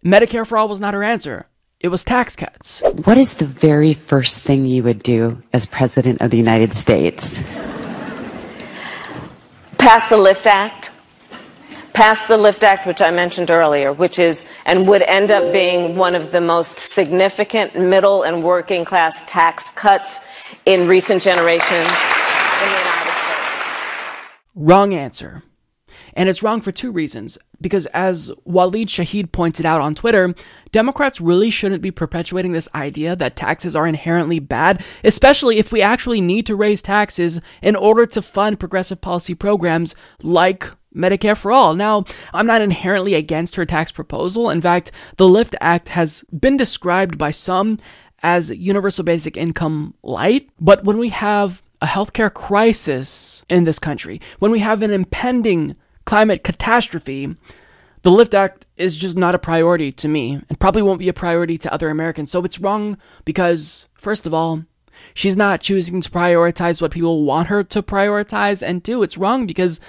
[0.06, 1.48] Medicare for All was not her answer.
[1.82, 2.82] It was tax cuts.
[3.04, 7.44] What is the very first thing you would do as president of the United States?
[9.82, 10.92] Pass the LIFT Act
[11.94, 15.96] Pass the LIFT Act, which I mentioned earlier, which is and would end up being
[15.96, 20.20] one of the most significant middle and working class tax cuts
[20.66, 24.28] in recent generations in the United States.
[24.56, 25.44] Wrong answer.
[26.14, 27.38] And it's wrong for two reasons.
[27.60, 30.34] Because as Waleed Shahid pointed out on Twitter,
[30.72, 35.82] Democrats really shouldn't be perpetuating this idea that taxes are inherently bad, especially if we
[35.82, 41.52] actually need to raise taxes in order to fund progressive policy programs like Medicare for
[41.52, 41.74] all.
[41.74, 44.50] Now, I'm not inherently against her tax proposal.
[44.50, 47.80] In fact, the LIFT Act has been described by some
[48.24, 50.50] as universal basic income light.
[50.60, 55.76] But when we have a healthcare crisis in this country, when we have an impending
[56.06, 57.36] climate catastrophe,
[58.04, 61.14] the LIFT Act is just not a priority to me and probably won't be a
[61.14, 62.32] priority to other Americans.
[62.32, 64.64] So it's wrong because, first of all,
[65.14, 68.66] she's not choosing to prioritize what people want her to prioritize.
[68.66, 69.80] And two, it's wrong because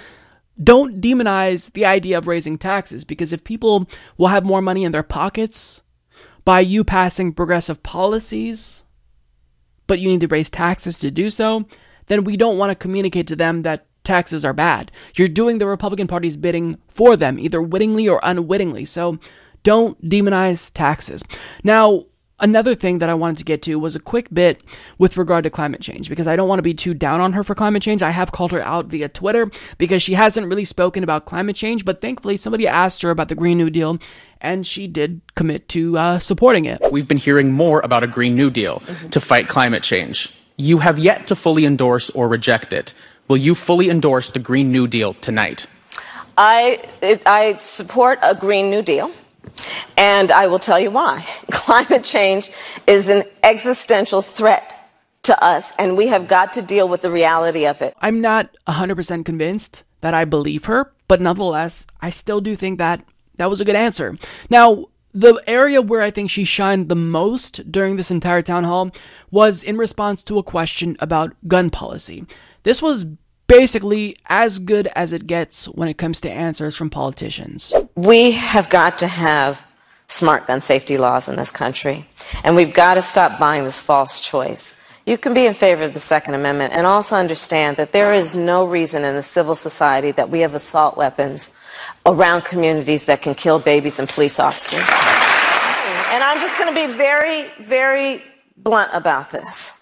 [0.61, 4.91] don't demonize the idea of raising taxes because if people will have more money in
[4.91, 5.81] their pockets
[6.45, 8.83] by you passing progressive policies,
[9.87, 11.65] but you need to raise taxes to do so,
[12.07, 14.91] then we don't want to communicate to them that taxes are bad.
[15.15, 18.85] You're doing the Republican Party's bidding for them, either wittingly or unwittingly.
[18.85, 19.19] So
[19.63, 21.23] don't demonize taxes.
[21.63, 22.05] Now,
[22.43, 24.61] Another thing that I wanted to get to was a quick bit
[24.97, 27.41] with regard to climate change because I don't want to be too down on her
[27.41, 28.03] for climate change.
[28.03, 31.85] I have called her out via Twitter because she hasn't really spoken about climate change,
[31.85, 33.97] but thankfully somebody asked her about the Green New Deal
[34.41, 36.81] and she did commit to uh, supporting it.
[36.91, 39.09] We've been hearing more about a Green New Deal mm-hmm.
[39.09, 40.33] to fight climate change.
[40.57, 42.93] You have yet to fully endorse or reject it.
[43.27, 45.65] Will you fully endorse the Green New Deal tonight?
[46.37, 49.11] I, it, I support a Green New Deal.
[49.97, 51.25] And I will tell you why.
[51.51, 52.51] Climate change
[52.87, 54.69] is an existential threat
[55.23, 57.93] to us, and we have got to deal with the reality of it.
[58.01, 63.05] I'm not 100% convinced that I believe her, but nonetheless, I still do think that
[63.37, 64.15] that was a good answer.
[64.49, 68.91] Now, the area where I think she shined the most during this entire town hall
[69.31, 72.25] was in response to a question about gun policy.
[72.63, 73.05] This was
[73.47, 77.73] basically as good as it gets when it comes to answers from politicians.
[77.95, 79.67] We have got to have
[80.07, 82.05] smart gun safety laws in this country,
[82.43, 84.73] and we've got to stop buying this false choice.
[85.05, 88.37] You can be in favor of the Second Amendment and also understand that there is
[88.37, 91.53] no reason in a civil society that we have assault weapons
[92.05, 94.87] around communities that can kill babies and police officers.
[96.13, 98.23] And I'm just going to be very, very
[98.55, 99.73] blunt about this.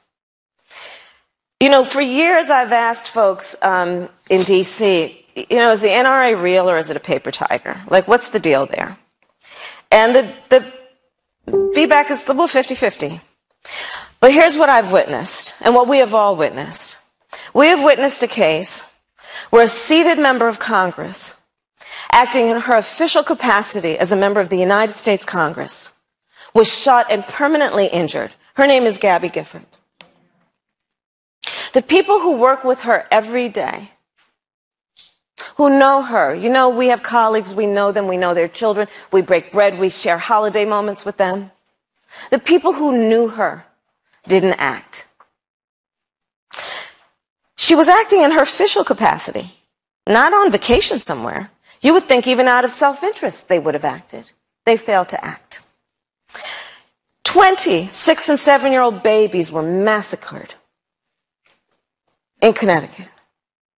[1.62, 6.42] You know, for years I've asked folks um, in DC, you know, is the NRA
[6.42, 7.80] real or is it a paper tiger?
[7.88, 8.98] Like, what's the deal there?
[9.92, 13.22] And the, the feedback is well 50 50.
[14.20, 16.98] But here's what I've witnessed, and what we have all witnessed.
[17.54, 18.92] We have witnessed a case
[19.52, 21.44] where a seated member of Congress,
[22.12, 25.94] acting in her official capacity as a member of the United States Congress,
[26.56, 28.34] was shot and permanently injured.
[28.56, 29.81] Her name is Gabby Giffords.
[31.74, 33.92] The people who work with her every day,
[35.56, 38.88] who know her, you know, we have colleagues, we know them, we know their children,
[39.12, 41.52] we break bread, we share holiday moments with them.
[42.30, 43.66] The people who knew her
[44.28, 45.08] didn't act.
[47.56, 49.54] She was acting in her official capacity,
[50.08, 51.52] not on vacation somewhere.
[51.80, 54.26] You would think even out of self-interest they would have acted.
[54.66, 55.62] They failed to act.
[57.24, 60.54] Twenty six and seven year old babies were massacred
[62.42, 63.08] in Connecticut.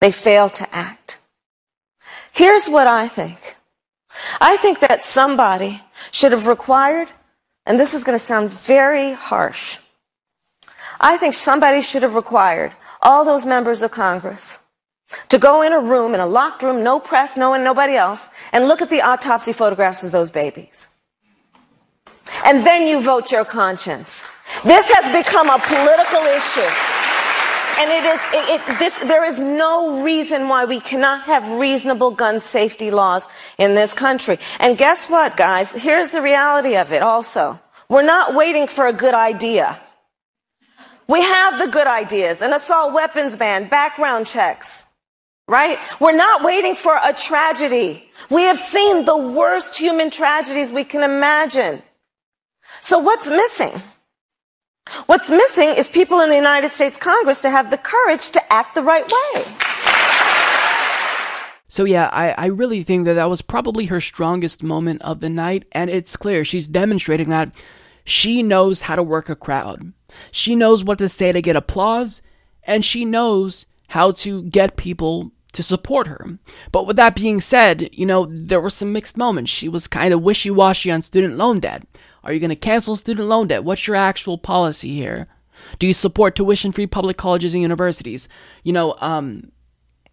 [0.02, 1.20] They failed to act.
[2.32, 3.56] Here's what I think.
[4.42, 5.82] I think that somebody
[6.12, 7.10] should have required,
[7.66, 9.80] and this is going to sound very harsh,
[11.00, 14.60] I think somebody should have required all those members of Congress
[15.30, 18.30] to go in a room, in a locked room, no press, no one, nobody else,
[18.52, 20.88] and look at the autopsy photographs of those babies.
[22.46, 24.26] And then you vote your conscience.
[24.64, 27.13] This has become a political issue.
[27.80, 32.12] And it is, it, it, this, there is no reason why we cannot have reasonable
[32.12, 33.28] gun safety laws
[33.58, 34.38] in this country.
[34.60, 35.72] And guess what, guys?
[35.72, 37.60] Here's the reality of it also.
[37.90, 39.80] We're not waiting for a good idea.
[41.08, 44.86] We have the good ideas, an assault weapons ban, background checks,
[45.48, 45.78] right?
[46.00, 48.10] We're not waiting for a tragedy.
[48.30, 51.82] We have seen the worst human tragedies we can imagine.
[52.82, 53.82] So what's missing?
[55.06, 58.76] What's missing is people in the United States Congress to have the courage to act
[58.76, 59.46] the right way.
[61.68, 65.30] So, yeah, I, I really think that that was probably her strongest moment of the
[65.30, 67.52] night, and it's clear she's demonstrating that
[68.06, 69.94] she knows how to work a crowd.
[70.32, 72.22] She knows what to say to get applause,
[72.64, 76.38] and she knows how to get people to support her.
[76.72, 79.52] But with that being said, you know, there were some mixed moments.
[79.52, 81.88] She was kind of wishy washy on student loan debt.
[82.24, 83.64] Are you going to cancel student loan debt?
[83.64, 85.28] What's your actual policy here?
[85.80, 88.28] Do you support tuition free public colleges and universities?
[88.64, 89.52] You know, um,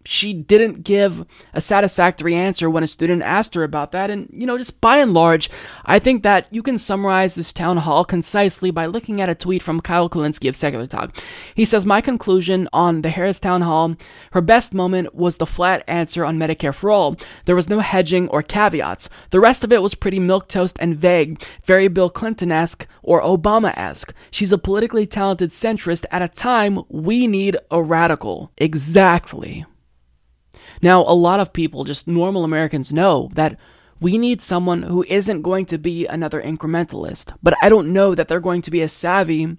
[0.05, 4.09] she didn't give a satisfactory answer when a student asked her about that.
[4.09, 5.49] And, you know, just by and large,
[5.85, 9.63] I think that you can summarize this town hall concisely by looking at a tweet
[9.63, 11.15] from Kyle Kulinski of Secular Talk.
[11.55, 13.95] He says, My conclusion on the Harris town hall,
[14.31, 17.15] her best moment was the flat answer on Medicare for all.
[17.45, 19.09] There was no hedging or caveats.
[19.29, 23.75] The rest of it was pretty milquetoast and vague, very Bill Clinton esque or Obama
[23.77, 24.13] esque.
[24.31, 28.51] She's a politically talented centrist at a time we need a radical.
[28.57, 29.65] Exactly.
[30.81, 33.57] Now, a lot of people, just normal Americans, know that
[33.99, 37.33] we need someone who isn't going to be another incrementalist.
[37.43, 39.57] But I don't know that they're going to be as savvy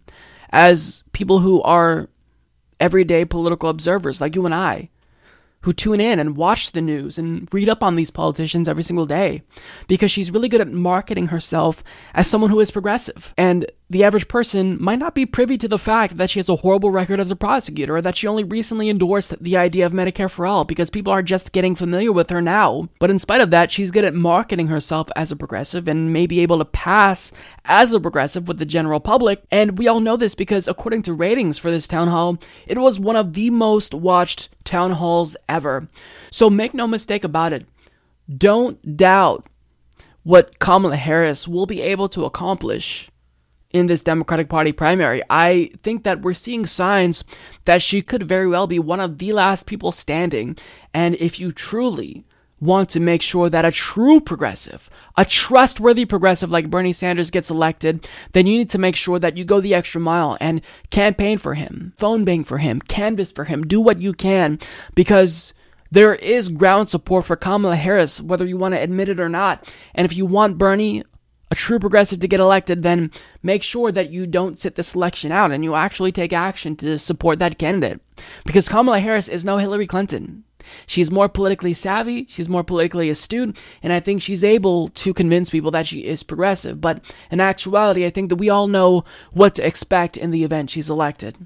[0.51, 2.09] as people who are
[2.81, 4.90] everyday political observers like you and I
[5.62, 9.07] who tune in and watch the news and read up on these politicians every single
[9.07, 9.43] day
[9.86, 11.85] because she's really good at marketing herself
[12.15, 13.32] as someone who is progressive.
[13.39, 16.56] And the average person might not be privy to the fact that she has a
[16.56, 20.31] horrible record as a prosecutor or that she only recently endorsed the idea of Medicare
[20.31, 22.89] for all because people are just getting familiar with her now.
[22.98, 26.27] But in spite of that, she's good at marketing herself as a progressive and may
[26.27, 27.32] be able to pass
[27.66, 29.44] as a progressive with the general public.
[29.51, 32.98] And we all know this because according to ratings for this town hall, it was
[32.98, 35.86] one of the most watched town halls ever.
[36.31, 37.66] So make no mistake about it.
[38.35, 39.47] Don't doubt
[40.23, 43.10] what Kamala Harris will be able to accomplish
[43.73, 45.23] in this Democratic Party primary.
[45.31, 47.24] I think that we're seeing signs
[47.65, 50.57] that she could very well be one of the last people standing.
[50.93, 52.24] And if you truly
[52.62, 57.51] want to make sure that a true progressive, a trustworthy progressive like Bernie Sanders gets
[57.51, 61.39] elected, then you need to make sure that you go the extra mile and campaign
[61.39, 64.61] for him, phone bang for him, canvass for him, do what you can
[64.94, 65.55] because
[65.90, 69.70] there is ground support for Kamala Harris, whether you want to admit it or not.
[69.94, 71.03] And if you want Bernie
[71.53, 73.11] a true progressive to get elected, then
[73.43, 76.97] make sure that you don't sit this election out and you actually take action to
[76.97, 78.01] support that candidate.
[78.47, 80.45] Because Kamala Harris is no Hillary Clinton.
[80.87, 85.51] She's more politically savvy, she's more politically astute, and I think she's able to convince
[85.51, 86.81] people that she is progressive.
[86.81, 90.70] But in actuality, I think that we all know what to expect in the event
[90.70, 91.37] she's elected.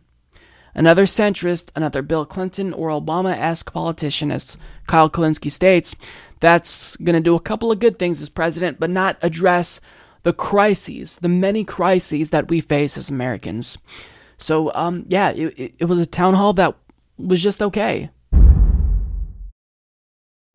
[0.72, 4.56] Another centrist, another Bill Clinton or Obama esque politician, as
[4.86, 5.96] Kyle Kulinski states,
[6.40, 9.80] that's going to do a couple of good things as president, but not address
[10.22, 13.78] the crises, the many crises that we face as Americans.
[14.36, 16.74] So, um, yeah, it, it was a town hall that
[17.16, 18.10] was just okay.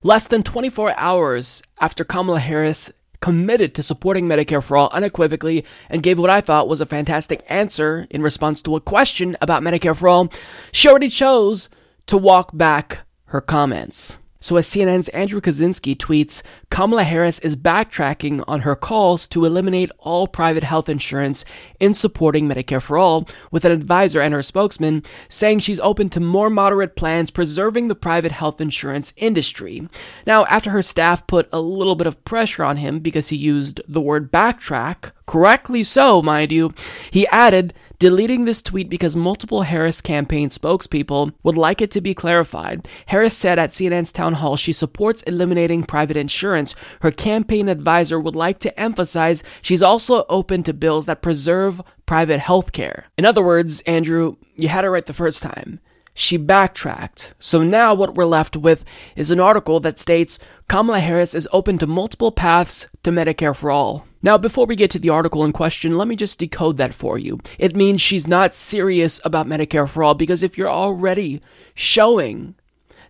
[0.03, 2.91] Less than 24 hours after Kamala Harris
[3.21, 7.45] committed to supporting Medicare for all unequivocally and gave what I thought was a fantastic
[7.47, 10.29] answer in response to a question about Medicare for all,
[10.71, 11.69] she already chose
[12.07, 14.17] to walk back her comments.
[14.43, 16.41] So, as CNN's Andrew Kaczynski tweets,
[16.72, 21.45] Kamala Harris is backtracking on her calls to eliminate all private health insurance
[21.80, 26.19] in supporting Medicare for All, with an advisor and her spokesman saying she's open to
[26.19, 29.88] more moderate plans preserving the private health insurance industry.
[30.26, 33.80] Now, after her staff put a little bit of pressure on him because he used
[33.88, 36.73] the word backtrack, correctly so, mind you,
[37.11, 42.15] he added, deleting this tweet because multiple Harris campaign spokespeople would like it to be
[42.15, 42.88] clarified.
[43.06, 46.73] Harris said at CNN's town hall she supports eliminating private insurance.
[47.02, 52.39] Her campaign advisor would like to emphasize she's also open to bills that preserve private
[52.39, 53.06] health care.
[53.19, 55.80] In other words, Andrew, you had it right the first time.
[56.15, 57.35] She backtracked.
[57.38, 58.84] So now what we're left with
[59.15, 63.69] is an article that states Kamala Harris is open to multiple paths to Medicare for
[63.69, 64.07] all.
[64.23, 67.18] Now, before we get to the article in question, let me just decode that for
[67.18, 67.39] you.
[67.57, 71.41] It means she's not serious about Medicare for all because if you're already
[71.73, 72.56] showing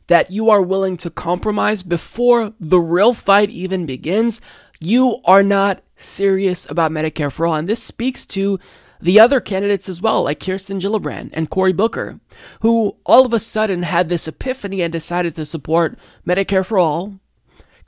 [0.07, 4.41] that you are willing to compromise before the real fight even begins,
[4.79, 7.55] you are not serious about Medicare for all.
[7.55, 8.59] And this speaks to
[9.01, 12.19] the other candidates as well, like Kirsten Gillibrand and Cory Booker,
[12.61, 17.19] who all of a sudden had this epiphany and decided to support Medicare for all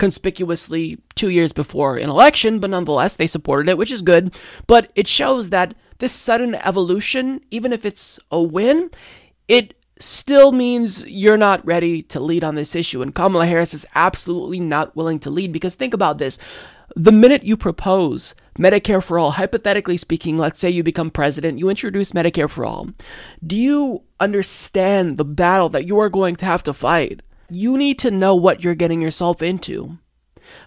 [0.03, 4.37] conspicuously two years before an election, but nonetheless, they supported it, which is good.
[4.67, 8.89] But it shows that this sudden evolution, even if it's a win,
[9.47, 13.01] it still means you're not ready to lead on this issue.
[13.01, 16.37] And Kamala Harris is absolutely not willing to lead because think about this.
[16.97, 21.69] The minute you propose Medicare for all, hypothetically speaking, let's say you become president, you
[21.69, 22.89] introduce Medicare for all.
[23.47, 27.21] Do you understand the battle that you are going to have to fight?
[27.49, 29.97] You need to know what you're getting yourself into.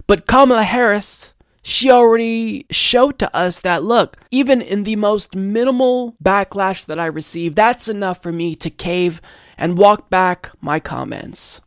[0.06, 6.14] But Kamala Harris, she already showed to us that look, even in the most minimal
[6.22, 9.20] backlash that I received, that's enough for me to cave
[9.58, 11.60] and walk back my comments.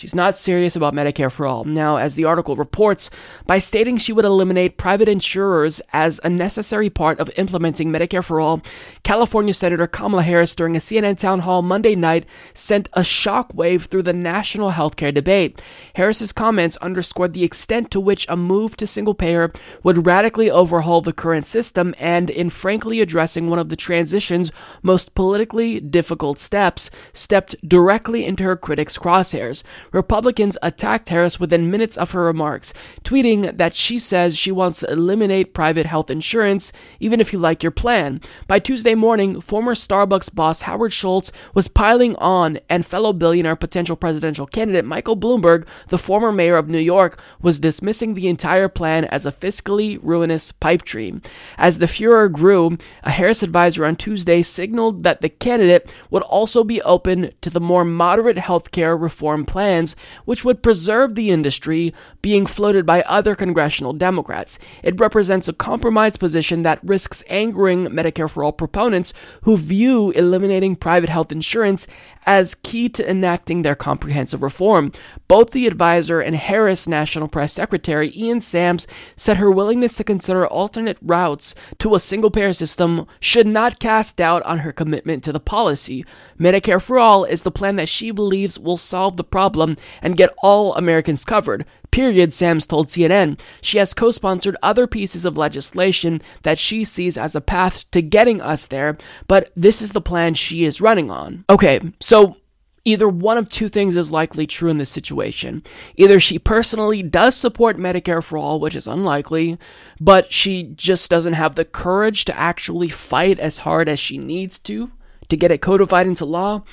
[0.00, 1.64] She's not serious about Medicare for all.
[1.64, 3.10] Now, as the article reports,
[3.44, 8.40] by stating she would eliminate private insurers as a necessary part of implementing Medicare for
[8.40, 8.62] all,
[9.02, 12.24] California Senator Kamala Harris during a CNN town hall Monday night
[12.54, 15.60] sent a shockwave through the national healthcare debate.
[15.96, 19.52] Harris's comments underscored the extent to which a move to single payer
[19.82, 24.50] would radically overhaul the current system and in frankly addressing one of the transition's
[24.82, 29.62] most politically difficult steps, stepped directly into her critics' crosshairs.
[29.92, 32.72] Republicans attacked Harris within minutes of her remarks,
[33.02, 37.62] tweeting that she says she wants to eliminate private health insurance, even if you like
[37.62, 38.20] your plan.
[38.46, 43.96] By Tuesday morning, former Starbucks boss Howard Schultz was piling on, and fellow billionaire potential
[43.96, 49.04] presidential candidate Michael Bloomberg, the former mayor of New York, was dismissing the entire plan
[49.06, 51.22] as a fiscally ruinous pipe dream.
[51.58, 56.64] As the furor grew, a Harris advisor on Tuesday signaled that the candidate would also
[56.64, 61.92] be open to the more moderate healthcare reform plan plans which would preserve the industry
[62.22, 64.58] being floated by other congressional Democrats.
[64.82, 69.12] It represents a compromise position that risks angering Medicare for All proponents
[69.42, 71.86] who view eliminating private health insurance
[72.26, 74.92] as key to enacting their comprehensive reform.
[75.28, 78.86] Both the advisor and Harris National Press Secretary Ian Sams
[79.16, 84.18] said her willingness to consider alternate routes to a single payer system should not cast
[84.18, 86.04] doubt on her commitment to the policy.
[86.38, 89.69] Medicare for All is the plan that she believes will solve the problem
[90.02, 91.64] and get all Americans covered.
[91.90, 93.40] Period, Sams told CNN.
[93.60, 98.02] She has co sponsored other pieces of legislation that she sees as a path to
[98.02, 101.44] getting us there, but this is the plan she is running on.
[101.50, 102.36] Okay, so
[102.84, 105.62] Either one of two things is likely true in this situation.
[105.96, 109.58] Either she personally does support Medicare for all, which is unlikely,
[110.00, 114.58] but she just doesn't have the courage to actually fight as hard as she needs
[114.60, 114.90] to
[115.28, 116.64] to get it codified into law,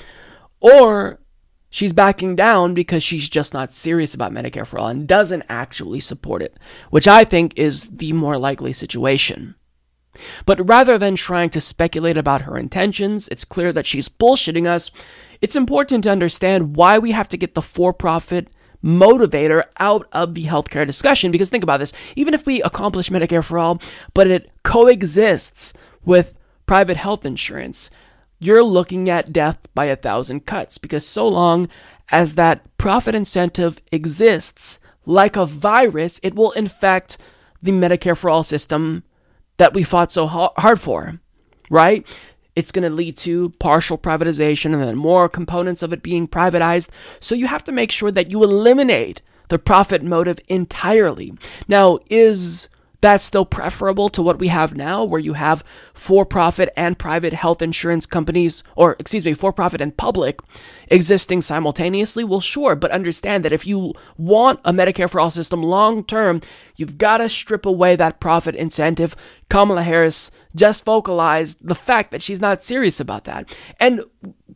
[0.60, 1.20] or
[1.70, 6.00] She's backing down because she's just not serious about Medicare for all and doesn't actually
[6.00, 6.56] support it,
[6.90, 9.54] which I think is the more likely situation.
[10.46, 14.90] But rather than trying to speculate about her intentions, it's clear that she's bullshitting us.
[15.40, 18.48] It's important to understand why we have to get the for profit
[18.82, 21.30] motivator out of the healthcare discussion.
[21.30, 23.80] Because think about this even if we accomplish Medicare for all,
[24.14, 25.72] but it coexists
[26.04, 26.34] with
[26.66, 27.90] private health insurance,
[28.38, 31.68] you're looking at death by a thousand cuts because so long
[32.10, 37.18] as that profit incentive exists like a virus, it will infect
[37.62, 39.02] the Medicare for All system
[39.56, 41.20] that we fought so hard for,
[41.70, 42.06] right?
[42.54, 46.90] It's going to lead to partial privatization and then more components of it being privatized.
[47.20, 51.34] So you have to make sure that you eliminate the profit motive entirely.
[51.66, 52.68] Now, is
[53.00, 55.62] that's still preferable to what we have now, where you have
[55.94, 60.40] for profit and private health insurance companies, or excuse me, for profit and public
[60.88, 62.24] existing simultaneously.
[62.24, 66.40] Well, sure, but understand that if you want a Medicare for all system long term,
[66.76, 69.14] you've got to strip away that profit incentive.
[69.48, 73.56] Kamala Harris just vocalized the fact that she's not serious about that.
[73.78, 74.02] And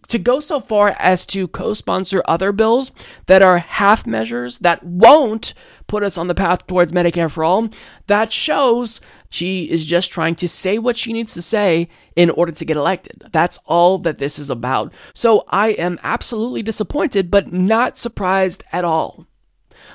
[0.09, 2.93] to go so far as to co sponsor other bills
[3.27, 5.55] that are half measures that won't
[5.87, 7.69] put us on the path towards Medicare for all,
[8.07, 12.53] that shows she is just trying to say what she needs to say in order
[12.53, 13.23] to get elected.
[13.33, 14.93] That's all that this is about.
[15.15, 19.27] So I am absolutely disappointed, but not surprised at all.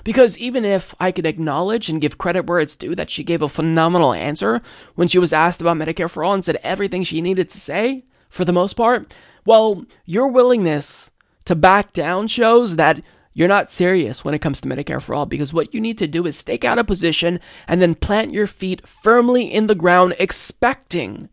[0.04, 3.42] Because even if I could acknowledge and give credit where it's due that she gave
[3.42, 4.62] a phenomenal answer
[4.96, 8.06] when she was asked about Medicare for All and said everything she needed to say,
[8.30, 9.14] for the most part,
[9.48, 11.10] well, your willingness
[11.46, 13.02] to back down shows that
[13.34, 16.08] you're not serious when it comes to Medicare for All because what you need to
[16.08, 20.16] do is stake out a position and then plant your feet firmly in the ground,
[20.20, 21.30] expecting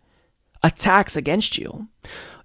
[0.62, 1.88] attacks against you.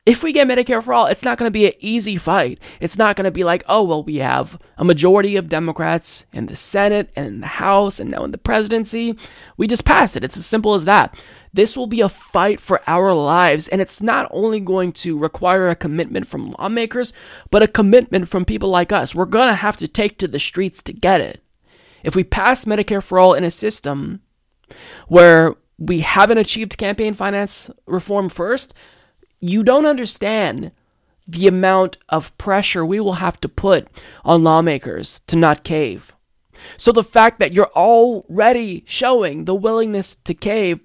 [0.10, 2.60] If we get Medicare for All, it's not going to be an easy fight.
[2.82, 6.48] It's not going to be like, oh, well, we have a majority of Democrats in
[6.48, 9.16] the Senate and in the House and now in the presidency.
[9.56, 10.24] We just pass it.
[10.24, 11.24] It's as simple as that.
[11.54, 15.70] This will be a fight for our lives, and it's not only going to require
[15.70, 17.14] a commitment from lawmakers,
[17.52, 19.14] but a commitment from people like us.
[19.14, 21.44] We're going to have to take to the streets to get it.
[22.02, 24.24] If we pass Medicare for All in a system
[25.08, 28.74] where we haven't achieved campaign finance reform first,
[29.40, 30.72] you don't understand
[31.28, 33.88] the amount of pressure we will have to put
[34.26, 36.16] on lawmakers to not cave.
[36.76, 40.82] So the fact that you're already showing the willingness to cave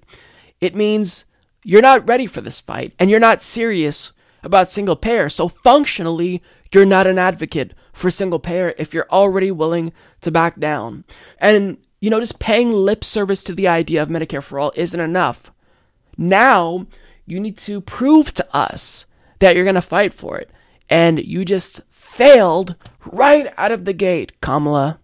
[0.61, 1.25] it means
[1.63, 4.13] you're not ready for this fight and you're not serious
[4.43, 5.29] about single payer.
[5.29, 6.41] So functionally,
[6.73, 11.03] you're not an advocate for single payer if you're already willing to back down.
[11.39, 14.99] And, you know, just paying lip service to the idea of Medicare for all isn't
[14.99, 15.51] enough.
[16.17, 16.85] Now,
[17.25, 19.05] you need to prove to us
[19.39, 20.51] that you're going to fight for it.
[20.89, 22.75] And you just failed
[23.05, 24.99] right out of the gate, Kamala.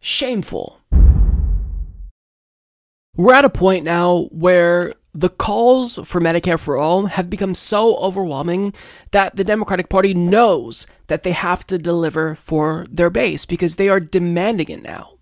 [0.00, 0.80] Shameful.
[3.16, 7.96] We're at a point now where the calls for Medicare for All have become so
[7.96, 8.72] overwhelming
[9.10, 13.88] that the Democratic Party knows that they have to deliver for their base because they
[13.88, 15.14] are demanding it now.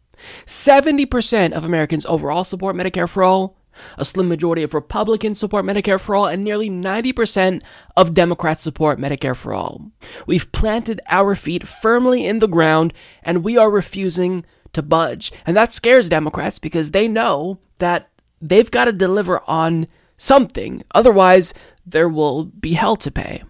[0.44, 3.56] 70% of Americans overall support Medicare for All.
[3.98, 7.62] A slim majority of Republicans support Medicare for All, and nearly 90%
[7.96, 9.90] of Democrats support Medicare for All.
[10.26, 12.92] We've planted our feet firmly in the ground,
[13.22, 15.32] and we are refusing to budge.
[15.46, 19.86] And that scares Democrats because they know that they've got to deliver on
[20.16, 20.82] something.
[20.94, 21.54] Otherwise,
[21.84, 23.42] there will be hell to pay.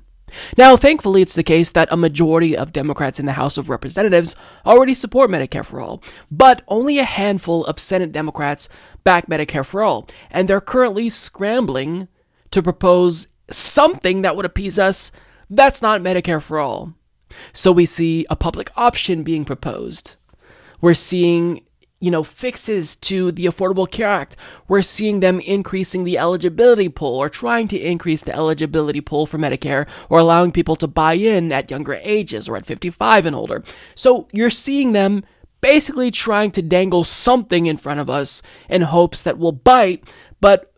[0.56, 4.36] Now, thankfully, it's the case that a majority of Democrats in the House of Representatives
[4.64, 8.68] already support Medicare for All, but only a handful of Senate Democrats
[9.04, 12.08] back Medicare for All, and they're currently scrambling
[12.50, 15.10] to propose something that would appease us
[15.48, 16.94] that's not Medicare for All.
[17.52, 20.16] So we see a public option being proposed.
[20.80, 21.62] We're seeing
[22.06, 24.36] you know, fixes to the Affordable Care Act.
[24.68, 29.38] We're seeing them increasing the eligibility pool or trying to increase the eligibility pool for
[29.38, 33.64] Medicare or allowing people to buy in at younger ages or at 55 and older.
[33.96, 35.24] So you're seeing them
[35.60, 40.08] basically trying to dangle something in front of us in hopes that we'll bite,
[40.40, 40.72] but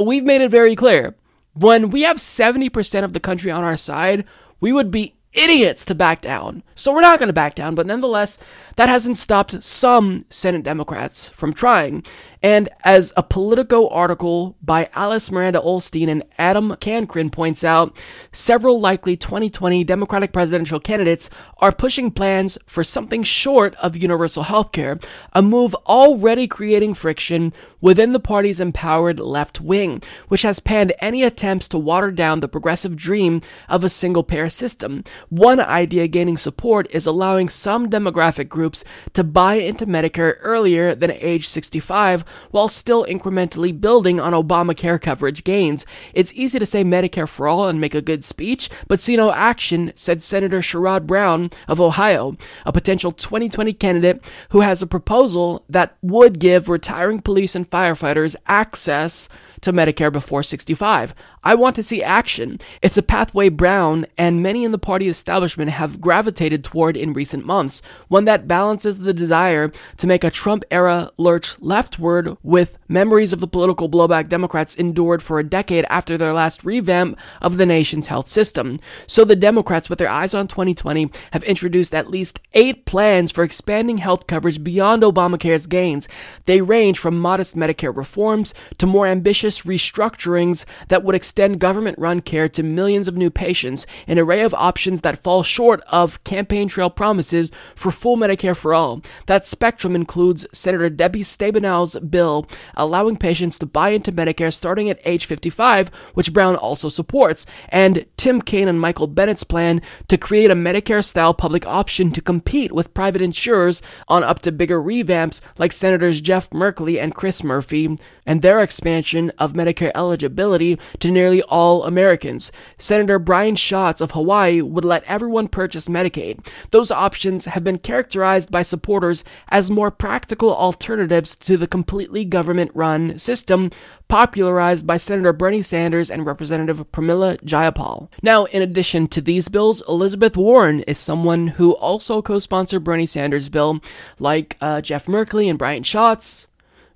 [0.00, 1.14] we've made it very clear.
[1.54, 4.24] When we have 70% of the country on our side,
[4.58, 6.62] we would be idiots to back down.
[6.74, 8.38] So we're not going to back down, but nonetheless,
[8.76, 12.04] that hasn't stopped some Senate Democrats from trying.
[12.42, 17.96] And as a Politico article by Alice Miranda Ollstein and Adam Cancryn points out,
[18.32, 24.72] several likely 2020 Democratic presidential candidates are pushing plans for something short of universal health
[24.72, 24.98] care,
[25.32, 31.22] a move already creating friction within the party's empowered left wing, which has panned any
[31.22, 35.04] attempts to water down the progressive dream of a single payer system.
[35.28, 41.12] One idea gaining support is allowing some demographic groups to buy into Medicare earlier than
[41.12, 45.86] age 65 while still incrementally building on Obamacare coverage gains.
[46.14, 49.32] It's easy to say Medicare for all and make a good speech, but see no
[49.32, 52.36] action, said Senator Sherrod Brown of Ohio,
[52.66, 58.36] a potential 2020 candidate who has a proposal that would give retiring police and firefighters
[58.46, 59.28] access
[59.62, 61.14] to Medicare before 65.
[61.42, 62.60] I want to see action.
[62.82, 67.46] It's a pathway Brown and many in the party establishment have gravitated toward in recent
[67.46, 73.32] months, one that balances the desire to make a Trump era lurch leftward with memories
[73.32, 77.66] of the political blowback Democrats endured for a decade after their last revamp of the
[77.66, 78.78] nation's health system.
[79.06, 83.44] So the Democrats, with their eyes on 2020, have introduced at least eight plans for
[83.44, 86.08] expanding health coverage beyond Obamacare's gains.
[86.44, 92.20] They range from modest Medicare reforms to more ambitious restructurings that would extend government run
[92.20, 96.68] care to millions of new patients, an array of options that fall short of campaign
[96.68, 99.02] trail promises for full Medicare for all.
[99.26, 105.00] That spectrum includes Senator Debbie Stabenow's bill allowing patients to buy into Medicare starting at
[105.04, 110.50] age 55, which Brown also supports, and Tim Kaine and Michael Bennet's plan to create
[110.50, 115.40] a Medicare style public option to compete with private insurers on up to bigger revamps
[115.58, 117.96] like Senators Jeff Merkley and Chris Murphy,
[118.26, 122.52] and their expansion of Medicare eligibility to nearly all Americans.
[122.78, 126.46] Senator Brian Schatz of Hawaii would let everyone purchase Medicaid.
[126.70, 132.70] Those options have been characterized by supporters as more practical alternatives to the completely government
[132.74, 133.70] run system
[134.08, 138.10] popularized by Senator Bernie Sanders and Representative Pramila Jayapal.
[138.22, 143.06] Now, in addition to these bills, Elizabeth Warren is someone who also co sponsored Bernie
[143.06, 143.80] Sanders' bill,
[144.18, 146.48] like uh, Jeff Merkley and Brian Schatz,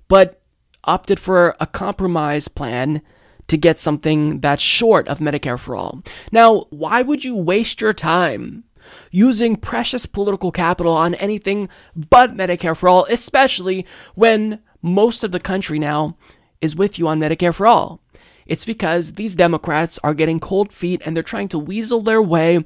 [0.07, 0.39] but
[0.87, 3.01] opted for a compromise plan
[3.47, 6.01] to get something that's short of Medicare for all.
[6.31, 8.63] Now, why would you waste your time
[9.11, 13.85] using precious political capital on anything but Medicare for all, especially
[14.15, 16.15] when most of the country now
[16.61, 18.01] is with you on Medicare for all?
[18.45, 22.63] It's because these Democrats are getting cold feet and they're trying to weasel their way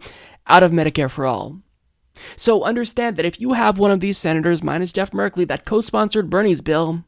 [0.48, 1.61] out of Medicare for all.
[2.35, 5.81] So understand that if you have one of these senators, minus Jeff Merkley, that co
[5.81, 7.03] sponsored Bernie's bill,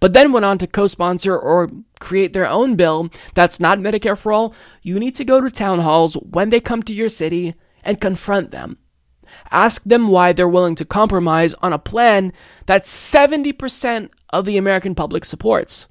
[0.00, 1.70] but then went on to co sponsor or
[2.00, 5.80] create their own bill that's not Medicare for all, you need to go to town
[5.80, 8.78] halls when they come to your city and confront them.
[9.50, 12.32] Ask them why they're willing to compromise on a plan
[12.66, 15.88] that 70% of the American public supports.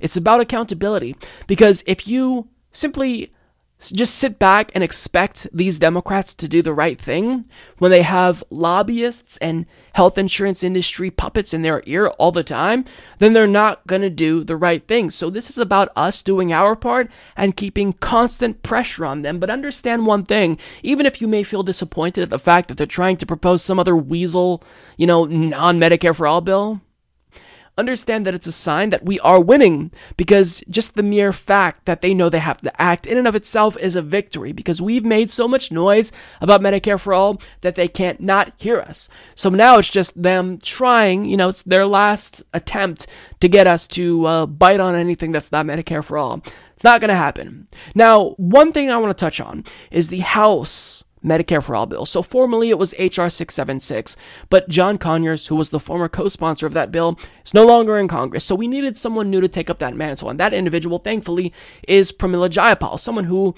[0.00, 1.16] It's about accountability
[1.46, 3.32] because if you simply
[3.78, 7.46] just sit back and expect these Democrats to do the right thing
[7.78, 12.86] when they have lobbyists and health insurance industry puppets in their ear all the time,
[13.18, 15.10] then they're not going to do the right thing.
[15.10, 19.38] So this is about us doing our part and keeping constant pressure on them.
[19.38, 22.86] But understand one thing, even if you may feel disappointed at the fact that they're
[22.86, 24.64] trying to propose some other weasel,
[24.96, 26.80] you know, non-Medicare for all bill,
[27.78, 32.00] understand that it's a sign that we are winning because just the mere fact that
[32.00, 35.04] they know they have to act in and of itself is a victory because we've
[35.04, 39.08] made so much noise about Medicare for all that they can't not hear us.
[39.34, 43.06] So now it's just them trying, you know, it's their last attempt
[43.40, 46.42] to get us to uh, bite on anything that's not Medicare for all.
[46.72, 47.68] It's not going to happen.
[47.94, 50.95] Now, one thing I want to touch on is the House
[51.26, 52.06] Medicare for All bill.
[52.06, 54.16] So formally it was HR 676,
[54.48, 58.08] but John Conyers, who was the former co-sponsor of that bill, is no longer in
[58.08, 58.44] Congress.
[58.44, 61.52] So we needed someone new to take up that mantle, and that individual, thankfully,
[61.88, 63.54] is Pramila Jayapal, someone who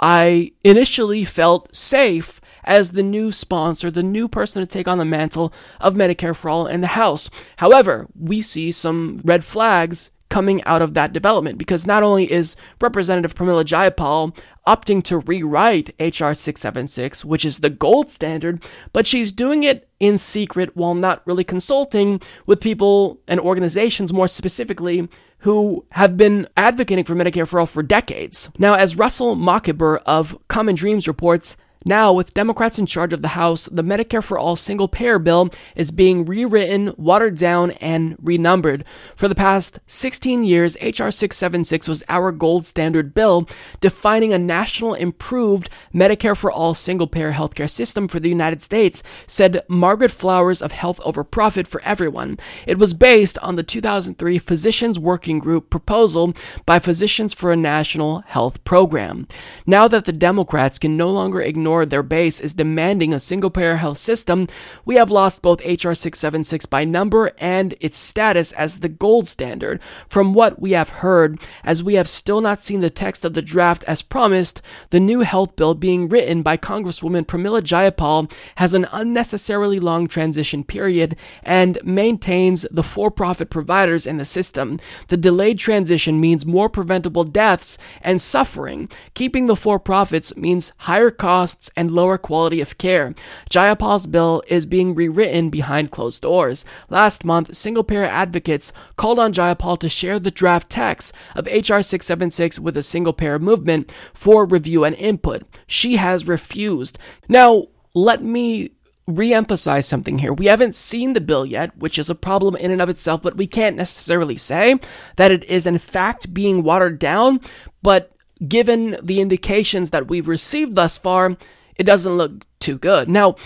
[0.00, 5.04] I initially felt safe as the new sponsor, the new person to take on the
[5.04, 7.28] mantle of Medicare for All in the House.
[7.56, 12.56] However, we see some red flags coming out of that development because not only is
[12.80, 14.36] Representative Pramila Jayapal
[14.66, 20.16] opting to rewrite HR 676, which is the gold standard, but she's doing it in
[20.16, 25.08] secret while not really consulting with people and organizations more specifically
[25.40, 28.50] who have been advocating for Medicare for all for decades.
[28.58, 33.28] Now, as Russell Mokhiber of Common Dreams reports, now, with Democrats in charge of the
[33.28, 38.84] House, the Medicare for All single payer bill is being rewritten, watered down, and renumbered.
[39.16, 41.10] For the past 16 years, H.R.
[41.10, 43.48] 676 was our gold standard bill
[43.80, 49.02] defining a national improved Medicare for All single payer healthcare system for the United States,
[49.26, 52.38] said Margaret Flowers of Health Over Profit for Everyone.
[52.66, 56.34] It was based on the 2003 Physicians Working Group proposal
[56.66, 59.26] by Physicians for a National Health Program.
[59.66, 63.76] Now that the Democrats can no longer ignore their base is demanding a single payer
[63.76, 64.46] health system,
[64.84, 69.80] we have lost both HR 676 by number and its status as the gold standard.
[70.08, 73.42] From what we have heard, as we have still not seen the text of the
[73.42, 78.86] draft as promised, the new health bill being written by Congresswoman Pramila Jayapal has an
[78.92, 84.78] unnecessarily long transition period and maintains the for profit providers in the system.
[85.08, 88.88] The delayed transition means more preventable deaths and suffering.
[89.14, 93.14] Keeping the for profits means higher costs costs and lower quality of care.
[93.50, 96.64] Jayapal's bill is being rewritten behind closed doors.
[96.88, 101.82] Last month, single payer advocates called on Jayapal to share the draft text of H.R.
[101.82, 105.42] 676 with the single payer movement for review and input.
[105.66, 106.98] She has refused.
[107.28, 108.70] Now, let me
[109.06, 110.32] re-emphasize something here.
[110.32, 113.36] We haven't seen the bill yet, which is a problem in and of itself, but
[113.36, 114.78] we can't necessarily say
[115.16, 117.40] that it is in fact being watered down,
[117.82, 118.12] but
[118.46, 121.36] given the indications that we've received thus far,
[121.76, 123.08] it doesn't look too good.
[123.08, 123.36] Now,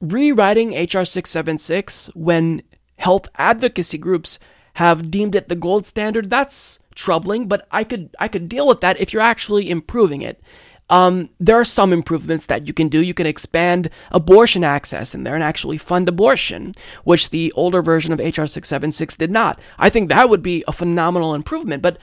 [0.00, 2.62] rewriting HR 676 when
[2.98, 4.38] health advocacy groups
[4.74, 8.80] have deemed it the gold standard, that's troubling, but I could I could deal with
[8.80, 10.42] that if you're actually improving it.
[10.90, 13.00] Um, there are some improvements that you can do.
[13.00, 16.74] You can expand abortion access in there and actually fund abortion,
[17.04, 19.58] which the older version of HR 676 did not.
[19.78, 21.96] I think that would be a phenomenal improvement, but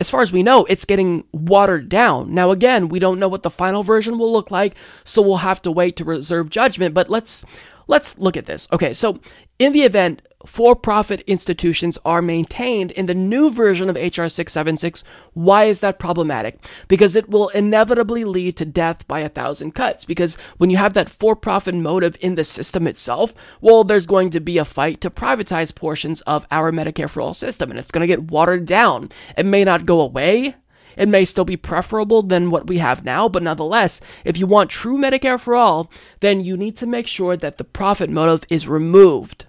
[0.00, 2.34] as far as we know, it's getting watered down.
[2.34, 4.74] Now, again, we don't know what the final version will look like,
[5.04, 6.94] so we'll have to wait to reserve judgment.
[6.94, 7.44] But let's
[7.86, 8.66] let's look at this.
[8.72, 9.20] Okay, so
[9.58, 15.04] in the event for profit institutions are maintained in the new version of HR 676.
[15.34, 16.58] Why is that problematic?
[16.88, 20.04] Because it will inevitably lead to death by a thousand cuts.
[20.04, 24.30] Because when you have that for profit motive in the system itself, well, there's going
[24.30, 27.90] to be a fight to privatize portions of our Medicare for All system, and it's
[27.90, 29.10] going to get watered down.
[29.36, 30.56] It may not go away.
[30.96, 34.70] It may still be preferable than what we have now, but nonetheless, if you want
[34.70, 35.90] true Medicare for all,
[36.20, 39.46] then you need to make sure that the profit motive is removed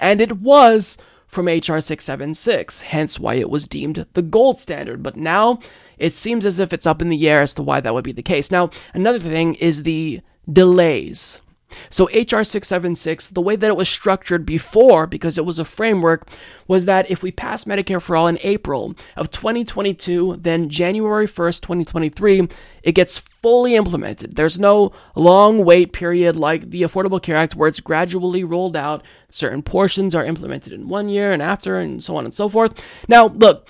[0.00, 5.02] and it was from HR 676, hence why it was deemed the gold standard.
[5.02, 5.60] But now
[5.96, 8.12] it seems as if it's up in the air as to why that would be
[8.12, 8.50] the case.
[8.50, 10.20] Now, another thing is the
[10.52, 11.40] delays.
[11.88, 16.28] So HR 676, the way that it was structured before, because it was a framework,
[16.66, 21.60] was that if we pass Medicare for All in April of 2022, then January 1st,
[21.60, 22.48] 2023,
[22.82, 24.36] it gets fully implemented.
[24.36, 29.04] There's no long wait period like the Affordable Care Act where it's gradually rolled out.
[29.28, 32.84] Certain portions are implemented in one year and after, and so on and so forth.
[33.08, 33.68] Now, look,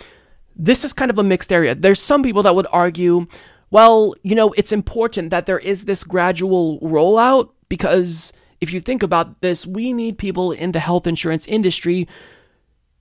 [0.57, 1.75] this is kind of a mixed area.
[1.75, 3.27] There's some people that would argue,
[3.71, 9.03] well, you know, it's important that there is this gradual rollout because if you think
[9.03, 12.07] about this, we need people in the health insurance industry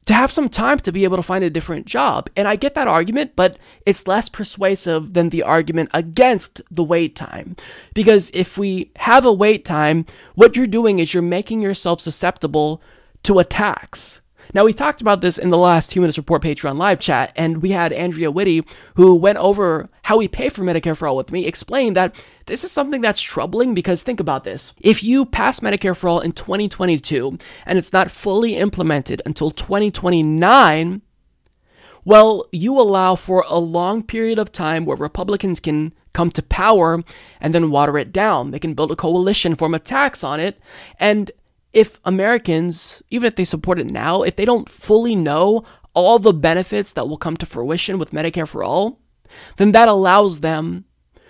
[0.06, 2.30] to have some time to be able to find a different job.
[2.36, 7.16] And I get that argument, but it's less persuasive than the argument against the wait
[7.16, 7.56] time.
[7.94, 12.82] Because if we have a wait time, what you're doing is you're making yourself susceptible
[13.24, 14.22] to attacks.
[14.52, 17.70] Now, we talked about this in the last Humanist Report Patreon live chat, and we
[17.70, 18.64] had Andrea Whitty,
[18.96, 22.64] who went over how we pay for Medicare for All with me, explain that this
[22.64, 24.74] is something that's troubling because think about this.
[24.82, 31.04] If you pass Medicare for All in 2022 and it's not fully implemented until 2029,
[32.06, 37.04] well, you allow for a long period of time where Republicans can come to power
[37.40, 38.50] and then water it down.
[38.50, 40.60] They can build a coalition, form a tax on it,
[41.00, 41.30] and
[41.74, 45.64] if Americans, even if they support it now, if they don't fully know
[45.94, 49.00] all the benefits that will come to fruition with Medicare for All,
[49.58, 50.86] then that allows them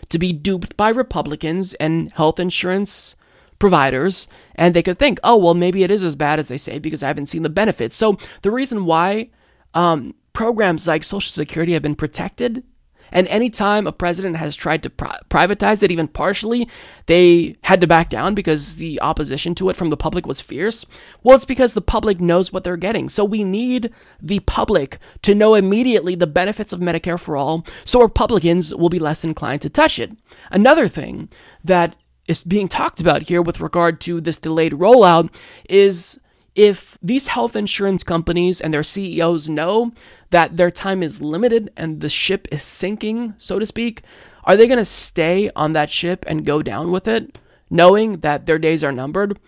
[0.10, 3.16] to be duped by Republicans and health insurance
[3.60, 4.28] providers.
[4.56, 7.04] And they could think, oh, well, maybe it is as bad as they say because
[7.04, 7.96] I haven't seen the benefits.
[7.96, 9.30] So the reason why
[9.74, 12.64] um, programs like Social Security have been protected
[13.12, 16.68] and anytime a president has tried to pri- privatize it, even partially,
[17.06, 20.86] they had to back down because the opposition to it from the public was fierce.
[21.24, 23.10] Well, it's because the public knows what they're getting.
[23.10, 23.92] So we need
[24.22, 29.00] the public to know immediately the benefits of Medicare for all, so Republicans will be
[29.00, 30.12] less inclined to touch it.
[30.52, 31.30] Another thing
[31.64, 31.96] that
[32.28, 35.36] is being talked about here with regard to this delayed rollout
[35.68, 36.20] is
[36.56, 39.92] if these health insurance companies and their CEOs know
[40.30, 44.02] that their time is limited and the ship is sinking, so to speak,
[44.44, 47.38] are they going to stay on that ship and go down with it,
[47.70, 49.40] knowing that their days are numbered?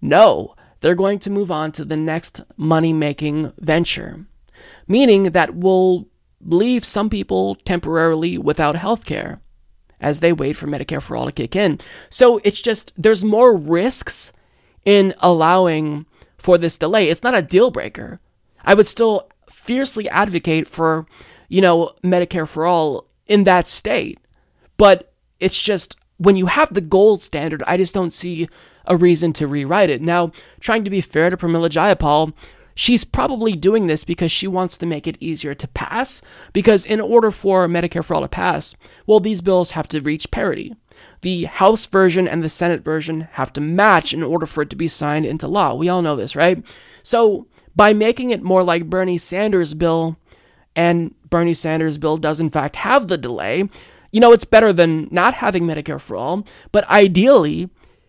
[0.00, 4.26] No, they're going to move on to the next money making venture,
[4.86, 6.08] meaning that will
[6.40, 9.40] leave some people temporarily without health care
[10.00, 11.80] as they wait for Medicare for all to kick in.
[12.10, 14.32] So it's just, there's more risks
[14.84, 16.04] in allowing
[16.36, 17.08] for this delay.
[17.08, 18.20] It's not a deal breaker.
[18.62, 19.30] I would still
[19.64, 21.06] fiercely advocate for,
[21.48, 24.20] you know, Medicare for all in that state.
[24.76, 28.48] But it's just when you have the gold standard, I just don't see
[28.84, 30.02] a reason to rewrite it.
[30.02, 32.34] Now, trying to be fair to Pramila Jayapal,
[32.74, 36.20] she's probably doing this because she wants to make it easier to pass.
[36.52, 38.76] Because in order for Medicare for all to pass,
[39.06, 40.74] well, these bills have to reach parity.
[41.22, 44.76] The House version and the Senate version have to match in order for it to
[44.76, 45.74] be signed into law.
[45.74, 46.64] We all know this, right?
[47.02, 47.46] So
[47.76, 50.16] by making it more like Bernie Sanders' bill,
[50.76, 53.68] and Bernie Sanders' bill does in fact have the delay,
[54.12, 57.68] you know, it's better than not having Medicare for all, but ideally,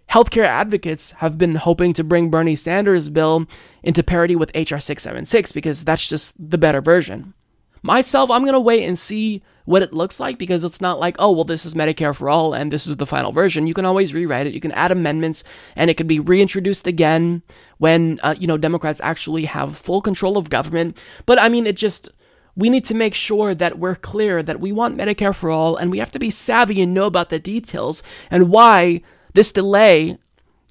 [0.10, 3.48] healthcare advocates have been hoping to bring Bernie Sanders' bill
[3.82, 7.34] into parity with HR 676 because that's just the better version.
[7.82, 11.16] Myself, I'm going to wait and see what it looks like because it's not like,
[11.20, 13.68] oh, well, this is Medicare for all and this is the final version.
[13.68, 14.54] You can always rewrite it.
[14.54, 15.44] You can add amendments
[15.76, 17.44] and it can be reintroduced again
[17.78, 21.02] when, uh, you know, Democrats actually have full control of government.
[21.26, 22.10] But I mean, it just,
[22.56, 25.92] we need to make sure that we're clear that we want Medicare for all and
[25.92, 28.02] we have to be savvy and know about the details
[28.32, 29.02] and why
[29.34, 30.18] this delay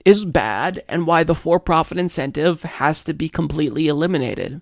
[0.05, 4.61] is bad and why the for profit incentive has to be completely eliminated.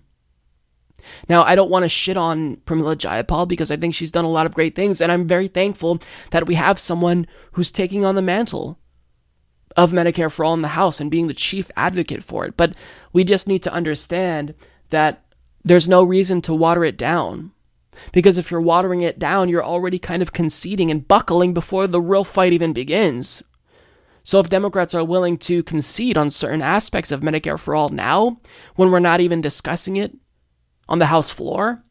[1.29, 4.29] Now, I don't want to shit on Pramila Jayapal because I think she's done a
[4.29, 5.99] lot of great things, and I'm very thankful
[6.31, 8.79] that we have someone who's taking on the mantle
[9.75, 12.55] of Medicare for All in the House and being the chief advocate for it.
[12.57, 12.75] But
[13.11, 14.53] we just need to understand
[14.89, 15.25] that
[15.63, 17.51] there's no reason to water it down.
[18.11, 22.01] Because if you're watering it down, you're already kind of conceding and buckling before the
[22.01, 23.43] real fight even begins.
[24.23, 28.39] So if Democrats are willing to concede on certain aspects of Medicare for All now,
[28.75, 30.13] when we're not even discussing it
[30.87, 31.83] on the House floor,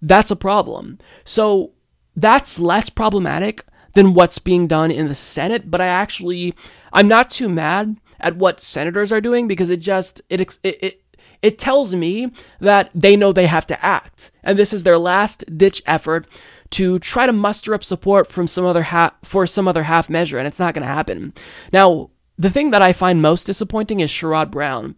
[0.00, 0.98] that's a problem.
[1.24, 1.72] So
[2.16, 3.64] that's less problematic
[3.94, 6.54] than what's being done in the Senate, but I actually
[6.92, 11.00] I'm not too mad at what senators are doing because it just it it, it
[11.42, 14.30] it tells me that they know they have to act.
[14.42, 16.26] And this is their last ditch effort
[16.70, 20.38] to try to muster up support from some other half for some other half measure,
[20.38, 21.34] and it's not going to happen.
[21.72, 24.96] Now, the thing that I find most disappointing is Sherrod Brown,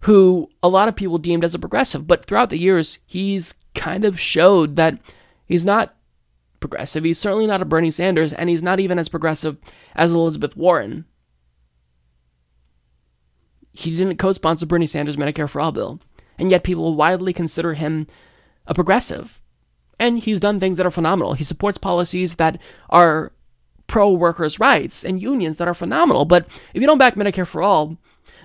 [0.00, 4.04] who a lot of people deemed as a progressive, but throughout the years, he's kind
[4.04, 4.98] of showed that
[5.46, 5.94] he's not
[6.58, 7.04] progressive.
[7.04, 9.58] He's certainly not a Bernie Sanders, and he's not even as progressive
[9.94, 11.04] as Elizabeth Warren
[13.72, 16.00] he didn't co sponsor Bernie Sanders' Medicare for All bill,
[16.38, 18.06] and yet people widely consider him
[18.66, 19.42] a progressive.
[19.98, 21.34] And he's done things that are phenomenal.
[21.34, 23.32] He supports policies that are
[23.86, 26.24] pro workers' rights and unions that are phenomenal.
[26.24, 27.98] But if you don't back Medicare for All,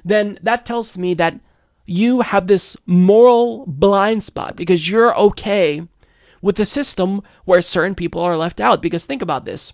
[0.05, 1.39] then that tells me that
[1.85, 5.85] you have this moral blind spot because you're okay
[6.41, 8.81] with a system where certain people are left out.
[8.81, 9.73] Because think about this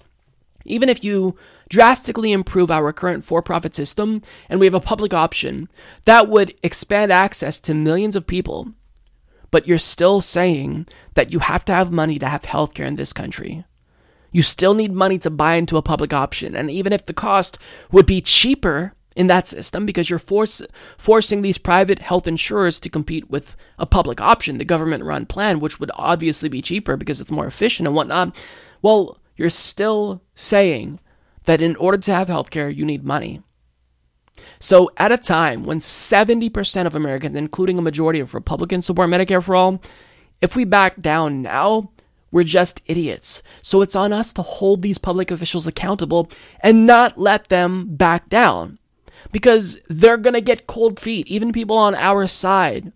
[0.65, 1.35] even if you
[1.69, 5.67] drastically improve our current for profit system and we have a public option,
[6.05, 8.71] that would expand access to millions of people.
[9.49, 13.13] But you're still saying that you have to have money to have healthcare in this
[13.13, 13.65] country.
[14.31, 16.55] You still need money to buy into a public option.
[16.55, 17.57] And even if the cost
[17.91, 20.61] would be cheaper in that system because you're force,
[20.97, 25.59] forcing these private health insurers to compete with a public option, the government run plan,
[25.59, 28.35] which would obviously be cheaper because it's more efficient and whatnot,
[28.81, 30.99] well, you're still saying
[31.43, 33.41] that in order to have healthcare, you need money.
[34.59, 39.43] So, at a time when 70% of Americans, including a majority of Republicans, support Medicare
[39.43, 39.81] for all,
[40.41, 41.91] if we back down now,
[42.31, 43.43] we're just idiots.
[43.61, 46.31] So, it's on us to hold these public officials accountable
[46.61, 48.79] and not let them back down
[49.31, 51.27] because they're going to get cold feet.
[51.27, 52.91] Even people on our side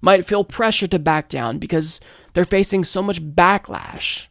[0.00, 2.00] might feel pressure to back down because
[2.32, 4.26] they're facing so much backlash.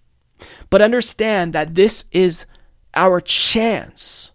[0.69, 2.45] But understand that this is
[2.93, 4.31] our chance.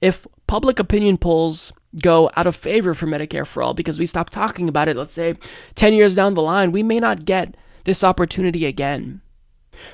[0.00, 1.72] If public opinion polls
[2.02, 5.14] go out of favor for Medicare for all because we stop talking about it, let's
[5.14, 5.34] say
[5.74, 9.20] 10 years down the line, we may not get this opportunity again.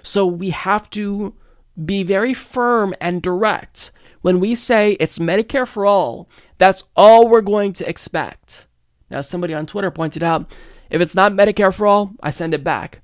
[0.03, 1.35] So we have to
[1.83, 3.91] be very firm and direct.
[4.25, 8.67] When we say it's Medicare for all, that's all we're going to expect.
[9.11, 10.51] Now, somebody on Twitter pointed out
[10.89, 13.03] if it's not Medicare for all, I send it back.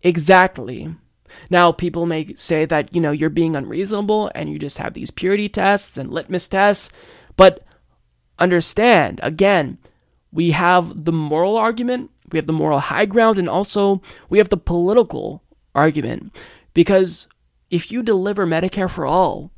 [0.00, 0.94] Exactly.
[1.50, 5.10] Now, people may say that, you know, you're being unreasonable and you just have these
[5.10, 6.88] purity tests and litmus tests,
[7.36, 7.62] but
[8.38, 9.76] understand, again,
[10.32, 14.00] we have the moral argument, we have the moral high ground, and also
[14.30, 15.44] we have the political
[15.74, 16.34] argument.
[16.72, 17.28] Because
[17.68, 19.52] if you deliver Medicare for all,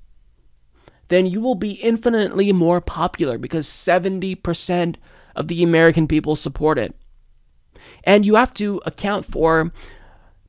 [1.12, 4.97] then you will be infinitely more popular because 70%
[5.36, 6.94] of the American people support it.
[8.05, 9.72] And you have to account for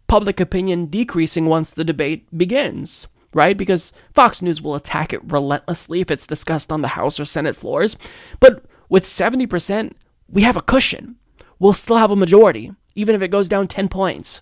[0.08, 3.58] public opinion decreasing once the debate begins, right?
[3.58, 7.56] Because Fox News will attack it relentlessly if it's discussed on the House or Senate
[7.56, 7.98] floors.
[8.40, 9.94] But with 70%,
[10.30, 11.18] we have a cushion.
[11.60, 14.42] We'll still have a majority, even if it goes down 10 points.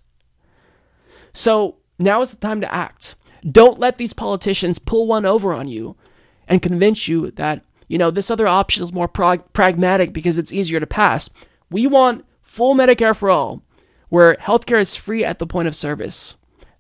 [1.34, 3.15] So now is the time to act.
[3.49, 5.95] Don't let these politicians pull one over on you
[6.52, 10.52] and convince you that, you know, this other option is more prog- pragmatic because it's
[10.52, 11.30] easier to pass.
[11.69, 13.64] We want full Medicare for all
[14.10, 16.36] where healthcare is free at the point of service.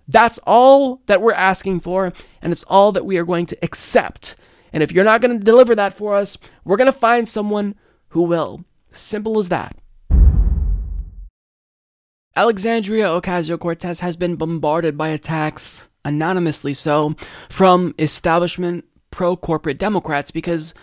[0.05, 2.11] That's all that we're asking for,
[2.41, 4.35] and it's all that we are going to accept.
[4.73, 7.75] And if you're not going to deliver that for us, we're going to find someone
[8.09, 8.65] who will.
[8.91, 9.77] Simple as that.
[12.35, 17.15] Alexandria Ocasio Cortez has been bombarded by attacks anonymously so,
[17.47, 20.73] from establishment pro corporate Democrats because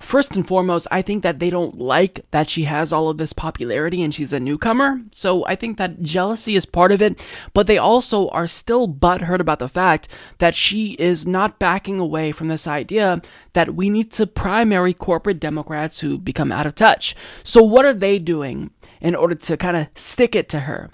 [0.00, 3.32] first and foremost, I think that they don't like that she has all of this
[3.32, 5.02] popularity and she's a newcomer.
[5.12, 7.22] So I think that jealousy is part of it,
[7.52, 10.08] but they also are still butthurt about the fact
[10.38, 13.20] that she is not backing away from this idea
[13.52, 17.14] that we need to primary corporate Democrats who become out of touch.
[17.42, 18.70] So what are they doing
[19.00, 20.90] in order to kind of stick it to her?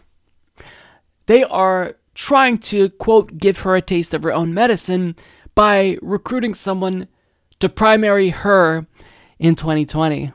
[1.26, 5.14] They are trying to, quote, give her a taste of her own medicine
[5.56, 7.08] by recruiting someone
[7.58, 8.86] to primary her
[9.40, 10.30] in 2020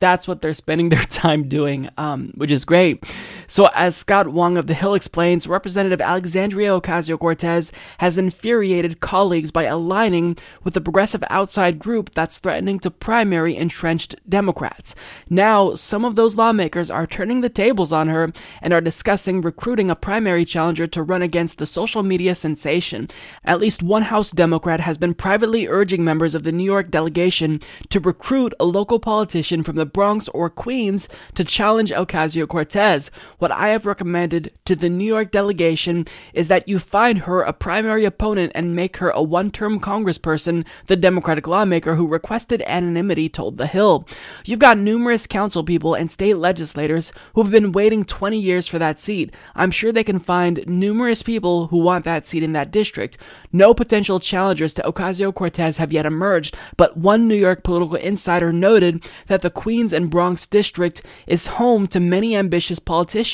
[0.00, 3.04] that's what they're spending their time doing, um, which is great.
[3.50, 9.50] So, as Scott Wong of The Hill explains, Representative Alexandria Ocasio Cortez has infuriated colleagues
[9.50, 14.94] by aligning with the progressive outside group that's threatening to primary entrenched Democrats.
[15.30, 19.90] Now, some of those lawmakers are turning the tables on her and are discussing recruiting
[19.90, 23.08] a primary challenger to run against the social media sensation.
[23.46, 27.62] At least one House Democrat has been privately urging members of the New York delegation
[27.88, 33.10] to recruit a local politician from the Bronx or Queens to challenge Ocasio Cortez.
[33.38, 37.52] What I have recommended to the New York delegation is that you find her a
[37.52, 43.28] primary opponent and make her a one term congressperson, the Democratic lawmaker who requested anonymity
[43.28, 44.08] told The Hill.
[44.44, 48.80] You've got numerous council people and state legislators who have been waiting 20 years for
[48.80, 49.32] that seat.
[49.54, 53.18] I'm sure they can find numerous people who want that seat in that district.
[53.52, 58.52] No potential challengers to Ocasio Cortez have yet emerged, but one New York political insider
[58.52, 63.27] noted that the Queens and Bronx district is home to many ambitious politicians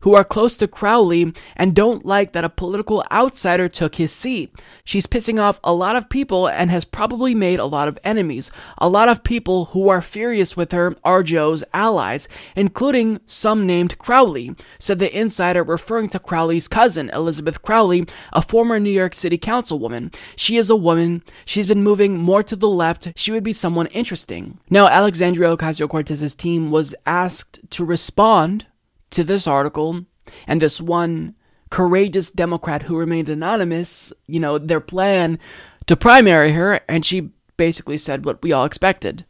[0.00, 4.54] who are close to Crowley and don't like that a political outsider took his seat.
[4.84, 8.50] She's pissing off a lot of people and has probably made a lot of enemies.
[8.78, 13.98] A lot of people who are furious with her are Joe's allies, including some named
[13.98, 19.38] Crowley, said the insider referring to Crowley's cousin, Elizabeth Crowley, a former New York City
[19.38, 20.14] councilwoman.
[20.36, 21.22] She is a woman.
[21.44, 23.12] She's been moving more to the left.
[23.16, 24.58] She would be someone interesting.
[24.70, 28.66] Now, Alexandria Ocasio Cortez's team was asked to respond
[29.10, 30.04] to this article,
[30.46, 31.34] and this one
[31.70, 35.38] courageous Democrat who remained anonymous, you know, their plan
[35.86, 39.24] to primary her, and she basically said what we all expected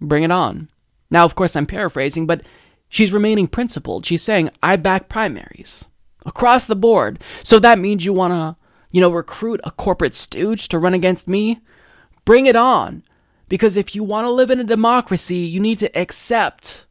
[0.00, 0.68] bring it on.
[1.10, 2.42] Now, of course, I'm paraphrasing, but
[2.88, 4.06] she's remaining principled.
[4.06, 5.88] She's saying, I back primaries
[6.24, 7.20] across the board.
[7.42, 8.56] So that means you want to,
[8.90, 11.60] you know, recruit a corporate stooge to run against me?
[12.24, 13.04] Bring it on.
[13.48, 16.86] Because if you want to live in a democracy, you need to accept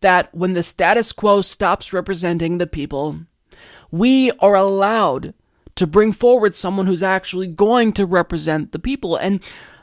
[0.00, 3.20] that when the status quo stops representing the people,
[3.90, 5.34] we are allowed
[5.76, 9.16] to bring forward someone who's actually going to represent the people.
[9.16, 9.40] And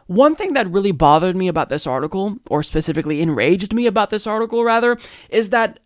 [0.07, 4.27] one thing that really bothered me about this article, or specifically enraged me about this
[4.27, 4.97] article, rather,
[5.29, 5.79] is that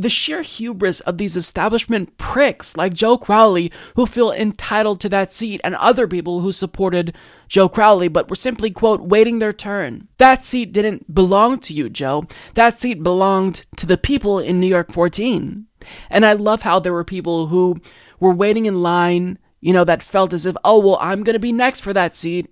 [0.00, 5.32] the sheer hubris of these establishment pricks like Joe Crowley who feel entitled to that
[5.32, 7.14] seat and other people who supported
[7.48, 10.08] Joe Crowley but were simply, quote, waiting their turn.
[10.18, 12.24] That seat didn't belong to you, Joe.
[12.54, 15.66] That seat belonged to the people in New York 14.
[16.10, 17.80] And I love how there were people who
[18.20, 21.40] were waiting in line, you know, that felt as if, oh, well, I'm going to
[21.40, 22.46] be next for that seat.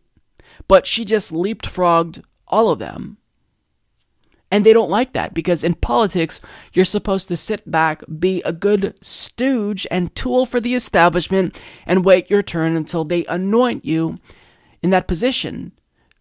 [0.69, 3.19] But she just leapfrogged all of them.
[4.51, 6.41] And they don't like that because in politics,
[6.73, 12.05] you're supposed to sit back, be a good stooge and tool for the establishment, and
[12.05, 14.19] wait your turn until they anoint you
[14.83, 15.73] in that position.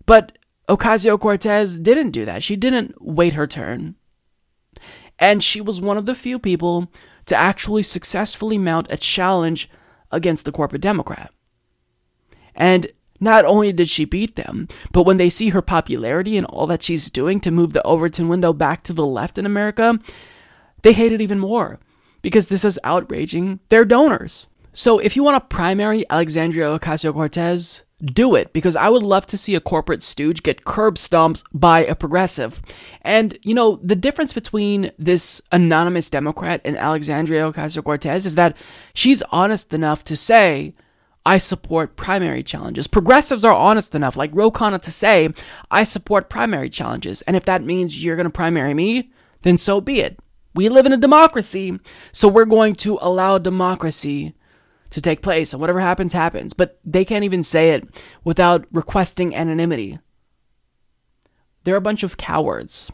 [0.06, 0.38] But
[0.68, 2.42] Ocasio Cortez didn't do that.
[2.42, 3.96] She didn't wait her turn.
[5.20, 6.92] And she was one of the few people
[7.26, 9.70] to actually successfully mount a challenge
[10.12, 11.32] against the corporate Democrat.
[12.56, 12.88] And
[13.26, 16.84] not only did she beat them, but when they see her popularity and all that
[16.84, 20.00] she's doing to move the Overton window back to the left in America,
[20.84, 21.80] they hate it even more
[22.22, 24.48] because this is outraging their donors.
[24.72, 29.26] So if you want to primary Alexandria Ocasio Cortez, do it because I would love
[29.28, 32.62] to see a corporate stooge get curb stomped by a progressive.
[33.02, 38.58] And, you know, the difference between this anonymous Democrat and Alexandria Ocasio Cortez is that
[38.94, 40.74] she's honest enough to say,
[41.26, 42.88] I support primary challenges.
[42.88, 45.30] Progressives are honest enough, like Ro Khanna, to say,
[45.72, 47.24] I support primary challenges.
[47.24, 49.12] And if that means you're going to primary me,
[49.42, 50.20] then so be it.
[50.54, 51.80] We live in a democracy,
[52.12, 54.36] so we're going to allow democracy
[54.92, 55.52] to take place.
[55.52, 56.54] And whatever happens, happens.
[56.54, 57.84] But they can't even say it
[58.24, 59.98] without requesting anonymity.
[61.64, 62.92] They're a bunch of cowards.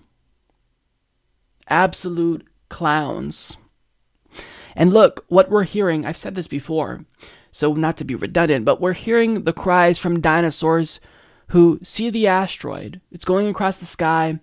[1.67, 3.57] Absolute clowns.
[4.73, 7.05] And look, what we're hearing, I've said this before
[7.51, 10.99] so, not to be redundant, but we're hearing the cries from dinosaurs
[11.49, 13.01] who see the asteroid.
[13.11, 14.39] It's going across the sky,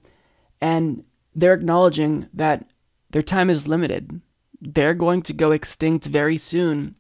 [0.60, 1.04] and
[1.34, 2.68] they're acknowledging that
[3.10, 4.20] their time is limited.
[4.60, 6.96] They're going to go extinct very soon.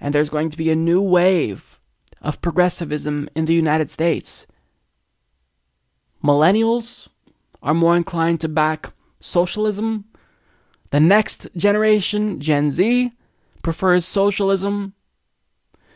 [0.00, 1.80] and there's going to be a new wave
[2.20, 4.46] of progressivism in the United States.
[6.22, 7.08] Millennials
[7.62, 10.04] are more inclined to back socialism.
[10.90, 13.12] The next generation, Gen Z,
[13.62, 14.92] prefers socialism.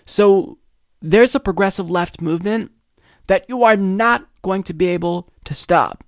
[0.09, 0.57] So
[1.03, 2.73] there's a progressive left movement
[3.27, 6.03] that you are not going to be able to stop.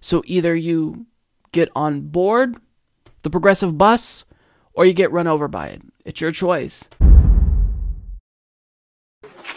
[0.00, 1.06] So either you
[1.52, 2.56] get on board
[3.24, 4.24] the progressive bus
[4.72, 5.82] or you get run over by it.
[6.06, 6.88] It's your choice.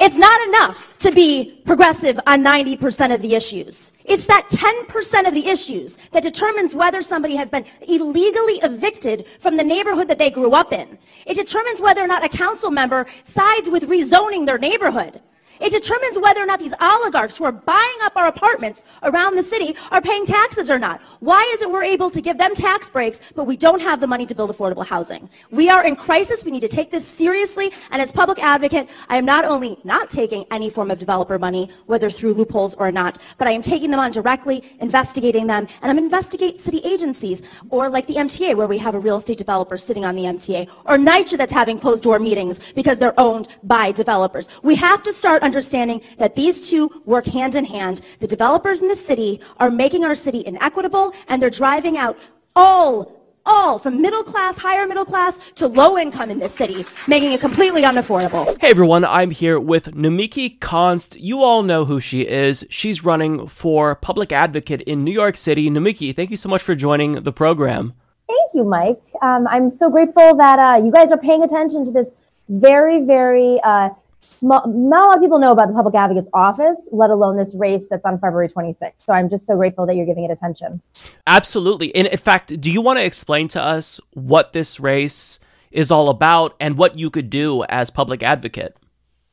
[0.03, 3.93] It's not enough to be progressive on 90% of the issues.
[4.03, 9.57] It's that 10% of the issues that determines whether somebody has been illegally evicted from
[9.57, 10.97] the neighborhood that they grew up in.
[11.27, 15.21] It determines whether or not a council member sides with rezoning their neighborhood.
[15.61, 19.43] It determines whether or not these oligarchs who are buying up our apartments around the
[19.43, 21.01] city are paying taxes or not.
[21.19, 24.07] Why is it we're able to give them tax breaks, but we don't have the
[24.07, 25.29] money to build affordable housing?
[25.51, 26.43] We are in crisis.
[26.43, 27.71] We need to take this seriously.
[27.91, 31.69] And as public advocate, I am not only not taking any form of developer money,
[31.85, 35.91] whether through loopholes or not, but I am taking them on directly, investigating them, and
[35.91, 39.77] I'm investigating city agencies, or like the MTA, where we have a real estate developer
[39.77, 43.91] sitting on the MTA, or NYCHA that's having closed door meetings because they're owned by
[43.91, 44.49] developers.
[44.63, 47.99] We have to start understanding that these two work hand in hand.
[48.21, 52.17] The developers in the city are making our city inequitable and they're driving out
[52.55, 57.31] all all from middle class, higher middle class to low income in this city, making
[57.33, 58.45] it completely unaffordable.
[58.61, 61.17] Hey everyone, I'm here with Nomiki Konst.
[61.19, 62.63] You all know who she is.
[62.69, 65.69] She's running for public advocate in New York City.
[65.69, 67.93] Nomiki, thank you so much for joining the program.
[68.27, 69.01] Thank you, Mike.
[69.21, 72.13] Um, I'm so grateful that uh, you guys are paying attention to this
[72.47, 73.89] very, very uh,
[74.21, 77.53] small, not a lot of people know about the public advocate's office, let alone this
[77.55, 78.93] race that's on February 26th.
[78.97, 80.81] So I'm just so grateful that you're giving it attention.
[81.27, 81.93] Absolutely.
[81.95, 85.39] And in fact, do you want to explain to us what this race
[85.71, 88.75] is all about and what you could do as public advocate?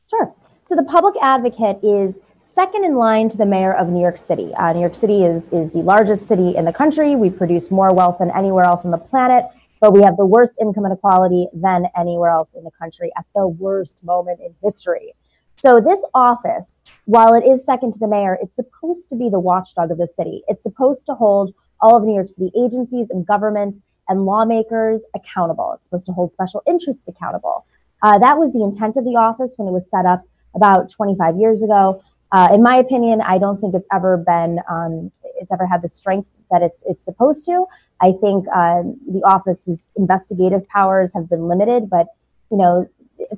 [0.09, 0.33] Sure.
[0.63, 4.53] So the public advocate is second in line to the mayor of New York City.
[4.55, 7.15] Uh, New York City is, is the largest city in the country.
[7.15, 9.45] We produce more wealth than anywhere else on the planet
[9.79, 13.47] but we have the worst income inequality than anywhere else in the country at the
[13.47, 15.13] worst moment in history.
[15.57, 19.39] So this office, while it is second to the mayor, it's supposed to be the
[19.39, 20.41] watchdog of the city.
[20.47, 23.77] It's supposed to hold all of New York City agencies and government
[24.07, 25.73] and lawmakers accountable.
[25.75, 27.65] It's supposed to hold special interests accountable.
[28.01, 30.23] Uh, that was the intent of the office when it was set up
[30.55, 32.01] about 25 years ago.
[32.31, 35.89] Uh, in my opinion, I don't think it's ever been, um, it's ever had the
[35.89, 37.65] strength that it's it's supposed to.
[38.01, 42.07] I think um, the office's investigative powers have been limited, but
[42.51, 42.89] you know,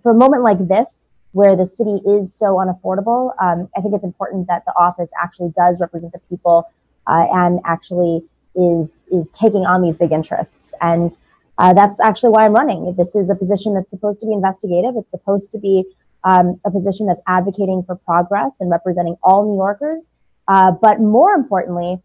[0.04, 4.04] for a moment like this, where the city is so unaffordable, um, I think it's
[4.04, 6.70] important that the office actually does represent the people
[7.08, 8.24] uh, and actually
[8.56, 10.74] is is taking on these big interests.
[10.82, 11.18] And
[11.58, 12.96] uh, that's actually why I'm running.
[12.96, 14.96] This is a position that's supposed to be investigative.
[14.98, 15.86] It's supposed to be
[16.24, 20.12] um, a position that's advocating for progress and representing all New Yorkers.
[20.48, 22.02] Uh, but more importantly,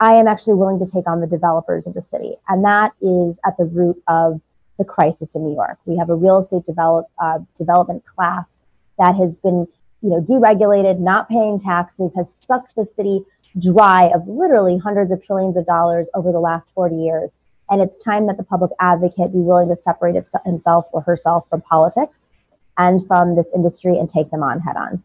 [0.00, 2.36] I am actually willing to take on the developers of the city.
[2.48, 4.40] And that is at the root of
[4.78, 5.78] the crisis in New York.
[5.84, 8.64] We have a real estate develop, uh, development class
[8.98, 9.68] that has been,
[10.00, 13.24] you know, deregulated, not paying taxes, has sucked the city
[13.58, 17.38] dry of literally hundreds of trillions of dollars over the last 40 years.
[17.68, 20.16] And it's time that the public advocate be willing to separate
[20.46, 22.30] himself or herself from politics
[22.78, 25.02] and from this industry and take them on head on.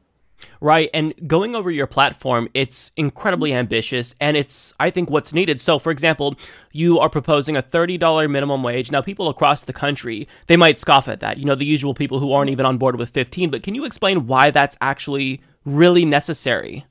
[0.62, 0.90] Right.
[0.94, 5.62] And going over your platform, it's incredibly ambitious and it's, I think, what's needed.
[5.62, 6.36] So, for example,
[6.72, 8.92] you are proposing a $30 minimum wage.
[8.92, 11.38] Now, people across the country, they might scoff at that.
[11.38, 13.50] You know, the usual people who aren't even on board with 15.
[13.50, 16.86] But can you explain why that's actually really necessary?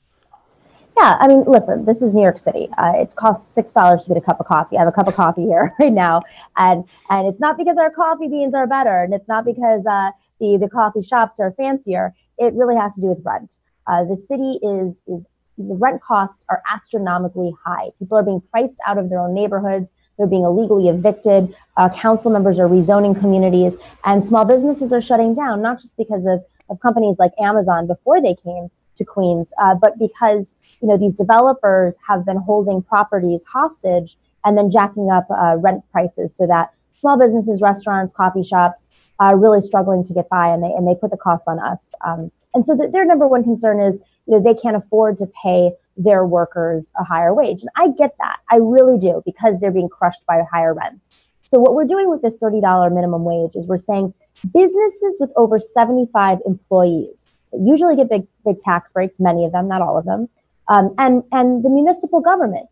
[0.97, 2.69] Yeah, I mean, listen, this is New York City.
[2.79, 4.77] Uh, it costs six dollars to get a cup of coffee.
[4.77, 6.23] I have a cup of coffee here right now,
[6.57, 10.13] and and it's not because our coffee beans are better, and it's not because uh,
[10.39, 13.59] the the coffee shops are fancier it really has to do with rent.
[13.87, 17.91] Uh, the city is is the rent costs are astronomically high.
[17.99, 19.93] People are being priced out of their own neighborhoods.
[20.19, 21.55] They're being illegally evicted.
[21.77, 26.27] Uh, council members are rezoning communities, and small businesses are shutting down, not just because
[26.27, 30.97] of, of companies like Amazon before they came to Queens, uh, but because you know
[30.97, 36.47] these developers have been holding properties hostage and then jacking up uh, rent prices so
[36.47, 36.71] that
[37.05, 38.89] small businesses, restaurants, coffee shops
[39.21, 41.93] are really struggling to get by, and they and they put the costs on us.
[42.05, 45.27] Um, and so the, their number one concern is you know they can't afford to
[45.43, 49.71] pay their workers a higher wage, and I get that, I really do, because they're
[49.71, 51.27] being crushed by higher rents.
[51.43, 54.13] So what we're doing with this thirty dollar minimum wage is we're saying
[54.53, 59.53] businesses with over seventy five employees so usually get big big tax breaks, many of
[59.53, 60.29] them, not all of them,
[60.69, 62.69] um, and and the municipal government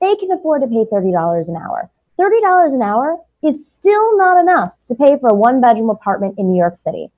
[0.00, 1.90] they can afford to pay thirty dollars an hour.
[2.16, 6.34] Thirty dollars an hour is still not enough to pay for a one bedroom apartment
[6.38, 7.10] in New York City.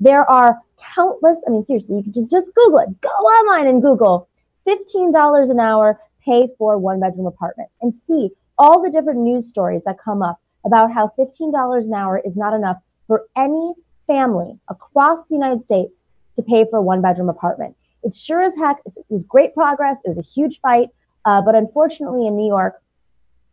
[0.00, 0.58] There are
[0.94, 3.00] countless, I mean, seriously, you can just, just Google it.
[3.00, 4.28] Go online and Google
[4.66, 9.84] $15 an hour, pay for one bedroom apartment and see all the different news stories
[9.84, 12.76] that come up about how $15 an hour is not enough
[13.06, 13.74] for any
[14.06, 16.02] family across the United States
[16.36, 17.76] to pay for a one bedroom apartment.
[18.02, 20.00] It sure as heck, it was great progress.
[20.04, 20.88] It was a huge fight.
[21.24, 22.80] Uh, but unfortunately, in New York,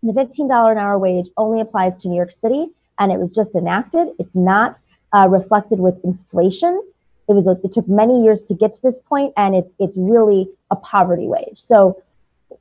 [0.08, 2.68] the $15 an hour wage only applies to New York City,
[3.00, 4.10] and it was just enacted.
[4.20, 4.82] It's not
[5.16, 6.82] uh, reflected with inflation.
[7.28, 10.50] It was it took many years to get to this point, and it's it's really
[10.70, 11.58] a poverty wage.
[11.58, 12.02] So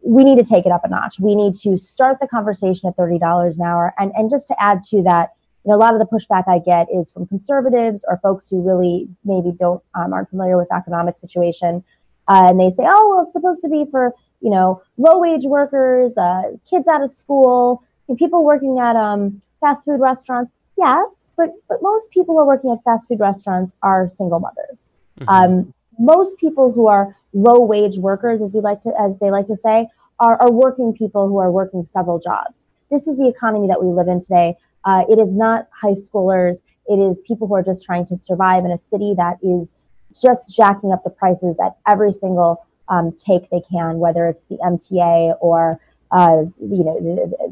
[0.00, 1.20] we need to take it up a notch.
[1.20, 4.62] We need to start the conversation at thirty dollars an hour, and and just to
[4.62, 5.32] add to that,
[5.64, 8.62] you know, a lot of the pushback I get is from conservatives or folks who
[8.62, 11.84] really maybe don't um, aren't familiar with the economic situation,
[12.28, 15.44] uh, and they say, oh well, it's supposed to be for you know, low wage
[15.44, 17.82] workers, uh, kids out of school,
[18.18, 20.52] people working at um, fast food restaurants.
[20.76, 24.94] Yes, but but most people who are working at fast food restaurants are single mothers.
[25.20, 25.28] Mm-hmm.
[25.28, 29.46] Um, most people who are low wage workers, as we like to as they like
[29.46, 29.88] to say,
[30.20, 32.66] are, are working people who are working several jobs.
[32.90, 34.56] This is the economy that we live in today.
[34.84, 36.62] Uh, it is not high schoolers.
[36.86, 39.74] It is people who are just trying to survive in a city that is
[40.20, 44.56] just jacking up the prices at every single um, take they can, whether it's the
[44.56, 45.80] MTA or
[46.10, 46.96] uh, you know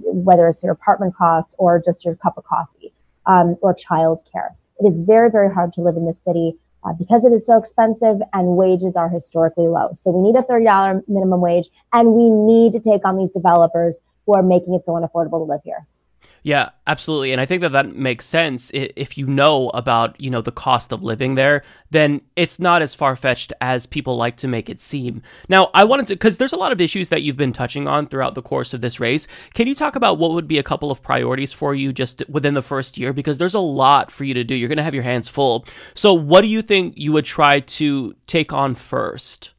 [0.04, 2.92] whether it's your apartment costs or just your cup of coffee
[3.26, 4.50] um, or childcare.
[4.78, 7.56] It is very very hard to live in this city uh, because it is so
[7.56, 9.90] expensive and wages are historically low.
[9.96, 13.30] So we need a thirty dollar minimum wage, and we need to take on these
[13.30, 15.86] developers who are making it so unaffordable to live here.
[16.44, 17.30] Yeah, absolutely.
[17.30, 18.70] And I think that that makes sense.
[18.74, 22.96] If you know about, you know, the cost of living there, then it's not as
[22.96, 25.22] far-fetched as people like to make it seem.
[25.48, 28.06] Now, I wanted to cuz there's a lot of issues that you've been touching on
[28.06, 29.28] throughout the course of this race.
[29.54, 32.54] Can you talk about what would be a couple of priorities for you just within
[32.54, 34.54] the first year because there's a lot for you to do.
[34.54, 35.64] You're going to have your hands full.
[35.94, 39.52] So, what do you think you would try to take on first?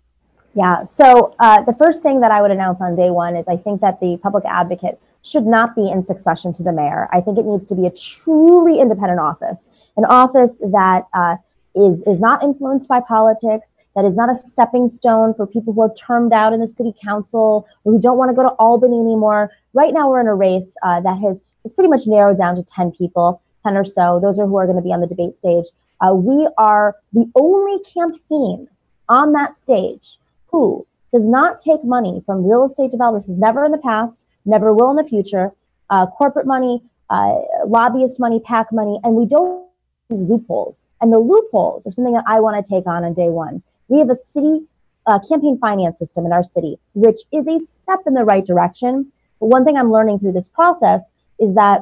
[0.55, 0.83] Yeah.
[0.83, 3.81] So, uh, the first thing that I would announce on day 1 is I think
[3.81, 7.07] that the public advocate should not be in succession to the mayor.
[7.11, 11.37] I think it needs to be a truly independent office, an office that uh,
[11.75, 15.81] is is not influenced by politics, that is not a stepping stone for people who
[15.81, 18.99] are termed out in the city council or who don't want to go to Albany
[18.99, 19.49] anymore.
[19.73, 22.63] Right now, we're in a race uh, that has is pretty much narrowed down to
[22.63, 24.19] ten people, ten or so.
[24.19, 25.65] Those are who are going to be on the debate stage.
[26.01, 28.67] Uh, we are the only campaign
[29.07, 33.25] on that stage who does not take money from real estate developers.
[33.25, 35.51] Has never in the past never will in the future.
[35.89, 37.35] Uh, corporate money, uh,
[37.67, 39.67] lobbyist money, PAC money, and we don't
[40.09, 40.85] use loopholes.
[41.01, 43.61] And the loopholes are something that I want to take on on day one.
[43.87, 44.65] We have a city
[45.05, 49.11] uh, campaign finance system in our city, which is a step in the right direction.
[49.39, 51.81] But one thing I'm learning through this process is that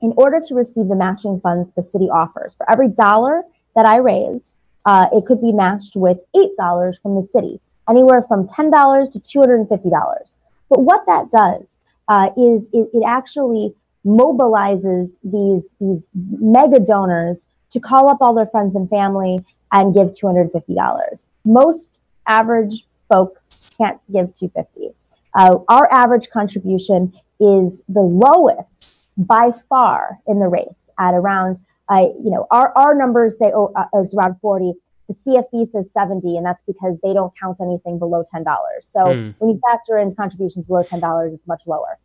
[0.00, 3.42] in order to receive the matching funds the city offers, for every dollar
[3.74, 4.56] that I raise,
[4.86, 10.36] uh, it could be matched with $8 from the city, anywhere from $10 to $250.
[10.68, 13.74] But what that does uh, is it, it actually
[14.06, 20.08] mobilizes these these mega donors to call up all their friends and family and give
[20.08, 21.26] $250.
[21.44, 24.94] Most average folks can't give 250.
[25.34, 32.06] Uh, our average contribution is the lowest by far in the race at around, uh,
[32.22, 34.72] you know, our, our numbers say oh, uh, is around 40.
[35.08, 38.44] The CFB says 70, and that's because they don't count anything below $10.
[38.82, 39.34] So mm.
[39.38, 41.98] when you factor in contributions below $10, it's much lower.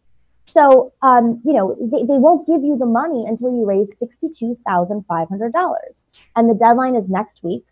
[0.46, 6.06] So, um, you know, they, they won't give you the money until you raise $62,500.
[6.36, 7.66] And the deadline is next week.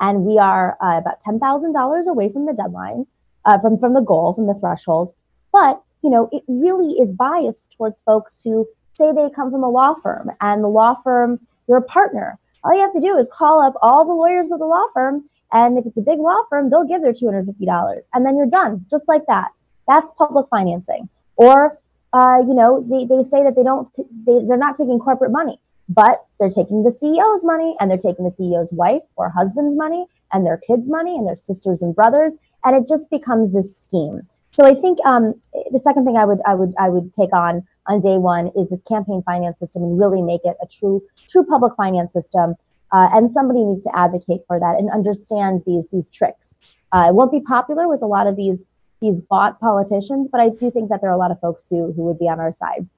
[0.00, 3.06] And we are uh, about $10,000 away from the deadline,
[3.44, 5.14] uh, from, from the goal, from the threshold.
[5.52, 9.70] But, you know, it really is biased towards folks who say they come from a
[9.70, 13.28] law firm and the law firm, you're a partner all you have to do is
[13.32, 15.28] call up all the lawyers of the law firm.
[15.52, 18.08] And if it's a big law firm, they'll give their $250.
[18.12, 19.50] And then you're done, just like that.
[19.86, 21.08] That's public financing.
[21.36, 21.78] Or,
[22.12, 25.30] uh, you know, they, they say that they don't, t- they, they're not taking corporate
[25.30, 29.76] money, but they're taking the CEO's money and they're taking the CEO's wife or husband's
[29.76, 32.38] money and their kids' money and their sisters and brothers.
[32.64, 34.22] And it just becomes this scheme.
[34.52, 35.34] So I think um,
[35.72, 38.68] the second thing I would I would I would take on on day one is
[38.68, 42.54] this campaign finance system and really make it a true true public finance system.
[42.92, 46.54] Uh, and somebody needs to advocate for that and understand these these tricks.
[46.92, 48.66] Uh, it won't be popular with a lot of these
[49.00, 51.92] these bought politicians, but I do think that there are a lot of folks who
[51.92, 52.88] who would be on our side.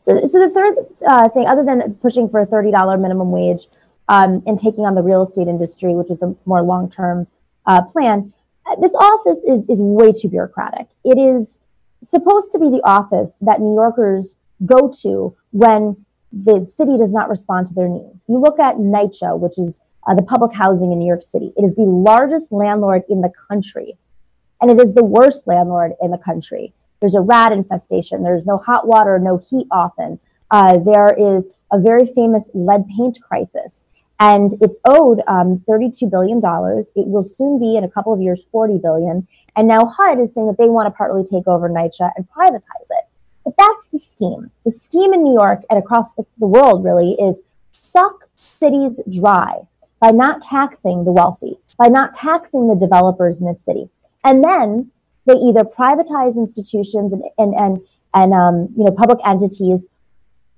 [0.00, 3.66] So, so the third uh, thing, other than pushing for a thirty dollar minimum wage
[4.08, 7.26] um, and taking on the real estate industry, which is a more long term
[7.66, 8.32] uh, plan,
[8.80, 10.86] this office is is way too bureaucratic.
[11.04, 11.58] It is
[12.02, 15.96] supposed to be the office that New Yorkers go to when
[16.32, 18.26] the city does not respond to their needs.
[18.28, 21.52] You look at NYCHA, which is uh, the public housing in New York City.
[21.56, 23.96] It is the largest landlord in the country,
[24.60, 26.72] and it is the worst landlord in the country.
[27.00, 28.22] There's a rat infestation.
[28.22, 30.18] There's no hot water, no heat often.
[30.50, 33.84] Uh, there is a very famous lead paint crisis,
[34.20, 36.38] and it's owed um, $32 billion.
[36.96, 39.26] It will soon be, in a couple of years, 40 billion.
[39.56, 42.88] And now HUD is saying that they want to partly take over NYCHA and privatize
[42.90, 43.08] it.
[43.44, 44.50] But that's the scheme.
[44.64, 47.40] The scheme in New York and across the, the world really is
[47.72, 49.60] suck cities dry
[50.00, 53.88] by not taxing the wealthy, by not taxing the developers in the city.
[54.24, 54.90] And then
[55.26, 57.78] they either privatize institutions and, and, and,
[58.14, 59.88] and um, you know, public entities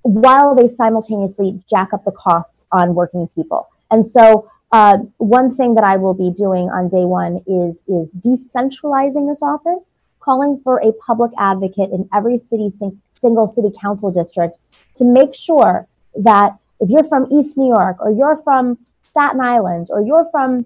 [0.03, 3.69] while they simultaneously jack up the costs on working people.
[3.91, 8.11] And so uh, one thing that I will be doing on day one is, is
[8.13, 14.11] decentralizing this office, calling for a public advocate in every city, sing, single city council
[14.11, 14.57] district
[14.95, 19.87] to make sure that if you're from East New York or you're from Staten Island
[19.91, 20.65] or you're from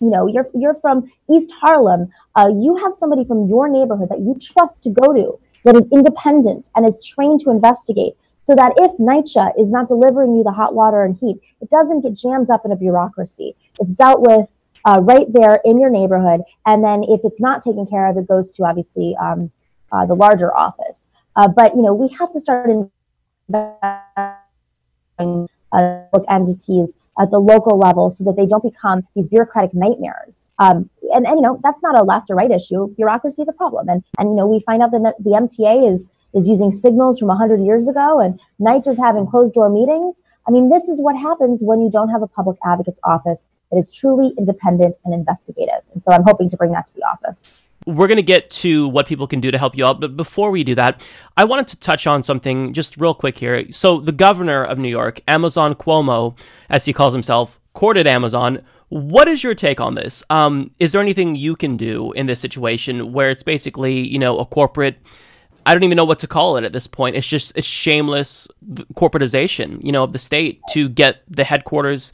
[0.00, 4.20] you know you're you're from East Harlem, uh, you have somebody from your neighborhood that
[4.20, 8.14] you trust to go to that is independent and is trained to investigate
[8.46, 12.02] so that if NYCHA is not delivering you the hot water and heat, it doesn't
[12.02, 13.56] get jammed up in a bureaucracy.
[13.80, 14.48] It's dealt with
[14.84, 16.42] uh, right there in your neighborhood.
[16.64, 19.50] And then if it's not taken care of, it goes to obviously um,
[19.90, 21.08] uh, the larger office.
[21.34, 22.88] Uh, but, you know, we have to start investing
[25.72, 30.54] uh, entities at the local level so that they don't become these bureaucratic nightmares.
[30.60, 32.94] Um, and, and, you know, that's not a left or right issue.
[32.94, 33.88] Bureaucracy is a problem.
[33.88, 37.28] And, and, you know, we find out that the MTA is is using signals from
[37.28, 40.22] 100 years ago and NYCHA is having closed door meetings.
[40.46, 43.78] I mean, this is what happens when you don't have a public advocate's office that
[43.78, 45.82] is truly independent and investigative.
[45.94, 47.60] And so I'm hoping to bring that to the office.
[47.86, 50.00] We're going to get to what people can do to help you out.
[50.00, 51.06] But before we do that,
[51.36, 53.70] I wanted to touch on something just real quick here.
[53.70, 56.36] So, the governor of New York, Amazon Cuomo,
[56.68, 58.60] as he calls himself, courted Amazon.
[58.88, 60.24] What is your take on this?
[60.30, 64.38] Um, is there anything you can do in this situation where it's basically, you know,
[64.38, 64.96] a corporate
[65.66, 67.16] I don't even know what to call it at this point.
[67.16, 68.46] It's just it's shameless
[68.94, 72.12] corporatization, you know, of the state to get the headquarters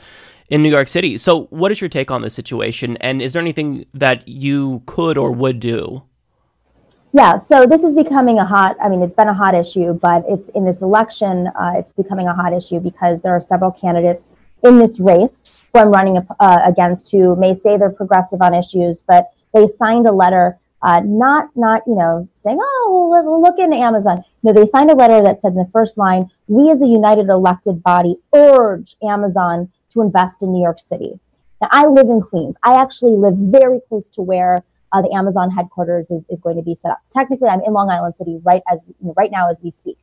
[0.48, 1.18] in New York City.
[1.18, 5.18] So, what is your take on this situation, and is there anything that you could
[5.18, 6.02] or would do?
[7.12, 8.74] Yeah, so this is becoming a hot.
[8.82, 12.26] I mean, it's been a hot issue, but it's in this election, uh, it's becoming
[12.26, 14.34] a hot issue because there are several candidates
[14.64, 19.02] in this race who I'm running uh, against who may say they're progressive on issues,
[19.02, 23.58] but they signed a letter uh, not not you know saying oh we'll, we'll look
[23.58, 24.24] into Amazon.
[24.42, 27.28] No, they signed a letter that said in the first line, "We as a united
[27.28, 31.20] elected body urge Amazon to invest in New York City."
[31.60, 32.56] Now I live in Queens.
[32.64, 36.62] I actually live very close to where uh, the Amazon headquarters is, is going to
[36.62, 36.98] be set up.
[37.10, 39.98] Technically, I'm in Long Island City right as you know, right now as we speak.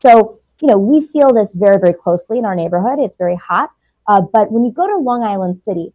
[0.00, 2.98] So you know we feel this very very closely in our neighborhood.
[2.98, 3.70] It's very hot.
[4.08, 5.92] Uh, but when you go to Long Island City,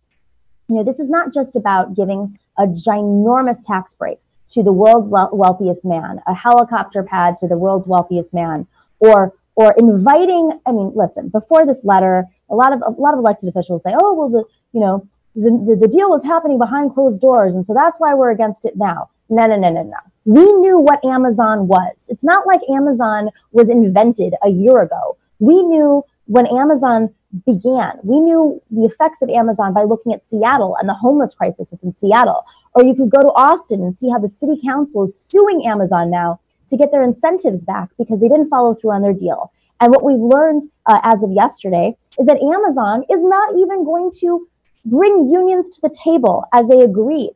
[0.70, 5.10] you know this is not just about giving a ginormous tax break to the world's
[5.12, 8.68] wealthiest man, a helicopter pad to the world's wealthiest man,
[9.00, 10.60] or or inviting.
[10.66, 11.30] I mean, listen.
[11.30, 14.44] Before this letter, a lot of a lot of elected officials say, "Oh, well, the
[14.72, 18.14] you know the, the, the deal was happening behind closed doors, and so that's why
[18.14, 19.98] we're against it now." No, no, no, no, no.
[20.26, 21.94] We knew what Amazon was.
[22.08, 25.18] It's not like Amazon was invented a year ago.
[25.40, 27.14] We knew when Amazon
[27.46, 28.00] began.
[28.04, 31.84] We knew the effects of Amazon by looking at Seattle and the homeless crisis that's
[31.84, 32.46] in Seattle.
[32.74, 36.10] Or you could go to Austin and see how the city council is suing Amazon
[36.10, 36.40] now
[36.70, 39.52] to get their incentives back because they didn't follow through on their deal.
[39.80, 44.12] And what we've learned uh, as of yesterday is that Amazon is not even going
[44.20, 44.48] to
[44.86, 47.34] bring unions to the table as they agreed.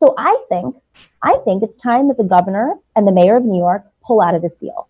[0.00, 0.76] So I think,
[1.22, 4.34] I think it's time that the governor and the mayor of New York pull out
[4.34, 4.88] of this deal.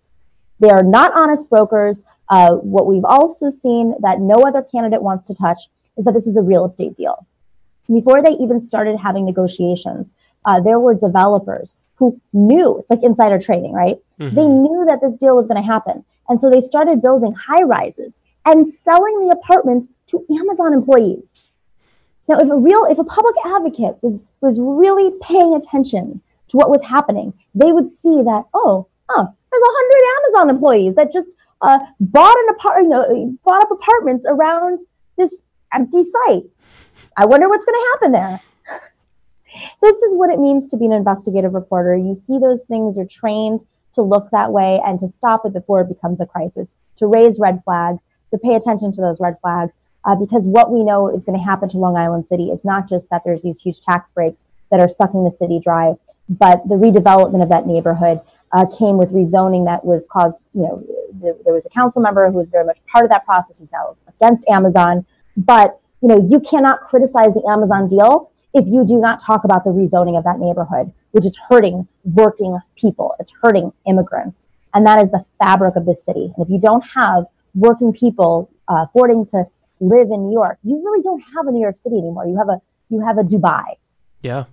[0.61, 2.03] They are not honest brokers.
[2.29, 6.27] Uh, what we've also seen that no other candidate wants to touch is that this
[6.27, 7.27] was a real estate deal.
[7.87, 10.15] Before they even started having negotiations,
[10.47, 13.97] uh, there were developers who knew it's like insider trading, right?
[14.19, 14.35] Mm-hmm.
[14.35, 16.05] They knew that this deal was going to happen.
[16.29, 21.51] And so they started building high rises and selling the apartments to Amazon employees.
[22.29, 26.71] Now, if a real, if a public advocate was, was really paying attention to what
[26.71, 31.29] was happening, they would see that, oh, oh, there's a hundred Amazon employees that just
[31.65, 34.81] uh, bought an apartment, you know, bought up apartments around
[35.17, 36.45] this empty site.
[37.17, 38.41] I wonder what's going to happen there.
[39.83, 41.97] this is what it means to be an investigative reporter.
[41.97, 45.81] You see those things, you're trained to look that way and to stop it before
[45.81, 49.77] it becomes a crisis, to raise red flags, to pay attention to those red flags.
[50.05, 52.87] Uh, because what we know is going to happen to Long Island City is not
[52.87, 55.95] just that there's these huge tax breaks that are sucking the city dry,
[56.29, 58.21] but the redevelopment of that neighborhood
[58.55, 60.83] uh, came with rezoning that was caused, you know,
[61.21, 63.97] there was a council member who was very much part of that process who's now
[64.09, 65.05] against Amazon.
[65.37, 69.65] But you know, you cannot criticize the Amazon deal if you do not talk about
[69.65, 73.15] the rezoning of that neighborhood, which is hurting working people.
[73.19, 74.49] It's hurting immigrants.
[74.75, 76.33] And that is the fabric of this city.
[76.37, 77.25] And if you don't have
[77.55, 79.47] working people uh, affording to
[79.81, 82.27] live in New York, you really don't have a New York City anymore.
[82.27, 82.61] You have a
[82.91, 83.65] you have a Dubai.
[84.21, 84.45] Yeah.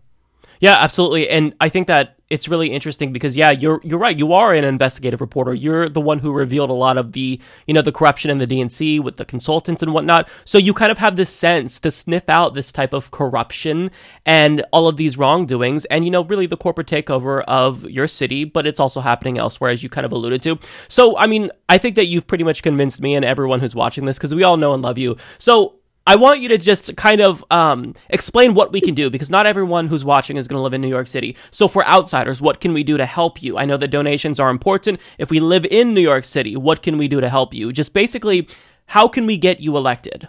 [0.62, 1.28] Yeah, absolutely.
[1.28, 4.18] And I think that it's really interesting because yeah, you're you're right.
[4.18, 5.56] You are an investigative reporter.
[5.56, 8.46] You're the one who revealed a lot of the you know the corruption in the
[8.46, 10.30] DNC with the consultants and whatnot.
[10.46, 13.90] So you kind of have this sense to sniff out this type of corruption
[14.24, 18.46] and all of these wrongdoings, and you know really the corporate takeover of your city.
[18.46, 20.60] But it's also happening elsewhere, as you kind of alluded to.
[20.90, 24.06] So I mean, I think that you've pretty much convinced me and everyone who's watching
[24.06, 25.18] this because we all know and love you.
[25.40, 29.30] So I want you to just kind of um, explain what we can do because
[29.30, 31.38] not everyone who's watching is going to live in New York City.
[31.52, 33.58] So, for outsiders, what can we do to help you?
[33.58, 35.00] I know that donations are important.
[35.20, 37.72] If we live in New York City, what can we do to help you?
[37.72, 38.48] Just basically,
[38.88, 40.28] how can we get you elected?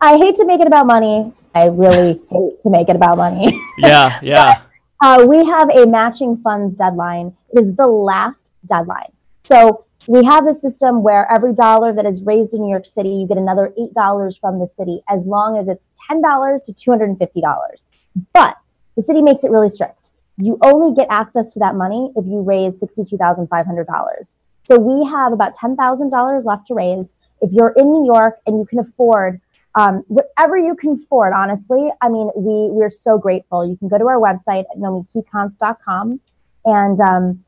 [0.00, 1.32] I hate to make it about money.
[1.54, 3.60] I really hate to make it about money.
[3.76, 4.62] Yeah, yeah.
[5.00, 7.36] but, uh, we have a matching funds deadline.
[7.52, 9.12] It is the last deadline.
[9.44, 13.10] So we have a system where every dollar that is raised in New York City,
[13.10, 17.84] you get another $8 from the city as long as it's $10 to $250.
[18.32, 18.56] But
[18.96, 20.12] the city makes it really strict.
[20.38, 24.34] You only get access to that money if you raise $62,500.
[24.64, 27.14] So we have about $10,000 left to raise.
[27.42, 29.42] If you're in New York and you can afford
[29.74, 33.68] um, whatever you can afford, honestly, I mean, we, we're so grateful.
[33.68, 36.18] You can go to our website at nomikikonst.com
[36.64, 37.44] and um,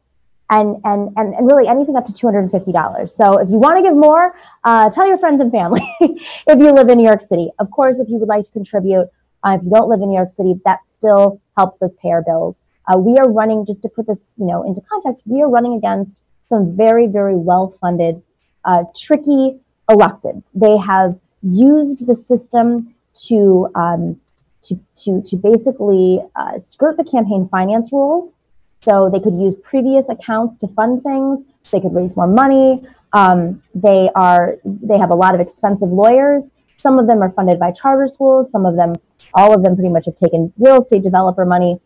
[0.50, 3.10] and, and, and, and really anything up to $250.
[3.10, 6.72] So if you want to give more, uh, tell your friends and family if you
[6.72, 7.50] live in New York City.
[7.60, 9.08] Of course, if you would like to contribute,
[9.44, 12.22] uh, if you don't live in New York City, that still helps us pay our
[12.22, 12.62] bills.
[12.92, 15.74] Uh, we are running, just to put this, you know, into context, we are running
[15.74, 18.20] against some very, very well-funded,
[18.64, 19.56] uh, tricky
[19.88, 20.50] electeds.
[20.54, 22.92] They have used the system
[23.28, 24.20] to, um,
[24.62, 28.34] to, to, to basically uh, skirt the campaign finance rules
[28.82, 31.44] so they could use previous accounts to fund things.
[31.70, 32.82] They could raise more money.
[33.12, 36.52] Um, they are they have a lot of expensive lawyers.
[36.76, 38.50] Some of them are funded by charter schools.
[38.50, 38.94] Some of them,
[39.34, 41.78] all of them, pretty much have taken real estate developer money.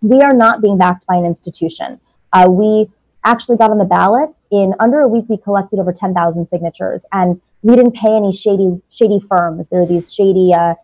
[0.00, 2.00] We are not being backed by an institution.
[2.32, 2.88] Uh, we
[3.24, 5.24] actually got on the ballot in under a week.
[5.28, 9.68] We collected over ten thousand signatures, and we didn't pay any shady shady firms.
[9.68, 10.54] There are these shady.
[10.54, 10.74] Uh,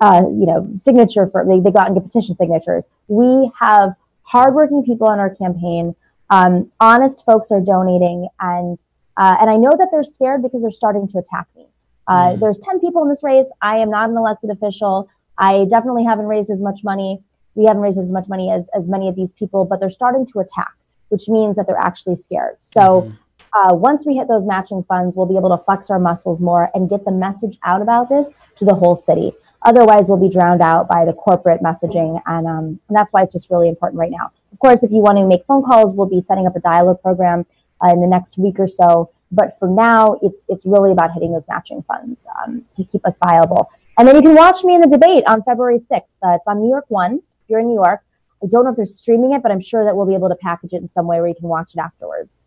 [0.00, 2.86] uh, you know, signature for they, they got and get petition signatures.
[3.08, 3.94] We have
[4.28, 5.94] hardworking people on our campaign.
[6.30, 8.82] Um, honest folks are donating, and
[9.16, 11.66] uh, and I know that they're scared because they're starting to attack me.
[12.06, 12.40] Uh, mm.
[12.40, 13.50] There's 10 people in this race.
[13.60, 15.08] I am not an elected official.
[15.38, 17.20] I definitely haven't raised as much money.
[17.54, 20.24] We haven't raised as much money as, as many of these people, but they're starting
[20.26, 20.72] to attack,
[21.08, 22.56] which means that they're actually scared.
[22.60, 23.70] So mm-hmm.
[23.70, 26.70] uh, once we hit those matching funds, we'll be able to flex our muscles more
[26.74, 29.32] and get the message out about this to the whole city.
[29.62, 33.32] Otherwise, we'll be drowned out by the corporate messaging, and, um, and that's why it's
[33.32, 34.30] just really important right now.
[34.52, 37.02] Of course, if you want to make phone calls, we'll be setting up a dialogue
[37.02, 37.44] program
[37.84, 39.10] uh, in the next week or so.
[39.30, 43.18] But for now, it's it's really about hitting those matching funds um, to keep us
[43.18, 43.70] viable.
[43.98, 46.16] And then you can watch me in the debate on February 6th.
[46.22, 47.16] Uh, it's on New York One.
[47.16, 48.00] If you're in New York,
[48.42, 50.36] I don't know if they're streaming it, but I'm sure that we'll be able to
[50.36, 52.46] package it in some way where you can watch it afterwards.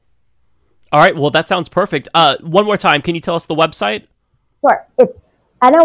[0.91, 1.15] All right.
[1.15, 2.07] Well, that sounds perfect.
[2.13, 4.07] Uh, one more time, can you tell us the website?
[4.61, 4.87] Sure.
[4.97, 5.19] It's
[5.61, 5.75] N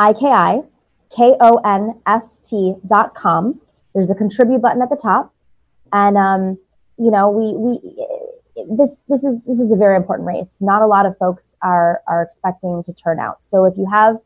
[0.00, 0.62] O M I K I
[1.14, 3.60] K O N S T dot com.
[3.94, 5.34] There's a contribute button at the top.
[5.92, 6.58] And um,
[6.98, 10.56] you know, we we this this is this is a very important race.
[10.60, 13.44] Not a lot of folks are are expecting to turn out.
[13.44, 14.18] So if you have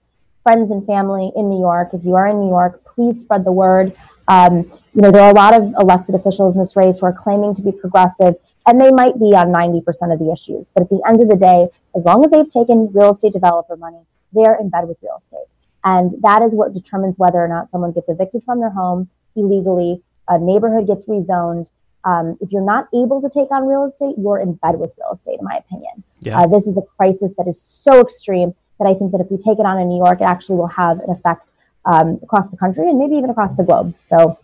[0.43, 3.53] friends and family in New York, if you are in New York, please spread the
[3.53, 3.97] word.
[4.29, 7.13] Um, you know, there are a lot of elected officials in this race who are
[7.13, 8.37] claiming to be progressive,
[8.67, 10.71] and they might be on 90% of the issues.
[10.75, 13.77] But at the end of the day, as long as they've taken real estate developer
[13.77, 14.01] money,
[14.33, 15.47] they're in bed with real estate.
[15.85, 20.03] And that is what determines whether or not someone gets evicted from their home illegally
[20.29, 21.71] a neighborhood gets rezoned.
[22.05, 25.13] Um, if you're not able to take on real estate, you're in bed with real
[25.13, 26.03] estate, in my opinion.
[26.21, 26.41] Yeah.
[26.41, 29.39] Uh, this is a crisis that is so extreme that I think that if we
[29.39, 31.49] take it on in New York, it actually will have an effect
[31.87, 33.95] um, across the country and maybe even across the globe.
[33.99, 34.39] So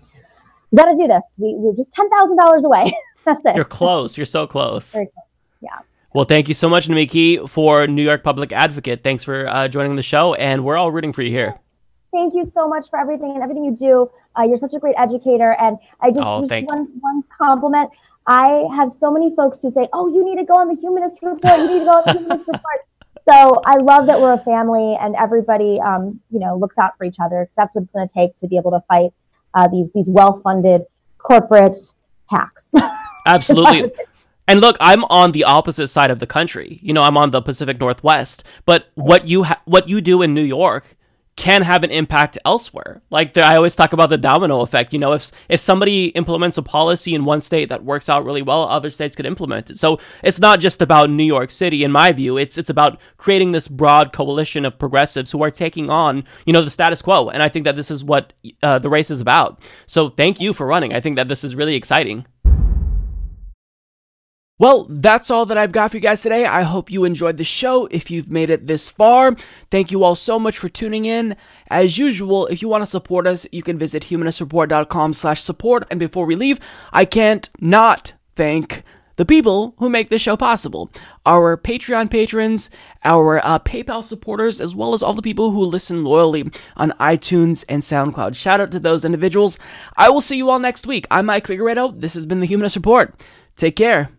[0.71, 1.37] we got to do this.
[1.39, 2.93] We, we're just ten thousand dollars away.
[3.25, 3.57] That's it.
[3.57, 4.17] You're close.
[4.17, 4.93] You're so close.
[4.93, 5.07] close.
[5.61, 5.79] Yeah.
[6.13, 9.05] Well, thank you so much, Nomiki, for New York Public Advocate.
[9.05, 11.59] Thanks for uh, joining the show, and we're all rooting for you here.
[12.13, 14.11] Thank you so much for everything and everything you do.
[14.37, 15.55] Uh, you're such a great educator.
[15.61, 17.91] And I just, oh, just one, one compliment.
[18.27, 21.19] I have so many folks who say, Oh, you need to go on the humanist
[21.23, 21.59] report.
[21.59, 22.65] You need to go on the humanist report.
[23.29, 27.05] So I love that we're a family and everybody, um, you know, looks out for
[27.05, 29.11] each other because that's what it's going to take to be able to fight
[29.55, 30.83] uh, these these well funded
[31.19, 31.79] corporate
[32.29, 32.73] hacks.
[33.27, 33.93] Absolutely.
[34.51, 36.81] And look, I'm on the opposite side of the country.
[36.83, 38.43] You know, I'm on the Pacific Northwest.
[38.65, 40.97] But what you ha- what you do in New York
[41.37, 43.01] can have an impact elsewhere.
[43.11, 44.93] Like the, I always talk about the domino effect.
[44.93, 48.43] You know, if if somebody implements a policy in one state that works out really
[48.43, 49.77] well, other states could implement it.
[49.77, 52.37] So it's not just about New York City, in my view.
[52.37, 56.63] It's it's about creating this broad coalition of progressives who are taking on you know
[56.63, 57.29] the status quo.
[57.29, 58.33] And I think that this is what
[58.65, 59.61] uh, the race is about.
[59.87, 60.93] So thank you for running.
[60.93, 62.27] I think that this is really exciting.
[64.61, 66.45] Well, that's all that I've got for you guys today.
[66.45, 67.87] I hope you enjoyed the show.
[67.87, 69.35] If you've made it this far,
[69.71, 71.35] thank you all so much for tuning in.
[71.71, 75.87] As usual, if you want to support us, you can visit humanistreport.com slash support.
[75.91, 76.61] And before we leave,
[76.93, 78.83] I can't not thank
[79.17, 80.91] the people who make this show possible.
[81.25, 82.69] Our Patreon patrons,
[83.03, 87.65] our uh, PayPal supporters, as well as all the people who listen loyally on iTunes
[87.67, 88.35] and SoundCloud.
[88.35, 89.59] Shout out to those individuals.
[89.97, 91.07] I will see you all next week.
[91.11, 91.99] I'm Mike Figueredo.
[91.99, 93.15] This has been the Humanist Report.
[93.57, 94.11] Take care.